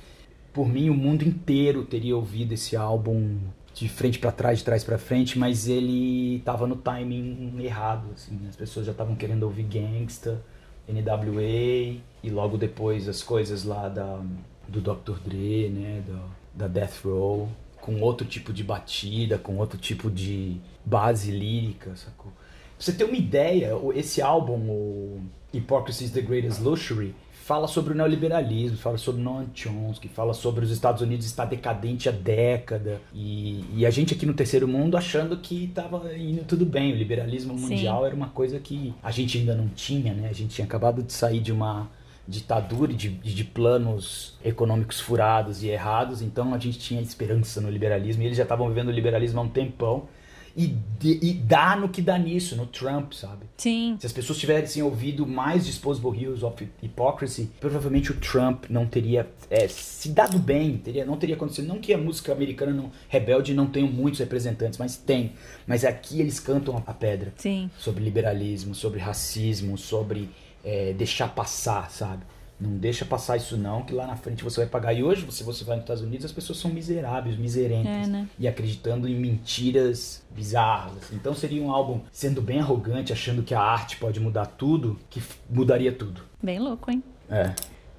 Por 0.53 0.69
mim, 0.69 0.89
o 0.89 0.93
mundo 0.93 1.23
inteiro 1.23 1.84
teria 1.84 2.15
ouvido 2.15 2.53
esse 2.53 2.78
álbum 2.78 3.38
de 3.73 3.89
frente 3.89 4.17
pra 4.19 4.32
trás, 4.32 4.59
de 4.59 4.63
trás 4.63 4.86
pra 4.86 4.97
frente, 4.97 5.38
mas 5.38 5.67
ele 5.67 6.41
tava 6.45 6.65
no 6.65 6.78
timing 6.78 7.55
errado, 7.59 8.07
assim. 8.15 8.39
As 8.47 8.55
pessoas 8.55 8.86
já 8.86 8.93
estavam 8.93 9.15
querendo 9.15 9.43
ouvir 9.43 9.63
Gangsta, 9.63 10.41
NWA 10.88 11.99
e 12.23 12.29
logo 12.29 12.57
depois 12.57 13.07
as 13.07 13.23
coisas 13.23 13.63
lá 13.63 13.89
da 13.89 14.21
do 14.67 14.81
Dr. 14.81 15.19
Dre, 15.23 15.69
né, 15.69 16.03
da, 16.07 16.65
da 16.65 16.67
Death 16.67 17.05
Row, 17.05 17.49
com 17.81 18.01
outro 18.01 18.25
tipo 18.25 18.51
de 18.51 18.63
batida, 18.63 19.38
com 19.38 19.57
outro 19.57 19.77
tipo 19.77 20.09
de 20.09 20.57
base 20.83 21.31
lírica, 21.31 21.95
sacou? 21.95 22.31
Pra 22.31 22.83
você 22.83 22.91
ter 22.91 23.03
uma 23.03 23.15
ideia, 23.15 23.71
esse 23.93 24.21
álbum, 24.21 24.59
o 24.69 25.21
Hypocrisy 25.53 26.05
is 26.05 26.11
the 26.11 26.21
Greatest 26.21 26.61
Luxury, 26.61 27.15
fala 27.45 27.67
sobre 27.67 27.93
o 27.93 27.95
neoliberalismo, 27.95 28.75
fala 28.75 28.97
sobre 28.97 29.21
Noam 29.21 29.45
Chomsky, 29.53 30.07
fala 30.07 30.33
sobre 30.33 30.65
os 30.65 30.71
Estados 30.71 31.03
Unidos 31.03 31.27
estar 31.27 31.45
decadente 31.45 32.09
há 32.09 32.11
década 32.11 32.99
e, 33.13 33.63
e 33.75 33.85
a 33.85 33.91
gente 33.91 34.15
aqui 34.15 34.25
no 34.25 34.33
terceiro 34.33 34.67
mundo 34.67 34.97
achando 34.97 35.37
que 35.37 35.65
estava 35.65 36.11
indo 36.17 36.43
tudo 36.43 36.65
bem, 36.65 36.91
o 36.91 36.95
liberalismo 36.95 37.53
Sim. 37.53 37.69
mundial 37.69 38.03
era 38.03 38.15
uma 38.15 38.29
coisa 38.29 38.59
que 38.59 38.95
a 39.03 39.11
gente 39.11 39.37
ainda 39.37 39.53
não 39.53 39.67
tinha, 39.67 40.11
né? 40.11 40.27
A 40.27 40.33
gente 40.33 40.55
tinha 40.55 40.65
acabado 40.65 41.03
de 41.03 41.13
sair 41.13 41.39
de 41.39 41.51
uma 41.51 41.87
ditadura 42.27 42.91
e 42.91 42.95
de, 42.95 43.09
de 43.09 43.43
planos 43.43 44.33
econômicos 44.43 44.99
furados 44.99 45.61
e 45.61 45.67
errados, 45.67 46.23
então 46.23 46.51
a 46.51 46.57
gente 46.57 46.79
tinha 46.79 46.99
esperança 46.99 47.61
no 47.61 47.69
liberalismo 47.69 48.23
e 48.23 48.25
eles 48.25 48.37
já 48.37 48.43
estavam 48.43 48.67
vivendo 48.69 48.87
o 48.87 48.91
liberalismo 48.91 49.39
há 49.39 49.43
um 49.43 49.49
tempão 49.49 50.07
e, 50.55 50.67
de- 50.99 51.19
e 51.21 51.33
dá 51.33 51.75
no 51.75 51.89
que 51.89 52.01
dá 52.01 52.17
nisso, 52.17 52.55
no 52.55 52.65
Trump, 52.65 53.11
sabe? 53.13 53.45
Sim. 53.57 53.97
Se 53.99 54.05
as 54.05 54.13
pessoas 54.13 54.37
tivessem 54.39 54.81
ouvido 54.81 55.27
mais 55.27 55.65
Disposable 55.65 56.17
Heroes 56.21 56.43
of 56.43 56.67
Hypocrisy, 56.81 57.49
provavelmente 57.59 58.11
o 58.11 58.15
Trump 58.15 58.65
não 58.69 58.85
teria 58.85 59.27
é, 59.49 59.67
se 59.67 60.09
dado 60.09 60.39
bem, 60.39 60.77
teria, 60.77 61.05
não 61.05 61.17
teria 61.17 61.35
acontecido. 61.35 61.67
Não 61.67 61.79
que 61.79 61.93
a 61.93 61.97
música 61.97 62.31
americana 62.31 62.71
não, 62.71 62.91
rebelde 63.09 63.53
não 63.53 63.67
tenha 63.67 63.85
muitos 63.85 64.19
representantes, 64.19 64.79
mas 64.79 64.95
tem. 64.95 65.33
Mas 65.67 65.83
aqui 65.83 66.19
eles 66.21 66.39
cantam 66.39 66.81
a 66.87 66.93
pedra 66.93 67.33
Sim. 67.37 67.69
sobre 67.77 68.03
liberalismo, 68.03 68.73
sobre 68.73 68.99
racismo, 68.99 69.77
sobre 69.77 70.29
é, 70.63 70.93
deixar 70.93 71.27
passar, 71.35 71.91
sabe? 71.91 72.23
Não 72.59 72.77
deixa 72.77 73.03
passar 73.03 73.35
isso 73.35 73.57
não, 73.57 73.83
que 73.83 73.93
lá 73.93 74.07
na 74.07 74.15
frente 74.15 74.43
você 74.43 74.61
vai 74.61 74.69
pagar. 74.69 74.93
E 74.93 75.03
hoje, 75.03 75.29
se 75.29 75.43
você 75.43 75.63
vai 75.65 75.75
nos 75.75 75.83
Estados 75.83 76.03
Unidos, 76.03 76.25
as 76.25 76.31
pessoas 76.31 76.57
são 76.57 76.71
miseráveis, 76.71 77.37
miserentas. 77.37 78.07
É, 78.07 78.07
né? 78.07 78.29
E 78.39 78.47
acreditando 78.47 79.07
em 79.07 79.15
mentiras 79.15 80.23
bizarras. 80.33 81.11
Então 81.11 81.35
seria 81.35 81.61
um 81.61 81.69
álbum 81.69 82.01
sendo 82.11 82.41
bem 82.41 82.59
arrogante, 82.59 83.11
achando 83.11 83.43
que 83.43 83.53
a 83.53 83.61
arte 83.61 83.97
pode 83.97 84.19
mudar 84.19 84.45
tudo, 84.45 84.97
que 85.09 85.21
mudaria 85.49 85.91
tudo. 85.91 86.21
Bem 86.41 86.59
louco, 86.59 86.89
hein? 86.89 87.03
É. 87.29 87.53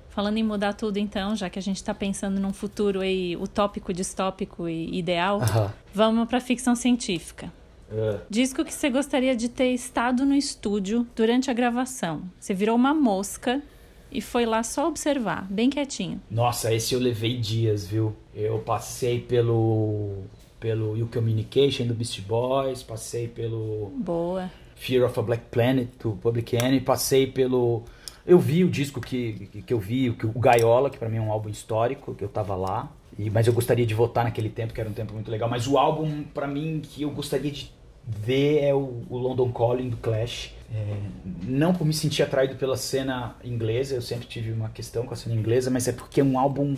Falando 0.08 0.38
em 0.38 0.42
mudar 0.42 0.72
tudo, 0.72 0.96
então, 0.96 1.36
já 1.36 1.50
que 1.50 1.58
a 1.58 1.62
gente 1.62 1.76
está 1.76 1.92
pensando 1.92 2.40
num 2.40 2.52
futuro 2.52 3.00
aí 3.00 3.36
utópico, 3.36 3.92
distópico 3.92 4.66
e 4.66 4.96
ideal, 4.96 5.38
uh 5.38 5.42
-huh. 5.42 5.72
vamos 5.92 6.26
para 6.26 6.40
ficção 6.40 6.74
científica. 6.74 7.52
Uh. 7.90 8.20
Disco 8.30 8.64
que 8.64 8.72
você 8.72 8.88
gostaria 8.88 9.36
de 9.36 9.50
ter 9.50 9.72
estado 9.72 10.24
no 10.24 10.34
estúdio 10.34 11.06
durante 11.14 11.50
a 11.50 11.54
gravação. 11.54 12.22
Você 12.40 12.54
virou 12.54 12.74
uma 12.74 12.94
mosca 12.94 13.62
e 14.10 14.20
foi 14.20 14.46
lá 14.46 14.62
só 14.62 14.88
observar, 14.88 15.46
bem 15.50 15.70
quietinho. 15.70 16.20
Nossa, 16.30 16.72
esse 16.72 16.94
eu 16.94 17.00
levei 17.00 17.36
dias, 17.36 17.86
viu? 17.86 18.14
Eu 18.34 18.58
passei 18.58 19.20
pelo 19.20 20.24
pelo 20.58 20.96
You 20.96 21.08
Communication 21.12 21.86
do 21.86 21.94
Beast 21.94 22.20
Boys, 22.22 22.82
passei 22.82 23.28
pelo 23.28 23.92
Boa. 23.96 24.50
Fear 24.74 25.06
of 25.06 25.18
a 25.18 25.22
Black 25.22 25.44
Planet 25.50 25.88
do 26.02 26.12
Public 26.12 26.56
Enemy, 26.56 26.80
passei 26.80 27.26
pelo 27.26 27.84
eu 28.26 28.40
vi 28.40 28.64
o 28.64 28.68
disco 28.68 29.00
que, 29.00 29.48
que, 29.52 29.62
que 29.62 29.72
eu 29.72 29.78
vi, 29.78 30.10
o, 30.10 30.16
o 30.34 30.40
Gaiola, 30.40 30.90
que 30.90 30.98
para 30.98 31.08
mim 31.08 31.18
é 31.18 31.20
um 31.20 31.30
álbum 31.30 31.48
histórico, 31.48 32.12
que 32.12 32.24
eu 32.24 32.28
tava 32.28 32.56
lá. 32.56 32.90
E, 33.16 33.30
mas 33.30 33.46
eu 33.46 33.52
gostaria 33.52 33.86
de 33.86 33.94
votar 33.94 34.24
naquele 34.24 34.50
tempo, 34.50 34.74
que 34.74 34.80
era 34.80 34.90
um 34.90 34.92
tempo 34.92 35.14
muito 35.14 35.30
legal. 35.30 35.48
Mas 35.48 35.68
o 35.68 35.78
álbum, 35.78 36.24
para 36.34 36.46
mim, 36.46 36.82
que 36.82 37.02
eu 37.02 37.10
gostaria 37.10 37.50
de 37.50 37.72
ver 38.06 38.62
é 38.62 38.74
o, 38.74 39.02
o 39.08 39.18
London 39.18 39.50
Calling 39.52 39.88
do 39.88 39.96
Clash. 39.96 40.54
É, 40.72 40.96
não 41.42 41.72
por 41.72 41.86
me 41.86 41.92
sentir 41.92 42.22
atraído 42.22 42.56
pela 42.56 42.76
cena 42.76 43.36
inglesa, 43.44 43.94
eu 43.94 44.02
sempre 44.02 44.26
tive 44.26 44.52
uma 44.52 44.68
questão 44.68 45.06
com 45.06 45.14
a 45.14 45.16
cena 45.16 45.34
inglesa, 45.34 45.70
mas 45.70 45.88
é 45.88 45.92
porque 45.92 46.20
é 46.20 46.24
um 46.24 46.38
álbum 46.38 46.76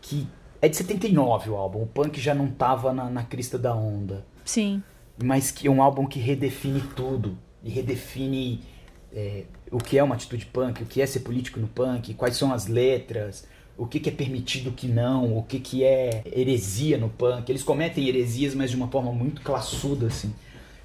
que. 0.00 0.26
É 0.62 0.68
de 0.68 0.76
79 0.76 1.50
o 1.50 1.56
álbum, 1.56 1.82
o 1.82 1.86
punk 1.86 2.18
já 2.18 2.34
não 2.34 2.48
tava 2.48 2.92
na, 2.92 3.10
na 3.10 3.22
crista 3.22 3.58
da 3.58 3.74
onda. 3.74 4.24
Sim. 4.44 4.82
Mas 5.22 5.50
que 5.50 5.66
é 5.66 5.70
um 5.70 5.82
álbum 5.82 6.06
que 6.06 6.18
redefine 6.18 6.80
tudo. 6.96 7.36
E 7.62 7.68
redefine 7.68 8.62
é, 9.12 9.44
o 9.70 9.78
que 9.78 9.98
é 9.98 10.02
uma 10.02 10.14
atitude 10.14 10.46
punk, 10.46 10.82
o 10.82 10.86
que 10.86 11.02
é 11.02 11.06
ser 11.06 11.20
político 11.20 11.60
no 11.60 11.68
punk, 11.68 12.14
quais 12.14 12.36
são 12.36 12.52
as 12.52 12.66
letras, 12.66 13.46
o 13.76 13.86
que, 13.86 14.00
que 14.00 14.08
é 14.08 14.12
permitido, 14.12 14.70
o 14.70 14.72
que 14.72 14.86
não, 14.86 15.36
o 15.36 15.42
que, 15.42 15.58
que 15.58 15.84
é 15.84 16.22
heresia 16.26 16.96
no 16.96 17.08
punk. 17.08 17.48
Eles 17.50 17.62
cometem 17.62 18.08
heresias, 18.08 18.54
mas 18.54 18.70
de 18.70 18.76
uma 18.76 18.88
forma 18.88 19.12
muito 19.12 19.42
classuda, 19.42 20.06
assim. 20.06 20.32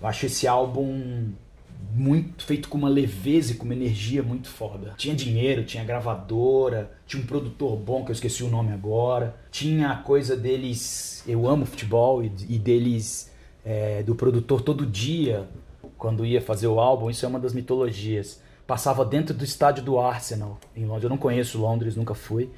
Eu 0.02 0.08
acho 0.08 0.26
esse 0.26 0.48
álbum 0.48 1.32
muito 1.94 2.44
feito 2.44 2.70
com 2.70 2.78
uma 2.78 2.90
leveza 2.90 3.54
e 3.54 3.56
com 3.56 3.66
uma 3.66 3.74
energia 3.74 4.22
muito 4.22 4.48
foda. 4.48 4.94
Tinha 4.98 5.16
dinheiro, 5.16 5.64
tinha 5.64 5.84
gravadora, 5.84 6.92
tinha 7.06 7.22
um 7.22 7.26
produtor 7.26 7.76
bom 7.78 8.04
que 8.04 8.12
eu 8.12 8.14
esqueci 8.14 8.44
o 8.44 8.50
nome 8.50 8.72
agora, 8.72 9.36
tinha 9.52 9.90
a 9.90 9.98
coisa 9.98 10.36
deles, 10.36 11.24
eu 11.28 11.48
amo 11.48 11.66
futebol 11.66 12.24
e, 12.24 12.30
deles 12.30 13.32
é, 13.66 14.04
do 14.04 14.16
produtor 14.16 14.62
todo 14.62 14.86
dia 14.86 15.48
quando 15.98 16.26
ia 16.26 16.42
fazer 16.42 16.68
o 16.68 16.80
álbum, 16.80 17.10
isso 17.10 17.26
é 17.26 17.30
uma 17.30 17.40
das 17.40 17.54
mitologias. 17.54 18.42
Passava 18.66 19.04
dentro 19.04 19.36
do 19.36 19.44
estádio 19.44 19.84
do 19.84 20.00
Arsenal 20.00 20.60
em 20.76 20.86
Londres. 20.86 21.04
Eu 21.04 21.10
não 21.10 21.18
conheço 21.18 21.60
Londres, 21.60 21.96
nunca 21.96 22.14
fui. 22.14 22.50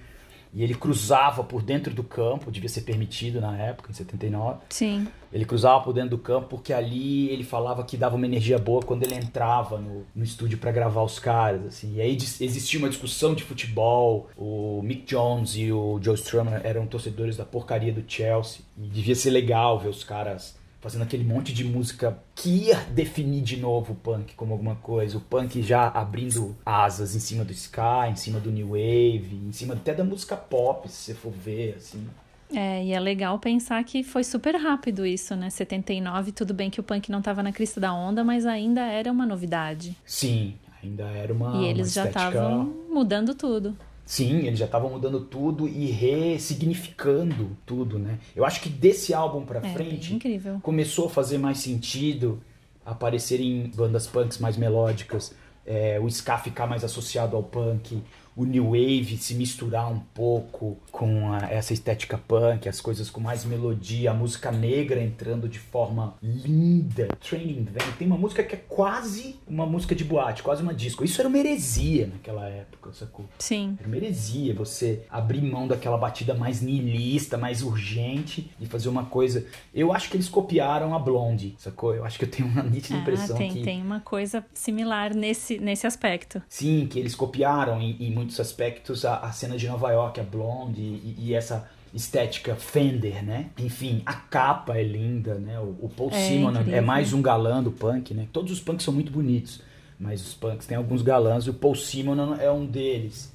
E 0.53 0.63
ele 0.63 0.73
cruzava 0.73 1.43
por 1.43 1.61
dentro 1.61 1.93
do 1.93 2.03
campo, 2.03 2.51
devia 2.51 2.67
ser 2.67 2.81
permitido 2.81 3.39
na 3.39 3.57
época, 3.57 3.89
em 3.89 3.93
79. 3.93 4.59
Sim. 4.69 5.07
Ele 5.31 5.45
cruzava 5.45 5.81
por 5.81 5.93
dentro 5.93 6.09
do 6.09 6.17
campo 6.17 6.47
porque 6.49 6.73
ali 6.73 7.29
ele 7.29 7.43
falava 7.43 7.83
que 7.85 7.95
dava 7.95 8.17
uma 8.17 8.25
energia 8.25 8.59
boa 8.59 8.81
quando 8.81 9.03
ele 9.03 9.15
entrava 9.15 9.77
no, 9.77 10.05
no 10.13 10.23
estúdio 10.23 10.57
para 10.57 10.71
gravar 10.71 11.03
os 11.03 11.19
caras, 11.19 11.65
assim. 11.65 11.95
E 11.95 12.01
aí 12.01 12.15
existia 12.15 12.79
uma 12.79 12.89
discussão 12.89 13.33
de 13.33 13.43
futebol. 13.43 14.29
O 14.35 14.81
Mick 14.83 15.05
Jones 15.05 15.55
e 15.55 15.71
o 15.71 15.99
Joe 16.01 16.15
Strummer 16.15 16.59
eram 16.65 16.85
torcedores 16.85 17.37
da 17.37 17.45
porcaria 17.45 17.93
do 17.93 18.03
Chelsea. 18.05 18.61
E 18.77 18.87
devia 18.87 19.15
ser 19.15 19.29
legal 19.29 19.79
ver 19.79 19.87
os 19.87 20.03
caras 20.03 20.59
fazendo 20.81 21.03
aquele 21.03 21.23
monte 21.23 21.53
de 21.53 21.63
música 21.63 22.17
que 22.35 22.49
ia 22.65 22.75
definir 22.93 23.41
de 23.41 23.55
novo 23.55 23.93
o 23.93 23.95
punk 23.95 24.33
como 24.35 24.51
alguma 24.51 24.75
coisa. 24.75 25.17
O 25.17 25.21
punk 25.21 25.61
já 25.61 25.87
abrindo 25.87 26.57
asas 26.65 27.15
em 27.15 27.19
cima 27.19 27.45
do 27.45 27.53
ska, 27.53 28.09
em 28.09 28.15
cima 28.15 28.39
do 28.39 28.51
new 28.51 28.69
wave, 28.69 29.39
em 29.47 29.51
cima 29.51 29.75
até 29.75 29.93
da 29.93 30.03
música 30.03 30.35
pop, 30.35 30.89
se 30.89 30.95
você 30.95 31.13
for 31.13 31.31
ver, 31.31 31.75
assim. 31.77 32.05
É, 32.53 32.83
e 32.83 32.91
é 32.91 32.99
legal 32.99 33.39
pensar 33.39 33.81
que 33.83 34.03
foi 34.03 34.23
super 34.23 34.55
rápido 34.55 35.05
isso, 35.05 35.35
né? 35.35 35.49
79, 35.49 36.31
tudo 36.31 36.53
bem 36.53 36.69
que 36.69 36.79
o 36.79 36.83
punk 36.83 37.09
não 37.09 37.19
estava 37.19 37.41
na 37.41 37.53
crista 37.53 37.79
da 37.79 37.93
onda, 37.93 38.23
mas 38.23 38.45
ainda 38.45 38.81
era 38.81 39.09
uma 39.11 39.25
novidade. 39.25 39.95
Sim, 40.03 40.55
ainda 40.83 41.03
era 41.03 41.31
uma. 41.31 41.61
E 41.61 41.65
eles 41.65 41.95
uma 41.95 42.03
já 42.03 42.09
estavam 42.09 42.65
mudando 42.89 43.33
tudo. 43.35 43.77
Sim, 44.11 44.45
eles 44.45 44.59
já 44.59 44.65
estavam 44.65 44.89
mudando 44.89 45.21
tudo 45.21 45.69
e 45.69 45.85
ressignificando 45.85 47.55
tudo, 47.65 47.97
né? 47.97 48.19
Eu 48.35 48.43
acho 48.43 48.59
que 48.59 48.67
desse 48.67 49.13
álbum 49.13 49.45
pra 49.45 49.65
é, 49.65 49.73
frente 49.73 50.19
começou 50.61 51.05
a 51.05 51.09
fazer 51.09 51.37
mais 51.37 51.59
sentido 51.59 52.43
aparecerem 52.85 53.71
bandas 53.73 54.07
punks 54.07 54.37
mais 54.37 54.57
melódicas, 54.57 55.33
é, 55.65 55.97
o 55.97 56.09
ska 56.09 56.37
ficar 56.37 56.67
mais 56.67 56.83
associado 56.83 57.37
ao 57.37 57.43
punk, 57.43 58.03
o 58.41 58.45
new 58.45 58.71
wave 58.71 59.17
se 59.17 59.35
misturar 59.35 59.91
um 59.91 59.99
pouco 59.99 60.77
com 60.91 61.31
a, 61.31 61.51
essa 61.51 61.73
estética 61.73 62.17
punk, 62.17 62.67
as 62.67 62.81
coisas 62.81 63.09
com 63.09 63.21
mais 63.21 63.45
melodia, 63.45 64.09
a 64.09 64.13
música 64.13 64.51
negra 64.51 65.01
entrando 65.01 65.47
de 65.47 65.59
forma 65.59 66.15
linda. 66.21 67.07
Training 67.19 67.65
Van 67.65 67.91
tem 67.99 68.07
uma 68.07 68.17
música 68.17 68.43
que 68.43 68.55
é 68.55 68.63
quase 68.67 69.35
uma 69.47 69.65
música 69.65 69.93
de 69.93 70.03
boate, 70.03 70.41
quase 70.41 70.63
uma 70.63 70.73
disco. 70.73 71.05
Isso 71.05 71.21
era 71.21 71.27
uma 71.27 71.37
heresia 71.37 72.07
naquela 72.07 72.47
época, 72.49 72.91
sacou? 72.93 73.25
Sim. 73.37 73.77
Era 73.79 73.87
uma 73.87 73.97
heresia 73.97 74.55
você 74.55 75.03
abrir 75.09 75.41
mão 75.41 75.67
daquela 75.67 75.97
batida 75.97 76.33
mais 76.33 76.61
nihilista, 76.61 77.37
mais 77.37 77.61
urgente 77.61 78.49
e 78.59 78.65
fazer 78.65 78.89
uma 78.89 79.05
coisa. 79.05 79.45
Eu 79.71 79.93
acho 79.93 80.09
que 80.09 80.17
eles 80.17 80.27
copiaram 80.27 80.95
a 80.95 80.99
Blonde, 80.99 81.53
sacou? 81.59 81.93
Eu 81.93 82.03
acho 82.03 82.17
que 82.17 82.25
eu 82.25 82.29
tenho 82.29 82.49
uma 82.49 82.63
nítida 82.63 82.97
ah, 82.97 83.01
impressão 83.01 83.37
tem, 83.37 83.51
que 83.51 83.61
tem 83.61 83.83
uma 83.83 83.99
coisa 83.99 84.43
similar 84.51 85.13
nesse 85.13 85.59
nesse 85.59 85.85
aspecto. 85.85 86.41
Sim, 86.49 86.87
que 86.89 86.97
eles 86.97 87.13
copiaram 87.13 87.79
e, 87.79 88.07
e 88.07 88.09
muitos 88.31 88.39
aspectos 88.39 89.03
a, 89.03 89.17
a, 89.17 89.31
cena 89.31 89.57
de 89.57 89.67
Nova 89.67 89.91
York, 89.91 90.19
a 90.19 90.23
Blonde 90.23 90.81
e, 90.81 91.15
e, 91.17 91.33
essa 91.33 91.69
estética 91.93 92.55
Fender, 92.55 93.23
né? 93.23 93.49
Enfim, 93.59 94.01
a 94.05 94.13
capa 94.13 94.77
é 94.77 94.83
linda, 94.83 95.35
né? 95.35 95.59
O, 95.59 95.85
o 95.85 95.89
Paul 95.89 96.09
é, 96.13 96.27
Simon 96.27 96.53
é 96.71 96.79
mais 96.79 97.11
um 97.11 97.21
galã 97.21 97.61
do 97.61 97.71
punk, 97.71 98.13
né? 98.13 98.27
Todos 98.31 98.53
os 98.53 98.61
punks 98.61 98.85
são 98.85 98.93
muito 98.93 99.11
bonitos, 99.11 99.61
mas 99.99 100.25
os 100.25 100.33
punks 100.33 100.65
têm 100.65 100.77
alguns 100.77 101.01
galãs 101.01 101.45
e 101.45 101.49
o 101.49 101.53
Paul 101.53 101.75
Simon 101.75 102.35
é 102.35 102.49
um 102.49 102.65
deles. 102.65 103.30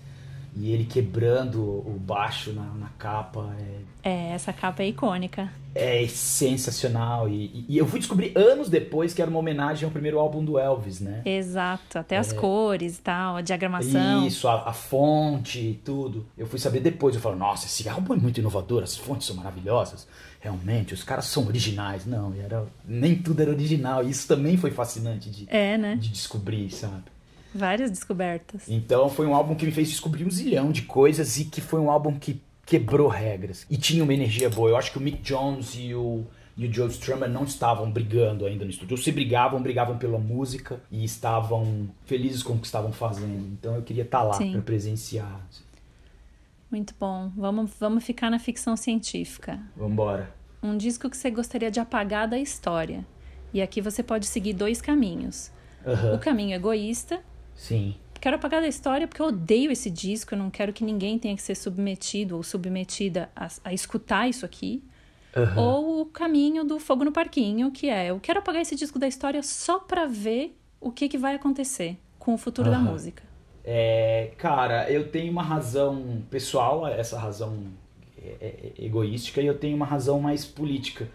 E 0.59 0.73
ele 0.73 0.85
quebrando 0.85 1.61
o 1.61 2.01
baixo 2.01 2.53
na, 2.53 2.63
na 2.63 2.89
capa. 2.99 3.55
É... 4.03 4.09
é, 4.11 4.33
essa 4.33 4.55
capa 4.55 4.83
é 4.83 4.89
icônica. 4.89 5.51
É 5.75 6.09
sensacional. 6.09 7.29
E, 7.29 7.67
e, 7.69 7.77
eu 7.77 7.87
fui 7.87 7.99
descobrir 7.99 8.33
anos 8.35 8.71
depois 8.71 9.13
que 9.13 9.21
era 9.21 9.31
uma 9.31 9.39
homenagem 9.39 9.85
ao 9.85 9.91
primeiro 9.91 10.19
álbum 10.19 10.43
do 10.43 10.59
Elvis, 10.59 11.01
né? 11.01 11.21
Exato, 11.27 11.99
até 11.99 12.17
as 12.17 12.33
é... 12.33 12.37
cores 12.37 12.97
e 12.97 13.03
tal, 13.03 13.37
a 13.37 13.43
diagramação. 13.43 14.27
Isso, 14.27 14.49
a, 14.49 14.71
a 14.71 14.73
fonte 14.73 15.59
e 15.59 15.75
tudo. 15.75 16.27
Eu 16.39 16.47
fui 16.47 16.59
saber 16.59 16.81
depois, 16.81 17.15
eu 17.15 17.21
falo, 17.21 17.37
nossa, 17.37 17.67
esse 17.67 17.87
álbum 17.87 18.15
é 18.15 18.17
muito 18.17 18.41
inovador, 18.41 18.83
as 18.83 18.97
fontes 18.97 19.27
são 19.27 19.37
maravilhosas. 19.37 20.09
Realmente, 20.41 20.95
os 20.95 21.03
caras 21.03 21.27
são 21.27 21.47
originais. 21.47 22.07
Não, 22.07 22.33
era, 22.33 22.65
nem 22.87 23.15
tudo 23.17 23.43
era 23.43 23.51
original. 23.51 24.03
E 24.03 24.11
isso 24.11 24.27
também 24.27 24.57
foi 24.57 24.71
fascinante 24.71 25.29
de, 25.29 25.47
é, 25.49 25.77
né? 25.77 25.97
de 25.97 26.09
descobrir, 26.09 26.71
sabe? 26.71 27.16
Várias 27.57 27.91
descobertas. 27.91 28.69
Então 28.69 29.09
foi 29.09 29.27
um 29.27 29.35
álbum 29.35 29.55
que 29.55 29.65
me 29.65 29.73
fez 29.73 29.89
descobrir 29.89 30.25
um 30.25 30.31
zilhão 30.31 30.71
de 30.71 30.83
coisas 30.83 31.39
e 31.39 31.47
que 31.47 31.61
foi 31.61 31.81
um 31.81 31.91
álbum 31.91 32.19
que 32.19 32.41
quebrou 32.67 33.09
regras. 33.09 33.67
E 33.71 33.77
tinha 33.77 34.03
uma 34.03 34.13
energia 34.13 34.51
boa. 34.51 34.69
Eu 34.69 34.77
acho 34.77 34.93
que 34.93 34.99
o 34.99 35.01
Mick 35.01 35.23
Jones 35.23 35.75
e 35.77 35.95
o, 35.95 36.25
e 36.57 36.67
o 36.67 36.73
Joe 36.73 36.89
Strummer 36.89 37.31
não 37.31 37.45
estavam 37.45 37.91
brigando 37.91 38.45
ainda 38.45 38.65
no 38.65 38.71
estúdio. 38.71 38.97
Ou 38.97 39.03
se 39.03 39.11
brigavam, 39.13 39.63
brigavam 39.63 39.97
pela 39.97 40.19
música 40.19 40.81
e 40.91 41.05
estavam 41.05 41.89
felizes 42.05 42.43
com 42.43 42.55
o 42.55 42.59
que 42.59 42.67
estavam 42.67 42.93
fazendo. 42.93 43.47
Então 43.53 43.75
eu 43.77 43.83
queria 43.83 44.03
estar 44.03 44.23
lá 44.23 44.37
para 44.37 44.61
presenciar. 44.61 45.41
Muito 46.71 46.95
bom. 46.99 47.31
Vamos, 47.37 47.71
vamos 47.79 48.05
ficar 48.05 48.31
na 48.31 48.39
ficção 48.39 48.77
científica. 48.77 49.61
Vamos 49.77 49.93
embora. 49.93 50.31
Um 50.63 50.77
disco 50.77 51.09
que 51.09 51.17
você 51.17 51.31
gostaria 51.31 51.71
de 51.71 51.79
apagar 51.79 52.29
da 52.29 52.39
história. 52.39 53.07
E 53.55 53.63
aqui 53.63 53.81
você 53.81 54.03
pode 54.03 54.27
seguir 54.27 54.53
dois 54.53 54.83
caminhos. 54.83 55.53
Uhum. 55.87 56.17
O 56.17 56.19
caminho 56.19 56.55
egoísta, 56.57 57.23
Sim. 57.57 57.97
Quero 58.21 58.37
apagar 58.37 58.61
da 58.61 58.69
história 58.69 59.09
porque 59.09 59.21
eu 59.21 59.27
odeio 59.27 59.73
esse 59.73 59.91
disco, 59.91 60.35
eu 60.35 60.39
não 60.39 60.51
quero 60.51 60.73
que 60.73 60.85
ninguém 60.85 61.19
tenha 61.19 61.35
que 61.35 61.43
ser 61.43 61.55
submetido 61.55 62.37
ou 62.37 62.43
submetida 62.43 63.29
a, 63.35 63.49
a 63.65 63.73
escutar 63.73 64.29
isso 64.29 64.45
aqui. 64.45 64.83
Uhum. 65.37 65.59
Ou 65.63 66.01
o 66.03 66.07
caminho 66.07 66.65
do 66.65 66.79
fogo 66.79 67.05
no 67.05 67.13
parquinho, 67.13 67.71
que 67.71 67.89
é 67.89 68.07
eu 68.07 68.19
quero 68.21 68.39
apagar 68.39 68.63
esse 68.63 68.75
disco 68.75 68.99
da 68.99 69.07
história 69.07 69.43
só 69.43 69.79
pra 69.79 70.07
ver 70.07 70.57
o 70.81 70.91
que, 70.91 71.09
que 71.09 71.19
vai 71.19 71.35
acontecer 71.35 71.99
com 72.19 72.35
o 72.35 72.39
futuro 72.39 72.71
uhum. 72.71 72.75
da 72.75 72.81
música. 72.81 73.23
É, 73.65 74.31
cara, 74.39 74.91
eu 74.91 75.11
tenho 75.11 75.31
uma 75.33 75.43
razão 75.43 76.23
pessoal, 76.31 76.87
essa 76.87 77.19
razão 77.19 77.65
é, 78.17 78.37
é, 78.41 78.73
egoística, 78.85 79.41
e 79.41 79.47
eu 79.47 79.59
tenho 79.59 79.77
uma 79.77 79.87
razão 79.87 80.21
mais 80.21 80.45
política. 80.45 81.09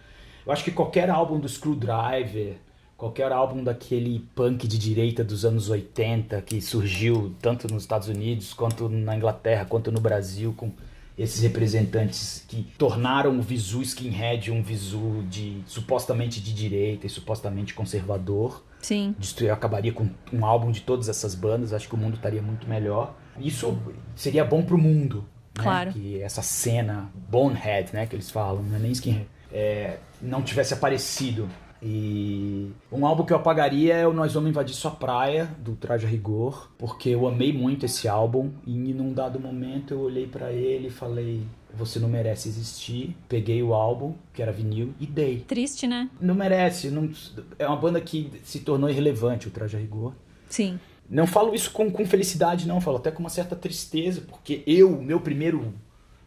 Eu 0.44 0.52
acho 0.52 0.62
que 0.62 0.70
qualquer 0.70 1.08
álbum 1.08 1.40
do 1.40 1.48
Screwdriver, 1.48 2.56
qualquer 3.02 3.32
álbum 3.32 3.64
daquele 3.64 4.20
punk 4.32 4.68
de 4.68 4.78
direita 4.78 5.24
dos 5.24 5.44
anos 5.44 5.68
80 5.68 6.40
que 6.42 6.60
surgiu 6.60 7.34
tanto 7.42 7.66
nos 7.66 7.82
Estados 7.82 8.06
Unidos 8.06 8.54
quanto 8.54 8.88
na 8.88 9.16
Inglaterra 9.16 9.64
quanto 9.64 9.90
no 9.90 10.00
Brasil 10.00 10.54
com 10.56 10.70
esses 11.18 11.42
representantes 11.42 12.44
que 12.46 12.62
tornaram 12.78 13.36
o 13.36 13.42
visu 13.42 13.82
skinhead 13.82 14.52
um 14.52 14.62
visu 14.62 15.24
de 15.28 15.64
supostamente 15.66 16.40
de 16.40 16.54
direita 16.54 17.04
e 17.04 17.10
supostamente 17.10 17.74
conservador. 17.74 18.64
Sim. 18.80 19.16
Eu 19.40 19.52
acabaria 19.52 19.92
com 19.92 20.08
um 20.32 20.46
álbum 20.46 20.70
de 20.70 20.82
todas 20.82 21.08
essas 21.08 21.34
bandas, 21.34 21.72
acho 21.72 21.88
que 21.88 21.96
o 21.96 21.98
mundo 21.98 22.14
estaria 22.14 22.40
muito 22.40 22.68
melhor. 22.68 23.16
Isso 23.36 23.76
seria 24.14 24.44
bom 24.44 24.62
pro 24.62 24.78
mundo. 24.78 25.24
Né? 25.58 25.64
Claro. 25.64 25.92
Que 25.92 26.22
essa 26.22 26.40
cena 26.40 27.10
bonehead, 27.28 27.92
né, 27.92 28.06
que 28.06 28.14
eles 28.14 28.30
falam, 28.30 28.62
não 28.62 28.76
é 28.76 28.78
nem 28.78 28.92
skinhead, 28.92 29.26
é, 29.52 29.98
não 30.20 30.40
tivesse 30.42 30.72
aparecido. 30.72 31.48
E 31.82 32.70
um 32.92 33.04
álbum 33.04 33.24
que 33.24 33.32
eu 33.32 33.36
apagaria 33.36 33.94
é 33.94 34.06
o 34.06 34.12
Nós 34.12 34.32
Vamos 34.32 34.50
Invadir 34.50 34.74
Sua 34.74 34.92
Praia, 34.92 35.50
do 35.58 35.74
Traje 35.74 36.06
a 36.06 36.08
Rigor, 36.08 36.70
porque 36.78 37.08
eu 37.08 37.26
amei 37.26 37.52
muito 37.52 37.84
esse 37.84 38.06
álbum 38.06 38.50
e 38.64 38.70
num 38.70 39.12
dado 39.12 39.40
momento 39.40 39.92
eu 39.92 40.00
olhei 40.00 40.26
para 40.26 40.52
ele 40.52 40.86
e 40.86 40.90
falei, 40.90 41.42
você 41.74 41.98
não 41.98 42.08
merece 42.08 42.48
existir. 42.48 43.16
Peguei 43.28 43.62
o 43.62 43.74
álbum, 43.74 44.14
que 44.32 44.40
era 44.40 44.52
vinil, 44.52 44.94
e 45.00 45.06
dei. 45.06 45.40
Triste, 45.40 45.86
né? 45.86 46.08
Não 46.20 46.34
merece. 46.34 46.88
Não, 46.88 47.10
é 47.58 47.66
uma 47.66 47.76
banda 47.76 48.00
que 48.00 48.30
se 48.44 48.60
tornou 48.60 48.88
irrelevante, 48.88 49.48
o 49.48 49.50
Traje 49.50 49.76
a 49.76 49.80
Rigor. 49.80 50.12
Sim. 50.48 50.78
Não 51.10 51.26
falo 51.26 51.54
isso 51.54 51.70
com, 51.72 51.90
com 51.90 52.06
felicidade, 52.06 52.66
não. 52.66 52.80
Falo 52.80 52.98
até 52.98 53.10
com 53.10 53.20
uma 53.20 53.28
certa 53.28 53.56
tristeza, 53.56 54.22
porque 54.28 54.62
eu, 54.66 55.02
meu 55.02 55.20
primeiro 55.20 55.74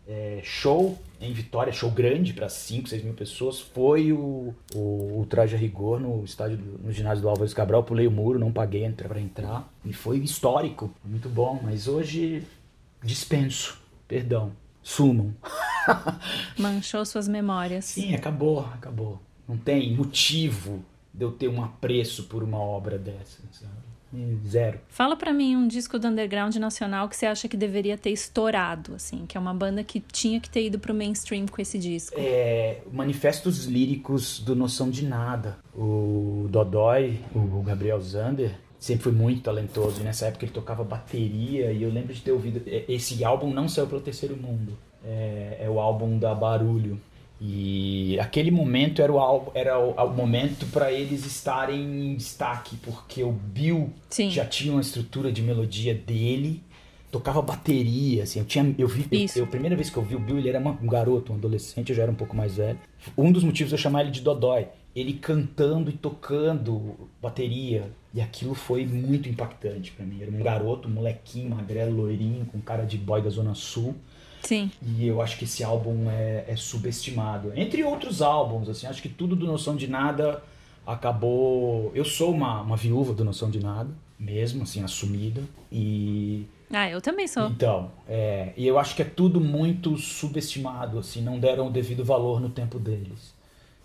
é, 0.07 0.39
show 0.43 0.97
em 1.19 1.33
Vitória, 1.33 1.73
show 1.73 1.89
grande 1.89 2.33
para 2.33 2.47
5, 2.47 2.89
6 2.89 3.03
mil 3.03 3.13
pessoas, 3.13 3.59
foi 3.59 4.11
o, 4.11 4.53
o, 4.73 5.21
o, 5.21 5.27
traje 5.29 5.55
a 5.55 5.57
rigor 5.57 5.99
no 5.99 6.23
estádio 6.23 6.57
do, 6.57 6.85
no 6.85 6.91
ginásio 6.91 7.21
do 7.21 7.29
Álvares 7.29 7.53
Cabral. 7.53 7.83
Pulei 7.83 8.05
o 8.05 8.11
muro, 8.11 8.37
não 8.37 8.51
paguei 8.51 8.87
para 8.91 9.19
entrar. 9.19 9.67
E 9.83 9.93
foi 9.93 10.17
histórico, 10.19 10.93
muito 11.03 11.29
bom. 11.29 11.59
Mas 11.63 11.87
hoje 11.87 12.43
dispenso, 13.03 13.79
perdão, 14.07 14.51
sumam. 14.83 15.33
Manchou 16.57 17.05
suas 17.05 17.27
memórias. 17.27 17.85
Sim, 17.85 18.13
acabou, 18.13 18.59
acabou. 18.59 19.21
Não 19.47 19.57
tem 19.57 19.95
motivo 19.95 20.83
de 21.13 21.23
eu 21.23 21.31
ter 21.31 21.47
um 21.47 21.63
apreço 21.63 22.23
por 22.23 22.43
uma 22.43 22.59
obra 22.59 22.97
dessa. 22.97 23.41
Sabe? 23.51 23.84
Zero. 24.47 24.79
Fala 24.87 25.15
para 25.15 25.33
mim 25.33 25.55
um 25.55 25.67
disco 25.67 25.99
do 25.99 26.07
underground 26.07 26.55
nacional 26.55 27.09
que 27.09 27.15
você 27.15 27.25
acha 27.25 27.47
que 27.47 27.57
deveria 27.57 27.97
ter 27.97 28.11
estourado, 28.11 28.95
assim, 28.95 29.25
que 29.25 29.37
é 29.37 29.39
uma 29.39 29.53
banda 29.53 29.83
que 29.83 29.99
tinha 29.99 30.39
que 30.39 30.49
ter 30.49 30.65
ido 30.65 30.79
pro 30.79 30.93
mainstream 30.93 31.45
com 31.47 31.61
esse 31.61 31.77
disco. 31.77 32.15
É, 32.17 32.81
manifestos 32.91 33.65
líricos 33.65 34.39
do 34.39 34.55
Noção 34.55 34.89
de 34.89 35.05
Nada. 35.05 35.57
O 35.75 36.47
Dodói, 36.49 37.19
o 37.33 37.61
Gabriel 37.61 37.99
Zander, 37.99 38.51
sempre 38.79 39.03
foi 39.03 39.11
muito 39.11 39.41
talentoso. 39.41 40.01
E 40.01 40.03
nessa 40.03 40.27
época 40.27 40.45
ele 40.45 40.53
tocava 40.53 40.83
bateria 40.83 41.71
e 41.71 41.83
eu 41.83 41.89
lembro 41.89 42.13
de 42.13 42.21
ter 42.21 42.31
ouvido. 42.31 42.61
É, 42.67 42.85
esse 42.87 43.23
álbum 43.23 43.51
não 43.51 43.67
saiu 43.67 43.87
pelo 43.87 44.01
Terceiro 44.01 44.37
Mundo. 44.37 44.77
É, 45.03 45.59
é 45.61 45.69
o 45.69 45.79
álbum 45.79 46.17
da 46.17 46.33
Barulho. 46.33 46.99
E 47.39 48.17
aquele 48.19 48.49
momento 48.49 49.01
era 49.01 49.11
o, 49.11 49.51
era 49.53 49.77
o, 49.77 49.91
o 49.91 50.09
momento 50.13 50.65
para 50.67 50.91
eles 50.91 51.25
estarem 51.25 52.11
em 52.11 52.15
destaque, 52.15 52.77
porque 52.77 53.23
o 53.23 53.31
Bill 53.31 53.91
Sim. 54.09 54.29
já 54.29 54.45
tinha 54.45 54.71
uma 54.71 54.81
estrutura 54.81 55.31
de 55.31 55.41
melodia 55.41 55.93
dele, 55.93 56.63
tocava 57.11 57.41
bateria, 57.41 58.23
assim, 58.23 58.39
eu 58.39 58.45
tinha, 58.45 58.73
eu 58.77 58.87
vi, 58.87 59.05
eu, 59.11 59.27
eu, 59.35 59.43
a 59.43 59.47
primeira 59.47 59.75
vez 59.75 59.89
que 59.89 59.97
eu 59.97 60.03
vi 60.03 60.15
o 60.15 60.19
Bill, 60.19 60.37
ele 60.37 60.49
era 60.49 60.59
um 60.59 60.87
garoto, 60.87 61.33
um 61.33 61.35
adolescente, 61.35 61.89
eu 61.89 61.95
já 61.95 62.03
era 62.03 62.11
um 62.11 62.15
pouco 62.15 62.35
mais 62.35 62.55
velho. 62.55 62.79
Um 63.17 63.31
dos 63.31 63.43
motivos 63.43 63.71
eu 63.71 63.77
chamar 63.77 64.01
ele 64.01 64.11
de 64.11 64.21
Dodói, 64.21 64.69
ele 64.95 65.13
cantando 65.13 65.89
e 65.89 65.93
tocando 65.93 67.09
bateria, 67.21 67.91
e 68.13 68.21
aquilo 68.21 68.55
foi 68.55 68.85
muito 68.85 69.27
impactante 69.27 69.91
para 69.91 70.05
mim. 70.05 70.21
Era 70.21 70.31
um 70.31 70.41
garoto, 70.41 70.87
um 70.87 70.91
molequinho, 70.91 71.49
magrelo, 71.49 71.97
loirinho, 71.97 72.45
com 72.45 72.61
cara 72.61 72.85
de 72.85 72.97
boy 72.97 73.21
da 73.21 73.29
Zona 73.29 73.53
Sul 73.53 73.93
Sim. 74.45 74.71
E 74.81 75.07
eu 75.07 75.21
acho 75.21 75.37
que 75.37 75.45
esse 75.45 75.63
álbum 75.63 76.09
é, 76.09 76.45
é, 76.47 76.55
subestimado. 76.55 77.51
Entre 77.55 77.83
outros 77.83 78.21
álbuns, 78.21 78.69
assim, 78.69 78.85
acho 78.87 79.01
que 79.01 79.09
tudo 79.09 79.35
do 79.35 79.45
Noção 79.45 79.75
de 79.75 79.87
Nada 79.87 80.41
acabou. 80.85 81.91
Eu 81.95 82.05
sou 82.05 82.31
uma, 82.31 82.61
uma 82.61 82.77
viúva 82.77 83.13
do 83.13 83.25
Noção 83.25 83.49
de 83.49 83.59
Nada, 83.59 83.89
mesmo, 84.19 84.63
assim, 84.63 84.83
assumida. 84.83 85.41
E. 85.71 86.45
Ah, 86.71 86.89
eu 86.89 87.01
também 87.01 87.27
sou. 87.27 87.47
Então, 87.47 87.91
é, 88.07 88.53
e 88.55 88.67
eu 88.67 88.77
acho 88.77 88.95
que 88.95 89.01
é 89.01 89.05
tudo 89.05 89.39
muito 89.39 89.97
subestimado, 89.97 90.99
assim, 90.99 91.21
não 91.21 91.39
deram 91.39 91.67
o 91.67 91.71
devido 91.71 92.03
valor 92.03 92.39
no 92.39 92.49
tempo 92.49 92.77
deles. 92.79 93.33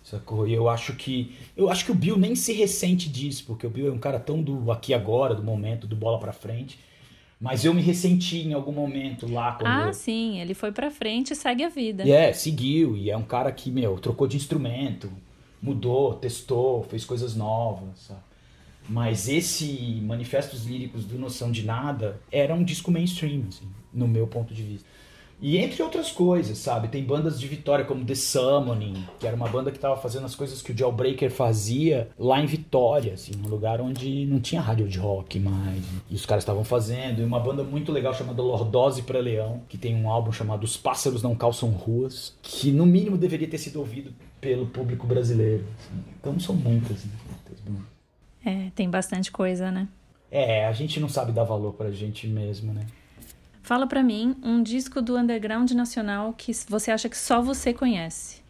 Sacou? 0.03 0.47
E 0.47 0.53
eu 0.53 0.69
acho 0.69 0.95
que. 0.95 1.35
Eu 1.55 1.69
acho 1.69 1.85
que 1.85 1.91
o 1.91 1.95
Bill 1.95 2.17
nem 2.17 2.35
se 2.35 2.53
ressente 2.53 3.09
disso, 3.09 3.45
porque 3.47 3.65
o 3.65 3.69
Bill 3.69 3.87
é 3.87 3.91
um 3.91 3.99
cara 3.99 4.19
tão 4.19 4.41
do 4.41 4.71
aqui 4.71 4.93
agora, 4.93 5.33
do 5.33 5.43
momento, 5.43 5.87
do 5.87 5.95
bola 5.95 6.19
pra 6.19 6.33
frente 6.33 6.77
mas 7.41 7.65
eu 7.65 7.73
me 7.73 7.81
ressenti 7.81 8.37
em 8.37 8.53
algum 8.53 8.71
momento 8.71 9.29
lá. 9.29 9.53
Quando 9.53 9.67
ah, 9.67 9.87
eu... 9.87 9.93
sim, 9.95 10.39
ele 10.39 10.53
foi 10.53 10.71
pra 10.71 10.91
frente 10.91 11.31
e 11.31 11.35
segue 11.35 11.63
a 11.63 11.69
vida. 11.69 12.03
É, 12.03 12.05
yeah, 12.05 12.33
seguiu. 12.33 12.95
E 12.95 13.09
é 13.09 13.17
um 13.17 13.23
cara 13.23 13.51
que, 13.51 13.71
meu, 13.71 13.97
trocou 13.97 14.27
de 14.27 14.37
instrumento, 14.37 15.11
mudou, 15.59 16.13
testou, 16.13 16.83
fez 16.83 17.03
coisas 17.03 17.35
novas, 17.35 17.97
sabe? 18.01 18.21
Mas 18.87 19.27
esse 19.27 19.99
Manifestos 20.03 20.65
Líricos 20.65 21.03
do 21.05 21.17
Noção 21.17 21.51
de 21.51 21.63
Nada 21.63 22.19
era 22.31 22.53
um 22.53 22.63
disco 22.63 22.91
mainstream, 22.91 23.45
assim, 23.47 23.67
no 23.91 24.07
meu 24.07 24.27
ponto 24.27 24.53
de 24.53 24.61
vista. 24.61 24.87
E 25.41 25.57
entre 25.57 25.81
outras 25.81 26.11
coisas, 26.11 26.59
sabe? 26.59 26.87
Tem 26.87 27.03
bandas 27.03 27.39
de 27.39 27.47
Vitória 27.47 27.83
como 27.83 28.05
The 28.05 28.13
Summoning, 28.13 29.05
que 29.19 29.25
era 29.25 29.35
uma 29.35 29.47
banda 29.47 29.71
que 29.71 29.77
estava 29.77 29.97
fazendo 29.97 30.25
as 30.25 30.35
coisas 30.35 30.61
que 30.61 30.71
o 30.71 30.77
Jailbreaker 30.77 31.31
fazia 31.31 32.09
lá 32.19 32.39
em 32.39 32.45
Vitória, 32.45 33.13
assim, 33.13 33.31
um 33.43 33.49
lugar 33.49 33.81
onde 33.81 34.25
não 34.27 34.39
tinha 34.39 34.61
rádio 34.61 34.87
de 34.87 34.99
rock 34.99 35.39
mais. 35.39 35.83
E 36.09 36.15
os 36.15 36.25
caras 36.25 36.43
estavam 36.43 36.63
fazendo. 36.63 37.21
E 37.21 37.23
uma 37.23 37.39
banda 37.39 37.63
muito 37.63 37.91
legal 37.91 38.13
chamada 38.13 38.41
Lordose 38.41 39.01
para 39.01 39.19
Leão, 39.19 39.61
que 39.67 39.77
tem 39.79 39.95
um 39.95 40.09
álbum 40.09 40.31
chamado 40.31 40.63
Os 40.63 40.77
Pássaros 40.77 41.23
Não 41.23 41.35
Calçam 41.35 41.69
Ruas, 41.69 42.35
que 42.43 42.71
no 42.71 42.85
mínimo 42.85 43.17
deveria 43.17 43.47
ter 43.47 43.57
sido 43.57 43.79
ouvido 43.79 44.13
pelo 44.39 44.67
público 44.67 45.07
brasileiro. 45.07 45.65
Assim. 45.79 46.03
Então 46.19 46.39
são 46.39 46.55
muitas, 46.55 47.03
né? 47.03 47.11
É, 48.45 48.71
tem 48.75 48.89
bastante 48.89 49.31
coisa, 49.31 49.71
né? 49.71 49.87
É, 50.31 50.65
a 50.65 50.71
gente 50.71 50.99
não 50.99 51.09
sabe 51.09 51.31
dar 51.31 51.43
valor 51.43 51.73
pra 51.73 51.91
gente 51.91 52.27
mesmo, 52.27 52.73
né? 52.73 52.85
Fala 53.61 53.85
para 53.85 54.01
mim 54.01 54.35
um 54.43 54.63
disco 54.63 55.01
do 55.01 55.17
underground 55.17 55.71
nacional 55.71 56.33
que 56.33 56.51
você 56.67 56.91
acha 56.91 57.07
que 57.07 57.17
só 57.17 57.41
você 57.41 57.73
conhece. 57.73 58.41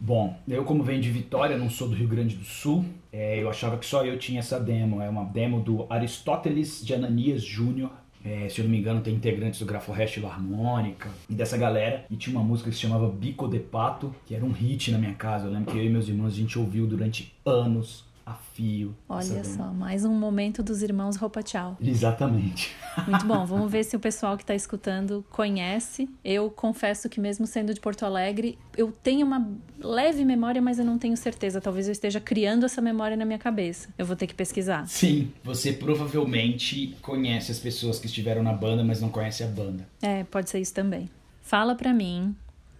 Bom, 0.00 0.38
eu 0.48 0.64
como 0.64 0.82
venho 0.82 1.00
de 1.00 1.10
Vitória, 1.10 1.56
não 1.56 1.70
sou 1.70 1.88
do 1.88 1.94
Rio 1.94 2.08
Grande 2.08 2.34
do 2.34 2.44
Sul, 2.44 2.84
é, 3.12 3.40
eu 3.40 3.48
achava 3.48 3.78
que 3.78 3.86
só 3.86 4.04
eu 4.04 4.18
tinha 4.18 4.40
essa 4.40 4.58
demo. 4.58 5.00
É 5.00 5.08
uma 5.08 5.24
demo 5.24 5.60
do 5.60 5.86
Aristóteles 5.88 6.84
de 6.84 6.94
Ananias 6.94 7.42
Júnior. 7.42 7.90
É, 8.24 8.48
se 8.48 8.60
eu 8.60 8.64
não 8.64 8.72
me 8.72 8.78
engano, 8.78 9.02
tem 9.02 9.14
integrantes 9.14 9.60
do 9.60 9.66
Grafo 9.66 9.92
Resto 9.92 10.26
Harmônica 10.26 11.10
e 11.28 11.34
dessa 11.34 11.56
galera. 11.56 12.06
E 12.10 12.16
tinha 12.16 12.36
uma 12.36 12.44
música 12.44 12.70
que 12.70 12.76
se 12.76 12.82
chamava 12.82 13.08
Bico 13.08 13.46
de 13.46 13.58
Pato, 13.58 14.14
que 14.26 14.34
era 14.34 14.44
um 14.44 14.50
hit 14.50 14.90
na 14.90 14.98
minha 14.98 15.14
casa. 15.14 15.46
Eu 15.46 15.52
lembro 15.52 15.72
que 15.72 15.78
eu 15.78 15.84
e 15.84 15.88
meus 15.90 16.08
irmãos 16.08 16.32
a 16.32 16.36
gente 16.36 16.58
ouviu 16.58 16.86
durante 16.86 17.32
anos 17.44 18.03
a 18.26 18.34
fio. 18.34 18.94
Olha 19.08 19.44
só, 19.44 19.64
mais 19.72 20.04
um 20.04 20.14
momento 20.14 20.62
dos 20.62 20.82
irmãos 20.82 21.16
Roupa 21.16 21.42
Tchau. 21.42 21.76
Exatamente. 21.80 22.74
Muito 23.06 23.26
bom, 23.26 23.44
vamos 23.46 23.70
ver 23.70 23.84
se 23.84 23.96
o 23.96 24.00
pessoal 24.00 24.36
que 24.36 24.42
está 24.42 24.54
escutando 24.54 25.24
conhece. 25.30 26.08
Eu 26.24 26.50
confesso 26.50 27.08
que 27.08 27.20
mesmo 27.20 27.46
sendo 27.46 27.74
de 27.74 27.80
Porto 27.80 28.04
Alegre, 28.04 28.58
eu 28.76 28.90
tenho 28.90 29.26
uma 29.26 29.46
leve 29.78 30.24
memória, 30.24 30.62
mas 30.62 30.78
eu 30.78 30.84
não 30.84 30.98
tenho 30.98 31.16
certeza. 31.16 31.60
Talvez 31.60 31.86
eu 31.86 31.92
esteja 31.92 32.20
criando 32.20 32.64
essa 32.64 32.80
memória 32.80 33.16
na 33.16 33.24
minha 33.24 33.38
cabeça. 33.38 33.88
Eu 33.98 34.06
vou 34.06 34.16
ter 34.16 34.26
que 34.26 34.34
pesquisar. 34.34 34.86
Sim, 34.86 35.32
você 35.42 35.72
provavelmente 35.72 36.96
conhece 37.02 37.52
as 37.52 37.58
pessoas 37.58 37.98
que 37.98 38.06
estiveram 38.06 38.42
na 38.42 38.52
banda, 38.52 38.82
mas 38.82 39.00
não 39.00 39.10
conhece 39.10 39.42
a 39.44 39.46
banda. 39.46 39.86
É, 40.00 40.24
pode 40.24 40.48
ser 40.48 40.60
isso 40.60 40.72
também. 40.72 41.10
Fala 41.42 41.74
pra 41.74 41.92
mim 41.92 42.34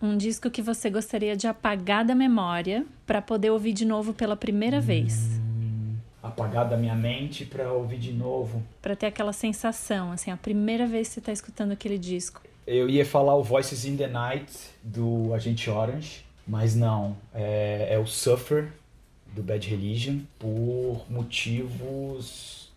um 0.04 0.16
disco 0.16 0.50
que 0.50 0.60
você 0.60 0.90
gostaria 0.90 1.36
de 1.36 1.46
apagar 1.46 2.04
da 2.04 2.14
memória 2.14 2.84
para 3.06 3.22
poder 3.22 3.50
ouvir 3.50 3.72
de 3.72 3.84
novo 3.84 4.12
pela 4.12 4.36
primeira 4.36 4.80
vez? 4.80 5.26
Hum, 5.38 5.96
apagar 6.22 6.68
da 6.68 6.76
minha 6.76 6.94
mente 6.94 7.44
para 7.44 7.72
ouvir 7.72 7.98
de 7.98 8.12
novo. 8.12 8.62
Para 8.82 8.94
ter 8.94 9.06
aquela 9.06 9.32
sensação, 9.32 10.12
assim, 10.12 10.30
a 10.30 10.36
primeira 10.36 10.86
vez 10.86 11.08
que 11.08 11.14
você 11.14 11.20
tá 11.20 11.32
escutando 11.32 11.72
aquele 11.72 11.98
disco. 11.98 12.42
Eu 12.66 12.88
ia 12.88 13.04
falar 13.04 13.34
o 13.36 13.42
Voices 13.42 13.84
in 13.84 13.96
the 13.96 14.06
Night 14.06 14.52
do 14.82 15.34
Agente 15.34 15.68
Orange, 15.68 16.24
mas 16.46 16.74
não. 16.74 17.16
É, 17.34 17.88
é 17.90 17.98
o 17.98 18.06
Suffer 18.06 18.72
do 19.34 19.42
Bad 19.42 19.68
Religion 19.68 20.20
por 20.38 21.04
motivos 21.10 22.70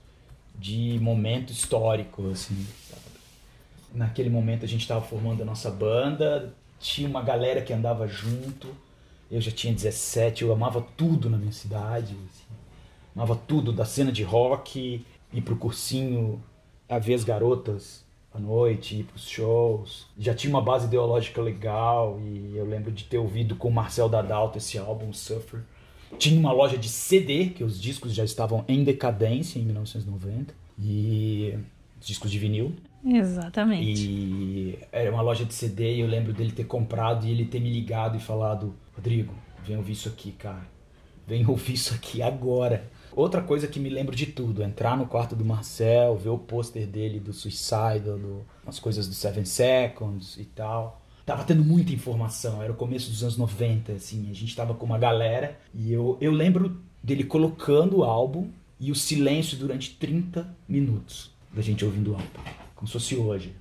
de 0.55 0.97
momento 0.99 1.51
histórico, 1.51 2.29
assim. 2.31 2.65
Sabe? 2.89 3.01
Naquele 3.93 4.29
momento 4.29 4.65
a 4.65 4.67
gente 4.67 4.81
estava 4.81 5.01
formando 5.01 5.41
a 5.41 5.45
nossa 5.45 5.69
banda, 5.69 6.53
tinha 6.79 7.07
uma 7.07 7.21
galera 7.21 7.61
que 7.61 7.73
andava 7.73 8.07
junto. 8.07 8.67
Eu 9.29 9.41
já 9.41 9.51
tinha 9.51 9.73
17, 9.73 10.43
eu 10.43 10.53
amava 10.53 10.81
tudo 10.95 11.29
na 11.29 11.37
minha 11.37 11.51
cidade. 11.51 12.13
Assim. 12.13 12.55
Amava 13.15 13.35
tudo, 13.35 13.73
da 13.73 13.85
cena 13.85 14.11
de 14.11 14.23
rock, 14.23 15.05
ir 15.33 15.41
pro 15.41 15.55
cursinho, 15.55 16.41
a 16.87 16.97
ver 16.99 17.15
as 17.15 17.23
garotas 17.23 18.05
à 18.33 18.39
noite, 18.39 18.97
ir 18.97 19.03
pros 19.03 19.27
shows. 19.27 20.07
Já 20.17 20.33
tinha 20.33 20.53
uma 20.53 20.61
base 20.61 20.85
ideológica 20.87 21.41
legal 21.41 22.19
e 22.21 22.55
eu 22.55 22.65
lembro 22.65 22.91
de 22.91 23.03
ter 23.03 23.17
ouvido 23.17 23.55
com 23.55 23.67
o 23.67 23.73
Marcel 23.73 24.07
Dadalto 24.07 24.57
esse 24.57 24.77
álbum, 24.77 25.11
Suffer. 25.11 25.61
Tinha 26.17 26.39
uma 26.39 26.53
loja 26.53 26.77
de 26.77 26.87
CD, 26.87 27.47
que 27.47 27.63
os 27.63 27.81
discos 27.81 28.13
já 28.13 28.23
estavam 28.23 28.63
em 28.67 28.83
decadência 28.83 29.59
em 29.59 29.63
1990. 29.63 30.53
E 30.79 31.57
discos 31.99 32.31
de 32.31 32.39
vinil. 32.39 32.73
Exatamente. 33.07 34.05
E 34.05 34.79
era 34.91 35.09
uma 35.09 35.21
loja 35.21 35.45
de 35.45 35.53
CD 35.53 35.95
e 35.95 35.99
eu 36.01 36.07
lembro 36.07 36.33
dele 36.33 36.51
ter 36.51 36.65
comprado 36.65 37.25
e 37.25 37.31
ele 37.31 37.45
ter 37.45 37.61
me 37.61 37.71
ligado 37.71 38.17
e 38.17 38.19
falado: 38.19 38.75
Rodrigo, 38.93 39.33
vem 39.65 39.77
ouvir 39.77 39.93
isso 39.93 40.09
aqui, 40.09 40.31
cara. 40.33 40.67
Vem 41.25 41.45
ouvir 41.47 41.73
isso 41.73 41.93
aqui 41.93 42.21
agora. 42.21 42.89
Outra 43.15 43.41
coisa 43.41 43.67
que 43.67 43.79
me 43.79 43.89
lembro 43.89 44.15
de 44.15 44.27
tudo, 44.27 44.61
entrar 44.61 44.95
no 44.95 45.07
quarto 45.07 45.35
do 45.35 45.43
Marcel, 45.43 46.17
ver 46.17 46.29
o 46.29 46.37
pôster 46.37 46.85
dele 46.85 47.19
do 47.19 47.33
Suicide, 47.33 48.01
do, 48.03 48.45
as 48.65 48.77
coisas 48.77 49.07
do 49.07 49.13
Seven 49.13 49.45
Seconds 49.45 50.37
e 50.37 50.43
tal. 50.43 51.01
Tava 51.25 51.43
tendo 51.43 51.63
muita 51.63 51.91
informação, 51.91 52.61
era 52.61 52.71
o 52.71 52.75
começo 52.75 53.09
dos 53.09 53.21
anos 53.21 53.37
90, 53.37 53.91
assim, 53.91 54.29
a 54.29 54.33
gente 54.33 54.55
tava 54.55 54.73
com 54.73 54.85
uma 54.85 54.97
galera 54.97 55.59
e 55.73 55.91
eu, 55.91 56.17
eu 56.21 56.31
lembro 56.31 56.79
dele 57.03 57.25
colocando 57.25 57.97
o 57.97 58.03
álbum 58.03 58.47
e 58.79 58.91
o 58.91 58.95
silêncio 58.95 59.57
durante 59.57 59.95
30 59.95 60.47
minutos 60.69 61.35
da 61.51 61.61
gente 61.61 61.83
ouvindo 61.83 62.11
o 62.11 62.13
álbum, 62.13 62.27
como 62.77 62.87
se 62.87 62.93
fosse 62.93 63.15
hoje. 63.17 63.53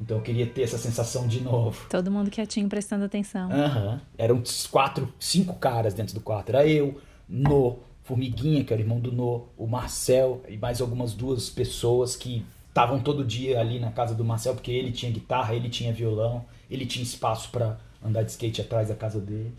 Então 0.00 0.18
eu 0.18 0.22
queria 0.22 0.46
ter 0.46 0.62
essa 0.62 0.78
sensação 0.78 1.26
de 1.26 1.40
novo. 1.40 1.86
Todo 1.88 2.10
mundo 2.10 2.30
quietinho 2.30 2.68
prestando 2.68 3.04
atenção. 3.04 3.50
Aham. 3.50 4.00
Eram 4.16 4.42
quatro, 4.70 5.12
cinco 5.18 5.54
caras 5.54 5.94
dentro 5.94 6.14
do 6.14 6.20
quarto. 6.20 6.50
Era 6.50 6.66
eu, 6.66 7.00
No, 7.28 7.78
Formiguinha, 8.04 8.62
que 8.62 8.72
era 8.72 8.80
o 8.80 8.84
irmão 8.84 9.00
do 9.00 9.10
No, 9.10 9.48
o 9.56 9.66
Marcel 9.66 10.42
e 10.48 10.56
mais 10.56 10.80
algumas 10.80 11.14
duas 11.14 11.48
pessoas 11.48 12.14
que 12.14 12.44
estavam 12.68 13.00
todo 13.00 13.24
dia 13.24 13.60
ali 13.60 13.80
na 13.80 13.90
casa 13.90 14.14
do 14.14 14.24
Marcel, 14.24 14.54
porque 14.54 14.70
ele 14.70 14.92
tinha 14.92 15.10
guitarra, 15.10 15.54
ele 15.54 15.68
tinha 15.68 15.92
violão, 15.92 16.44
ele 16.70 16.86
tinha 16.86 17.02
espaço 17.02 17.50
para 17.50 17.78
andar 18.04 18.22
de 18.22 18.30
skate 18.30 18.60
atrás 18.60 18.88
da 18.88 18.94
casa 18.94 19.20
dele. 19.20 19.52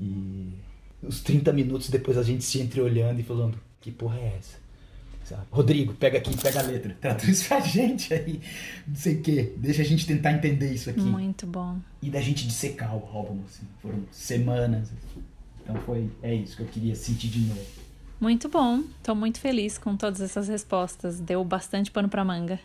E 0.00 0.52
uns 1.02 1.20
30 1.20 1.52
minutos 1.52 1.88
depois 1.88 2.18
a 2.18 2.22
gente 2.22 2.42
se 2.42 2.60
entreolhando 2.60 3.20
e 3.20 3.22
falando: 3.22 3.56
que 3.80 3.92
porra 3.92 4.18
é 4.18 4.36
essa? 4.38 4.61
Sabe? 5.32 5.46
Rodrigo, 5.50 5.94
pega 5.94 6.18
aqui, 6.18 6.36
pega 6.36 6.60
a 6.60 6.62
letra. 6.62 6.94
Traduz 7.00 7.42
pra 7.48 7.60
gente 7.60 8.12
aí. 8.12 8.40
Não 8.86 8.94
sei 8.94 9.14
o 9.16 9.22
quê. 9.22 9.52
Deixa 9.56 9.80
a 9.80 9.84
gente 9.84 10.06
tentar 10.06 10.32
entender 10.32 10.72
isso 10.72 10.90
aqui. 10.90 11.00
Muito 11.00 11.46
bom. 11.46 11.78
E 12.02 12.10
da 12.10 12.20
gente 12.20 12.46
dissecar 12.46 12.94
o 12.94 13.08
álbum, 13.16 13.40
assim. 13.48 13.66
Foram 13.80 14.02
semanas. 14.10 14.82
assim. 14.92 15.22
Então 15.62 15.76
foi. 15.76 16.10
É 16.22 16.34
isso 16.34 16.56
que 16.56 16.62
eu 16.62 16.66
queria 16.66 16.94
sentir 16.94 17.28
de 17.28 17.40
novo. 17.40 17.64
Muito 18.20 18.48
bom. 18.48 18.82
Tô 19.02 19.14
muito 19.14 19.40
feliz 19.40 19.78
com 19.78 19.96
todas 19.96 20.20
essas 20.20 20.48
respostas. 20.48 21.18
Deu 21.18 21.42
bastante 21.42 21.90
pano 21.90 22.08
pra 22.08 22.24
manga. 22.24 22.60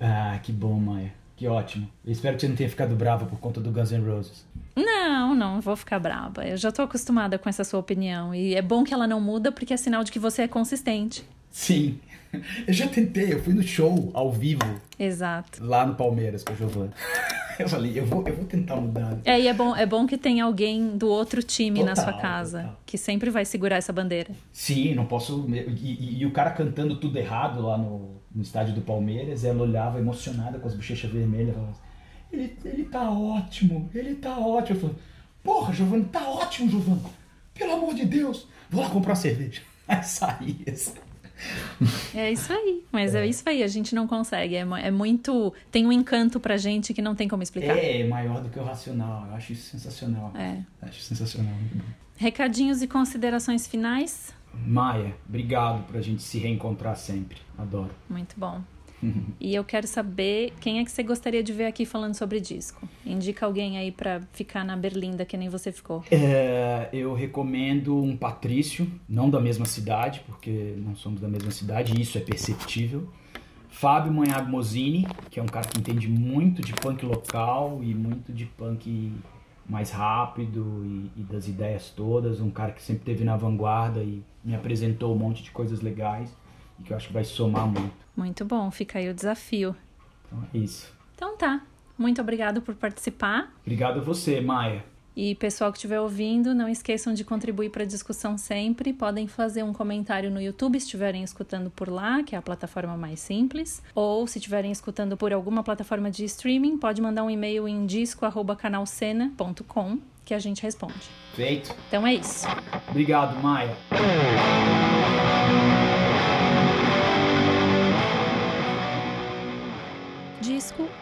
Ah, 0.00 0.38
que 0.42 0.52
bom, 0.52 0.78
Maia. 0.78 1.12
Que 1.36 1.48
ótimo. 1.48 1.88
Eu 2.04 2.12
espero 2.12 2.36
que 2.36 2.42
você 2.42 2.48
não 2.48 2.54
tenha 2.54 2.70
ficado 2.70 2.94
brava 2.94 3.26
por 3.26 3.38
conta 3.40 3.60
do 3.60 3.72
Guns 3.72 3.90
N' 3.90 4.04
Roses. 4.08 4.46
Não, 4.76 5.34
não 5.34 5.60
vou 5.60 5.74
ficar 5.74 5.98
brava. 5.98 6.46
Eu 6.46 6.56
já 6.56 6.70
tô 6.70 6.82
acostumada 6.82 7.36
com 7.38 7.48
essa 7.48 7.64
sua 7.64 7.80
opinião. 7.80 8.32
E 8.32 8.54
é 8.54 8.62
bom 8.62 8.84
que 8.84 8.94
ela 8.94 9.08
não 9.08 9.20
muda 9.20 9.50
porque 9.50 9.74
é 9.74 9.76
sinal 9.76 10.04
de 10.04 10.12
que 10.12 10.20
você 10.20 10.42
é 10.42 10.48
consistente. 10.48 11.24
Sim. 11.50 11.98
Eu 12.66 12.72
já 12.72 12.88
tentei, 12.88 13.32
eu 13.34 13.42
fui 13.42 13.52
no 13.52 13.62
show 13.62 14.10
ao 14.14 14.32
vivo 14.32 14.80
Exato. 14.98 15.62
lá 15.64 15.86
no 15.86 15.94
Palmeiras 15.94 16.42
com 16.42 16.52
a 16.52 16.56
Giovana. 16.56 16.92
Eu 17.58 17.68
falei, 17.68 17.98
eu 17.98 18.06
vou, 18.06 18.26
eu 18.26 18.34
vou 18.34 18.46
tentar 18.46 18.76
mudar. 18.76 19.18
É, 19.26 19.38
e 19.38 19.46
é 19.46 19.52
bom, 19.52 19.76
é 19.76 19.84
bom 19.84 20.06
que 20.06 20.16
tem 20.16 20.40
alguém 20.40 20.96
do 20.96 21.06
outro 21.08 21.42
time 21.42 21.84
na 21.84 21.94
Total, 21.94 22.04
sua 22.12 22.20
casa 22.20 22.58
total. 22.62 22.80
que 22.86 22.96
sempre 22.96 23.28
vai 23.28 23.44
segurar 23.44 23.76
essa 23.76 23.92
bandeira. 23.92 24.30
Sim, 24.50 24.94
não 24.94 25.04
posso. 25.04 25.44
E, 25.50 25.58
e- 25.58 26.18
e 26.22 26.26
o 26.26 26.30
cara 26.32 26.50
cantando 26.52 26.96
tudo 26.98 27.18
errado 27.18 27.60
lá 27.60 27.76
no, 27.76 28.16
no 28.34 28.42
estádio 28.42 28.74
do 28.74 28.80
Palmeiras, 28.80 29.44
ela 29.44 29.62
olhava 29.62 29.98
emocionada 29.98 30.58
com 30.58 30.66
as 30.66 30.74
bochechas 30.74 31.10
vermelhas 31.10 31.54
falava 31.54 31.72
assim, 31.72 31.80
ele, 32.32 32.56
ele 32.64 32.84
tá 32.84 33.10
ótimo, 33.10 33.90
ele 33.94 34.14
tá 34.14 34.38
ótimo. 34.38 34.76
Eu 34.78 34.80
falei, 34.80 34.96
porra, 35.44 35.74
Giovanni, 35.74 36.04
tá 36.06 36.26
ótimo, 36.30 36.70
Giovanni. 36.70 37.02
Pelo 37.52 37.72
amor 37.74 37.94
de 37.94 38.06
Deus, 38.06 38.48
vou 38.70 38.82
lá 38.82 38.88
comprar 38.88 39.10
uma 39.10 39.16
cerveja. 39.16 39.60
Aí 39.86 40.02
saí 40.02 40.64
assim. 40.66 40.94
É 42.14 42.30
isso 42.30 42.52
aí. 42.52 42.84
Mas 42.92 43.14
é, 43.14 43.26
isso 43.26 43.42
aí, 43.46 43.62
a 43.62 43.66
gente 43.66 43.94
não 43.94 44.06
consegue. 44.06 44.54
É, 44.54 44.60
é 44.60 44.90
muito. 44.90 45.52
Tem 45.70 45.86
um 45.86 45.92
encanto 45.92 46.38
pra 46.38 46.56
gente 46.56 46.94
que 46.94 47.02
não 47.02 47.14
tem 47.14 47.26
como 47.26 47.42
explicar. 47.42 47.76
É 47.76 48.06
maior 48.06 48.40
do 48.42 48.48
que 48.48 48.58
o 48.58 48.64
racional. 48.64 49.26
Eu 49.28 49.34
acho 49.34 49.52
isso 49.52 49.70
sensacional. 49.70 50.32
É. 50.36 50.58
Acho 50.80 51.00
sensacional. 51.00 51.54
muito 51.54 51.76
bom. 51.76 51.84
Recadinhos 52.16 52.82
e 52.82 52.86
considerações 52.86 53.66
finais? 53.66 54.32
Maia, 54.54 55.14
obrigado 55.28 55.86
por 55.86 55.96
a 55.96 56.02
gente 56.02 56.22
se 56.22 56.38
reencontrar 56.38 56.96
sempre. 56.96 57.38
Adoro. 57.58 57.90
Muito 58.08 58.34
bom. 58.38 58.60
E 59.40 59.54
eu 59.54 59.64
quero 59.64 59.86
saber 59.86 60.52
quem 60.60 60.78
é 60.78 60.84
que 60.84 60.90
você 60.90 61.02
gostaria 61.02 61.42
de 61.42 61.52
ver 61.52 61.66
aqui 61.66 61.84
falando 61.84 62.14
sobre 62.14 62.40
disco. 62.40 62.88
Indica 63.04 63.46
alguém 63.46 63.76
aí 63.76 63.90
pra 63.90 64.20
ficar 64.32 64.64
na 64.64 64.76
Berlinda, 64.76 65.24
que 65.24 65.36
nem 65.36 65.48
você 65.48 65.72
ficou. 65.72 66.04
É, 66.10 66.88
eu 66.92 67.12
recomendo 67.14 67.96
um 67.96 68.16
Patrício, 68.16 68.88
não 69.08 69.28
da 69.28 69.40
mesma 69.40 69.66
cidade, 69.66 70.22
porque 70.26 70.74
não 70.76 70.94
somos 70.94 71.20
da 71.20 71.28
mesma 71.28 71.50
cidade, 71.50 71.92
e 71.96 72.00
isso 72.00 72.16
é 72.16 72.20
perceptível. 72.20 73.08
Fábio 73.68 74.12
Manhago 74.12 74.60
que 75.30 75.40
é 75.40 75.42
um 75.42 75.46
cara 75.46 75.66
que 75.66 75.78
entende 75.78 76.06
muito 76.06 76.62
de 76.62 76.72
punk 76.74 77.04
local 77.04 77.80
e 77.82 77.94
muito 77.94 78.32
de 78.32 78.44
punk 78.44 79.10
mais 79.68 79.90
rápido 79.90 80.82
e, 80.84 81.20
e 81.20 81.22
das 81.24 81.48
ideias 81.48 81.90
todas. 81.90 82.40
Um 82.40 82.50
cara 82.50 82.72
que 82.72 82.82
sempre 82.82 83.00
esteve 83.00 83.24
na 83.24 83.36
vanguarda 83.36 84.02
e 84.02 84.22
me 84.44 84.54
apresentou 84.54 85.14
um 85.14 85.18
monte 85.18 85.42
de 85.42 85.50
coisas 85.50 85.80
legais 85.80 86.30
que 86.84 86.92
eu 86.92 86.96
acho 86.96 87.08
que 87.08 87.12
vai 87.12 87.24
somar 87.24 87.66
muito. 87.66 87.92
Muito 88.16 88.44
bom, 88.44 88.70
fica 88.70 88.98
aí 88.98 89.08
o 89.08 89.14
desafio. 89.14 89.74
Então 90.26 90.44
é 90.52 90.58
isso. 90.58 90.92
Então 91.14 91.36
tá. 91.36 91.62
Muito 91.96 92.20
obrigado 92.20 92.60
por 92.62 92.74
participar. 92.74 93.52
Obrigado 93.62 94.00
a 94.00 94.02
você, 94.02 94.40
Maia. 94.40 94.84
E 95.14 95.34
pessoal 95.34 95.70
que 95.70 95.76
estiver 95.76 96.00
ouvindo, 96.00 96.54
não 96.54 96.66
esqueçam 96.68 97.12
de 97.12 97.22
contribuir 97.22 97.68
para 97.70 97.82
a 97.82 97.86
discussão 97.86 98.38
sempre. 98.38 98.94
Podem 98.94 99.28
fazer 99.28 99.62
um 99.62 99.72
comentário 99.72 100.30
no 100.30 100.40
YouTube 100.40 100.80
se 100.80 100.86
estiverem 100.86 101.22
escutando 101.22 101.70
por 101.70 101.90
lá, 101.90 102.22
que 102.22 102.34
é 102.34 102.38
a 102.38 102.42
plataforma 102.42 102.96
mais 102.96 103.20
simples. 103.20 103.82
Ou 103.94 104.26
se 104.26 104.38
estiverem 104.38 104.72
escutando 104.72 105.14
por 105.16 105.32
alguma 105.32 105.62
plataforma 105.62 106.10
de 106.10 106.24
streaming, 106.24 106.78
pode 106.78 107.02
mandar 107.02 107.24
um 107.24 107.30
e-mail 107.30 107.68
em 107.68 107.84
disco@canalcena.com 107.84 109.98
que 110.24 110.32
a 110.32 110.38
gente 110.38 110.62
responde. 110.62 111.10
Feito. 111.34 111.74
Então 111.88 112.06
é 112.06 112.14
isso. 112.14 112.46
Obrigado, 112.88 113.38
Maia. 113.42 113.76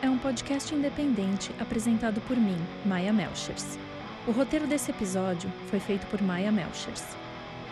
É 0.03 0.09
um 0.09 0.19
podcast 0.19 0.75
independente 0.75 1.51
apresentado 1.59 2.21
por 2.23 2.37
mim, 2.37 2.57
Maia 2.85 3.13
Melchers. 3.13 3.79
O 4.27 4.33
roteiro 4.33 4.67
desse 4.67 4.91
episódio 4.91 5.51
foi 5.67 5.81
feito 5.81 6.07
por 6.07 6.21
Maia 6.23 6.53
Melchers. 6.53 7.05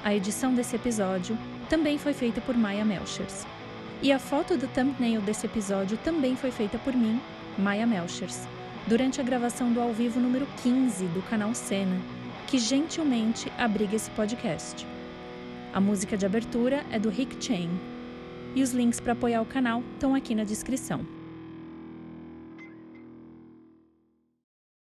A 0.05 0.15
edição 0.15 0.55
desse 0.55 0.77
episódio 0.77 1.37
também 1.69 1.99
foi 1.99 2.13
feita 2.13 2.41
por 2.41 2.57
Maia 2.57 2.85
Melchers. 2.85 3.47
E 4.03 4.13
a 4.13 4.19
foto 4.19 4.57
do 4.57 4.69
thumbnail 4.69 5.21
desse 5.21 5.47
episódio 5.47 5.99
também 5.99 6.37
foi 6.37 6.51
feita 6.51 6.79
por 6.79 6.95
mim, 6.95 7.21
Maia 7.59 7.87
Melchers, 7.87 8.47
durante 8.87 9.21
a 9.21 9.25
gravação 9.25 9.73
do 9.73 9.81
ao 9.81 9.93
vivo 9.93 10.21
número 10.21 10.47
15 10.63 11.05
do 11.07 11.23
canal 11.29 11.55
Cena, 11.55 12.01
que 12.47 12.59
gentilmente 12.59 13.53
abriga 13.59 13.97
esse 13.97 14.11
podcast. 14.13 14.87
A 15.73 15.81
música 15.81 16.17
de 16.17 16.25
abertura 16.25 16.85
é 16.91 16.99
do 16.99 17.11
Rick 17.11 17.45
Chain. 17.45 17.71
E 18.55 18.63
os 18.63 18.73
links 18.73 19.01
para 19.01 19.13
apoiar 19.13 19.43
o 19.43 19.47
canal 19.47 19.83
estão 19.95 20.15
aqui 20.15 20.35
na 20.35 20.45
descrição. 20.45 21.18